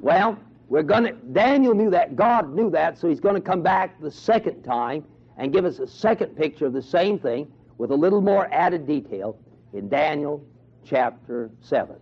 Well, 0.00 0.38
we're 0.70 0.84
going 0.84 1.02
to, 1.02 1.12
Daniel 1.12 1.74
knew 1.74 1.90
that, 1.90 2.14
God 2.14 2.54
knew 2.54 2.70
that, 2.70 2.96
so 2.96 3.08
he's 3.08 3.18
going 3.18 3.34
to 3.34 3.40
come 3.40 3.60
back 3.60 4.00
the 4.00 4.10
second 4.10 4.62
time 4.62 5.04
and 5.36 5.52
give 5.52 5.64
us 5.64 5.80
a 5.80 5.86
second 5.86 6.36
picture 6.36 6.66
of 6.66 6.72
the 6.72 6.80
same 6.80 7.18
thing 7.18 7.50
with 7.76 7.90
a 7.90 7.94
little 7.94 8.20
more 8.20 8.48
added 8.52 8.86
detail 8.86 9.36
in 9.72 9.88
Daniel 9.88 10.46
chapter 10.84 11.50
7. 11.60 11.96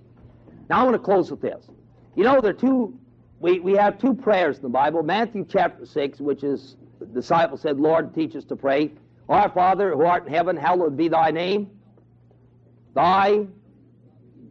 Now 0.69 0.81
I 0.81 0.83
want 0.85 0.95
to 0.95 0.99
close 0.99 1.31
with 1.31 1.41
this. 1.41 1.65
You 2.15 2.25
know, 2.25 2.43
there 2.43 2.51
are 2.51 2.55
two, 2.55 2.99
we, 3.41 3.59
we 3.59 3.73
have 3.73 3.99
two 3.99 4.13
prayers 4.13 4.57
in 4.57 4.63
the 4.65 4.69
Bible. 4.69 5.03
Matthew 5.03 5.47
chapter 5.49 5.87
6, 5.87 6.21
which 6.21 6.45
is, 6.45 6.77
the 7.01 7.07
disciple 7.07 7.57
said, 7.57 7.81
Lord, 7.81 8.15
teach 8.15 8.37
us 8.37 8.45
to 8.45 8.57
pray. 8.57 8.91
Our 9.31 9.49
Father 9.49 9.95
who 9.95 10.03
art 10.03 10.27
in 10.27 10.33
heaven, 10.35 10.59
hallowed 10.59 10.95
be 10.95 11.09
thy 11.09 11.31
name. 11.31 11.71
Thy 12.95 13.47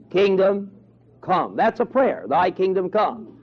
kingdom 0.10 0.72
come. 1.22 1.56
That's 1.56 1.80
a 1.82 1.86
prayer. 1.86 2.26
Thy 2.28 2.50
kingdom 2.50 2.90
come. 2.90 3.37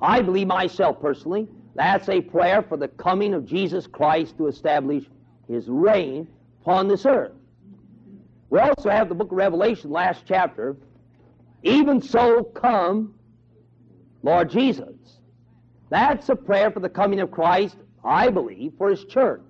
I 0.00 0.22
believe 0.22 0.46
myself 0.46 1.00
personally, 1.00 1.48
that's 1.74 2.08
a 2.08 2.20
prayer 2.20 2.62
for 2.62 2.76
the 2.76 2.88
coming 2.88 3.34
of 3.34 3.44
Jesus 3.46 3.86
Christ 3.86 4.36
to 4.38 4.46
establish 4.46 5.04
his 5.48 5.68
reign 5.68 6.26
upon 6.62 6.88
this 6.88 7.06
earth. 7.06 7.32
We 8.50 8.58
also 8.58 8.90
have 8.90 9.08
the 9.08 9.14
book 9.14 9.32
of 9.32 9.36
Revelation, 9.36 9.90
last 9.90 10.24
chapter, 10.26 10.76
even 11.62 12.00
so, 12.00 12.44
come, 12.44 13.14
Lord 14.22 14.50
Jesus. 14.50 14.94
That's 15.88 16.28
a 16.28 16.36
prayer 16.36 16.70
for 16.70 16.80
the 16.80 16.88
coming 16.88 17.20
of 17.20 17.30
Christ, 17.30 17.76
I 18.04 18.28
believe, 18.28 18.72
for 18.78 18.90
His 18.90 19.04
church. 19.04 19.42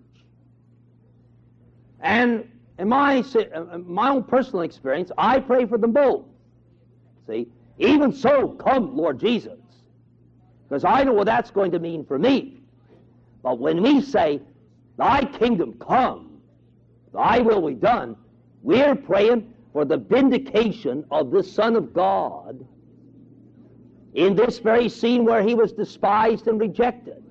And 2.01 2.49
in 2.79 2.89
my, 2.89 3.25
my 3.85 4.11
own 4.11 4.25
personal 4.25 4.63
experience, 4.63 5.11
I 5.17 5.41
pray 5.41 5.67
for 5.67 5.79
them 5.79 5.93
both. 5.93 6.25
See, 7.27 7.49
even 7.79 8.13
so, 8.13 8.49
come, 8.49 8.97
Lord 8.97 9.19
Jesus. 9.19 9.59
Because 10.69 10.85
I 10.85 11.05
know 11.05 11.13
what 11.13 11.27
that's 11.27 11.51
going 11.51 11.71
to 11.73 11.79
mean 11.79 12.05
for 12.05 12.19
me. 12.19 12.61
But 13.43 13.59
when 13.59 13.83
we 13.83 14.01
say, 14.01 14.41
Thy 14.97 15.25
kingdom 15.25 15.75
come, 15.75 16.41
Thy 17.13 17.39
will 17.39 17.67
be 17.67 17.75
done, 17.75 18.17
we're 18.63 18.95
praying 18.95 19.53
for 19.73 19.85
the 19.85 19.97
vindication 19.97 21.05
of 21.11 21.31
the 21.31 21.43
Son 21.43 21.77
of 21.77 21.93
God 21.93 22.67
in 24.15 24.35
this 24.35 24.59
very 24.59 24.89
scene 24.89 25.25
where 25.25 25.43
he 25.43 25.55
was 25.55 25.73
despised 25.73 26.49
and 26.49 26.59
rejected. 26.59 27.23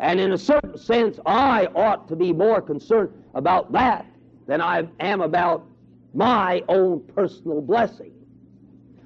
And 0.00 0.18
in 0.18 0.32
a 0.32 0.38
certain 0.38 0.76
sense, 0.76 1.18
I 1.24 1.66
ought 1.74 2.08
to 2.08 2.16
be 2.16 2.32
more 2.32 2.60
concerned 2.60 3.10
about 3.34 3.72
that 3.72 4.04
than 4.46 4.60
I 4.60 4.86
am 5.00 5.20
about 5.20 5.64
my 6.12 6.62
own 6.68 7.00
personal 7.14 7.60
blessing. 7.60 8.12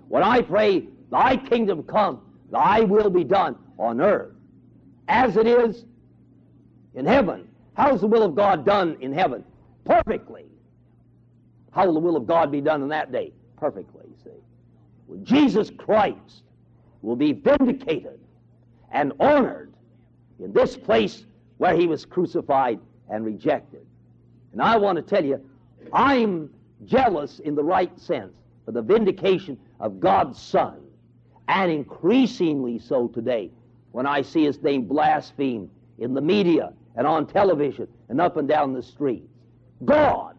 When 0.09 0.23
I 0.23 0.41
pray, 0.41 0.89
Thy 1.11 1.37
kingdom 1.37 1.83
come, 1.85 2.23
Thy 2.51 2.81
will 2.81 3.11
be 3.11 3.25
done 3.25 3.57
on 3.79 4.01
earth 4.01 4.33
as 5.09 5.37
it 5.37 5.47
is 5.47 5.85
in 6.95 7.07
heaven. 7.07 7.49
How's 7.75 8.01
the 8.01 8.07
will 8.07 8.23
of 8.23 8.35
God 8.35 8.65
done 8.67 8.97
in 9.01 9.13
heaven? 9.13 9.45
Perfectly. 9.85 10.45
How 11.71 11.87
will 11.87 11.95
the 11.95 12.01
will 12.01 12.17
of 12.17 12.27
God 12.27 12.51
be 12.51 12.61
done 12.61 12.83
in 12.83 12.89
that 12.89 13.13
day? 13.13 13.33
Perfectly, 13.57 14.07
see. 14.25 14.31
Jesus 15.23 15.71
Christ 15.71 16.43
will 17.03 17.17
be 17.17 17.33
vindicated 17.33 18.19
and 18.91 19.13
honored 19.21 19.73
in 20.41 20.53
this 20.53 20.77
place 20.77 21.25
where 21.59 21.77
he 21.77 21.87
was 21.87 22.05
crucified 22.05 22.81
and 23.09 23.25
rejected. 23.25 23.87
And 24.53 24.63
I 24.63 24.77
want 24.77 24.97
to 24.97 25.03
tell 25.03 25.25
you, 25.25 25.41
I'm 25.93 26.51
jealous 26.85 27.39
in 27.41 27.55
the 27.55 27.63
right 27.63 27.97
sense 27.99 28.35
for 28.65 28.73
the 28.73 28.83
vindication 28.83 29.59
of 29.81 30.01
God's 30.01 30.41
Son, 30.41 30.81
and 31.49 31.73
increasingly 31.73 32.79
so 32.79 33.09
today 33.09 33.51
when 33.93 34.07
I 34.07 34.23
see 34.23 34.45
his 34.45 34.63
name 34.63 34.85
blasphemed 34.85 35.71
in 35.99 36.15
the 36.15 36.21
media 36.21 36.73
and 36.95 37.07
on 37.07 37.27
television 37.27 37.89
and 38.09 38.21
up 38.21 38.37
and 38.37 38.47
down 38.47 38.75
the 38.75 38.83
streets. 38.83 39.29
God 39.85 40.37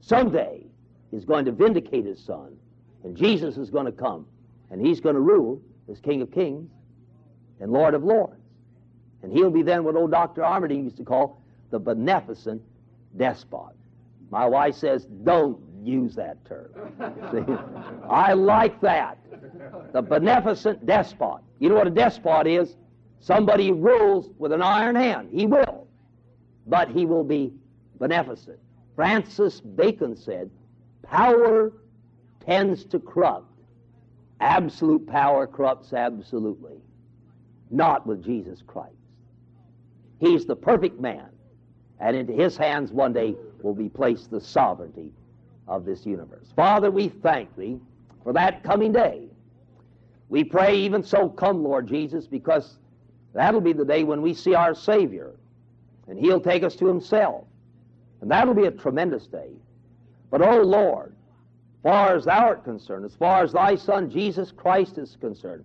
someday 0.00 0.66
is 1.12 1.24
going 1.24 1.44
to 1.46 1.52
vindicate 1.52 2.04
his 2.04 2.22
son, 2.22 2.56
and 3.04 3.16
Jesus 3.16 3.56
is 3.56 3.70
going 3.70 3.86
to 3.86 3.92
come, 3.92 4.26
and 4.70 4.84
he's 4.84 5.00
going 5.00 5.14
to 5.14 5.20
rule 5.20 5.60
as 5.90 6.00
King 6.00 6.22
of 6.22 6.30
Kings 6.30 6.70
and 7.60 7.72
Lord 7.72 7.94
of 7.94 8.04
Lords. 8.04 8.40
And 9.22 9.32
he'll 9.32 9.50
be 9.50 9.62
then 9.62 9.84
what 9.84 9.94
old 9.94 10.10
Dr. 10.10 10.44
Armitage 10.44 10.84
used 10.84 10.96
to 10.96 11.04
call 11.04 11.42
the 11.70 11.78
beneficent 11.78 12.60
despot. 13.16 13.74
My 14.30 14.46
wife 14.46 14.74
says, 14.74 15.06
don't 15.22 15.60
use 15.84 16.14
that 16.14 16.44
term. 16.44 16.70
See? 17.30 17.54
I 18.08 18.32
like 18.32 18.80
that. 18.80 19.18
The 19.92 20.02
beneficent 20.02 20.86
despot. 20.86 21.40
You 21.58 21.68
know 21.68 21.74
what 21.76 21.86
a 21.86 21.90
despot 21.90 22.46
is? 22.46 22.76
Somebody 23.20 23.72
rules 23.72 24.30
with 24.38 24.52
an 24.52 24.62
iron 24.62 24.96
hand. 24.96 25.28
He 25.32 25.46
will. 25.46 25.86
But 26.66 26.88
he 26.90 27.06
will 27.06 27.24
be 27.24 27.52
beneficent. 27.98 28.58
Francis 28.96 29.60
Bacon 29.60 30.16
said, 30.16 30.50
power 31.02 31.72
tends 32.44 32.84
to 32.86 32.98
corrupt. 32.98 33.46
Absolute 34.40 35.06
power 35.06 35.46
corrupts 35.46 35.92
absolutely. 35.92 36.78
Not 37.70 38.06
with 38.06 38.24
Jesus 38.24 38.60
Christ. 38.66 38.94
He's 40.18 40.46
the 40.46 40.56
perfect 40.56 41.00
man, 41.00 41.28
and 42.00 42.16
into 42.16 42.32
his 42.32 42.56
hands 42.56 42.92
one 42.92 43.12
day 43.12 43.34
will 43.62 43.74
be 43.74 43.88
placed 43.88 44.30
the 44.30 44.40
sovereignty 44.40 45.12
of 45.68 45.84
this 45.84 46.04
universe. 46.04 46.46
Father, 46.54 46.90
we 46.90 47.08
thank 47.08 47.54
thee 47.56 47.78
for 48.22 48.32
that 48.32 48.62
coming 48.62 48.92
day. 48.92 49.28
We 50.28 50.44
pray, 50.44 50.76
even 50.78 51.02
so, 51.02 51.28
come, 51.28 51.62
Lord 51.62 51.86
Jesus, 51.86 52.26
because 52.26 52.78
that'll 53.34 53.60
be 53.60 53.72
the 53.72 53.84
day 53.84 54.04
when 54.04 54.22
we 54.22 54.34
see 54.34 54.54
our 54.54 54.74
Savior, 54.74 55.32
and 56.08 56.18
he'll 56.18 56.40
take 56.40 56.62
us 56.62 56.74
to 56.76 56.86
himself. 56.86 57.44
And 58.20 58.30
that'll 58.30 58.54
be 58.54 58.66
a 58.66 58.70
tremendous 58.70 59.26
day. 59.26 59.50
But, 60.30 60.42
oh 60.42 60.62
Lord, 60.62 61.14
far 61.82 62.16
as 62.16 62.24
thou 62.24 62.46
art 62.46 62.64
concerned, 62.64 63.04
as 63.04 63.14
far 63.14 63.42
as 63.42 63.52
thy 63.52 63.74
Son 63.74 64.08
Jesus 64.08 64.52
Christ 64.52 64.98
is 64.98 65.16
concerned. 65.20 65.64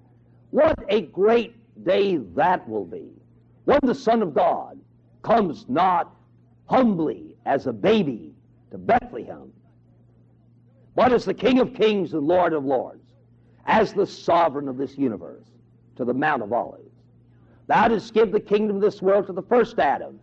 What 0.52 0.78
a 0.90 1.02
great 1.02 1.56
day 1.86 2.18
that 2.18 2.68
will 2.68 2.86
be 2.86 3.12
when 3.66 3.80
the 3.84 3.96
Son 3.96 4.22
of 4.22 4.34
God 4.34 4.80
comes 5.22 5.66
not 5.68 6.16
humbly 6.66 7.36
as 7.46 7.68
a 7.68 7.74
baby 7.74 8.34
to 8.72 8.78
Bethlehem, 8.78 9.52
but 10.98 11.14
as 11.14 11.26
the 11.26 11.34
King 11.34 11.60
of 11.60 11.76
kings 11.76 12.14
and 12.14 12.28
Lord 12.28 12.54
of 12.54 12.66
lords, 12.66 13.06
as 13.68 13.94
the 13.94 14.08
sovereign 14.08 14.68
of 14.68 14.78
this 14.78 14.98
universe 14.98 15.46
to 15.96 16.04
the 16.04 16.14
Mount 16.14 16.42
of 16.42 16.52
Olives. 16.52 16.90
Thou 17.68 17.90
didst 17.90 18.16
give 18.16 18.32
the 18.32 18.40
kingdom 18.40 18.78
of 18.78 18.82
this 18.82 19.00
world 19.00 19.28
to 19.28 19.34
the 19.34 19.44
first 19.44 19.78
Adam. 19.78 20.20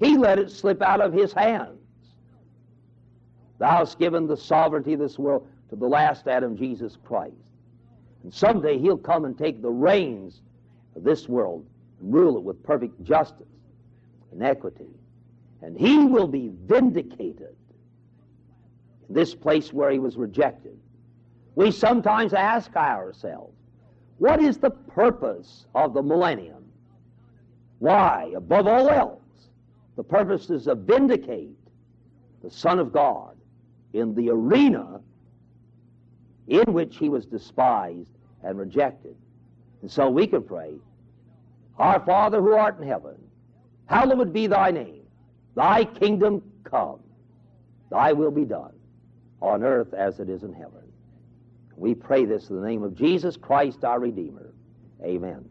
He 0.00 0.18
let 0.18 0.40
it 0.40 0.50
slip 0.50 0.82
out 0.82 1.00
of 1.00 1.12
his 1.12 1.32
hands. 1.32 1.78
Thou 3.58 3.78
hast 3.78 4.00
given 4.00 4.26
the 4.26 4.36
sovereignty 4.36 4.94
of 4.94 4.98
this 4.98 5.20
world 5.20 5.46
to 5.70 5.76
the 5.76 5.86
last 5.86 6.26
Adam, 6.26 6.56
Jesus 6.56 6.98
Christ. 7.04 7.34
And 8.24 8.34
someday 8.34 8.76
he'll 8.76 8.98
come 8.98 9.24
and 9.24 9.38
take 9.38 9.62
the 9.62 9.70
reins 9.70 10.40
of 10.96 11.04
this 11.04 11.28
world 11.28 11.64
and 12.00 12.12
rule 12.12 12.36
it 12.36 12.42
with 12.42 12.60
perfect 12.64 13.04
justice 13.04 13.46
and 14.32 14.42
equity. 14.42 14.90
And 15.62 15.78
he 15.78 15.98
will 15.98 16.26
be 16.26 16.50
vindicated 16.64 17.54
in 17.67 17.67
this 19.08 19.34
place 19.34 19.72
where 19.72 19.90
he 19.90 19.98
was 19.98 20.16
rejected. 20.16 20.76
We 21.54 21.70
sometimes 21.70 22.34
ask 22.34 22.74
ourselves, 22.76 23.54
what 24.18 24.42
is 24.42 24.58
the 24.58 24.70
purpose 24.70 25.66
of 25.74 25.94
the 25.94 26.02
millennium? 26.02 26.64
Why, 27.78 28.32
above 28.36 28.66
all 28.66 28.88
else, 28.88 29.20
the 29.96 30.04
purpose 30.04 30.50
is 30.50 30.64
to 30.64 30.74
vindicate 30.74 31.56
the 32.42 32.50
Son 32.50 32.78
of 32.78 32.92
God 32.92 33.36
in 33.92 34.14
the 34.14 34.30
arena 34.30 35.00
in 36.48 36.72
which 36.72 36.96
he 36.96 37.08
was 37.08 37.26
despised 37.26 38.10
and 38.42 38.58
rejected. 38.58 39.16
And 39.82 39.90
so 39.90 40.10
we 40.10 40.26
can 40.26 40.42
pray, 40.42 40.74
Our 41.78 42.00
Father 42.00 42.40
who 42.40 42.52
art 42.52 42.80
in 42.80 42.86
heaven, 42.86 43.16
hallowed 43.86 44.32
be 44.32 44.46
thy 44.46 44.70
name. 44.70 45.02
Thy 45.54 45.84
kingdom 45.84 46.42
come. 46.64 47.00
Thy 47.90 48.12
will 48.12 48.30
be 48.30 48.44
done 48.44 48.77
on 49.40 49.62
earth 49.62 49.94
as 49.94 50.20
it 50.20 50.28
is 50.28 50.42
in 50.42 50.52
heaven. 50.52 50.82
We 51.76 51.94
pray 51.94 52.24
this 52.24 52.50
in 52.50 52.60
the 52.60 52.66
name 52.66 52.82
of 52.82 52.94
Jesus 52.94 53.36
Christ 53.36 53.84
our 53.84 54.00
Redeemer. 54.00 54.52
Amen. 55.02 55.48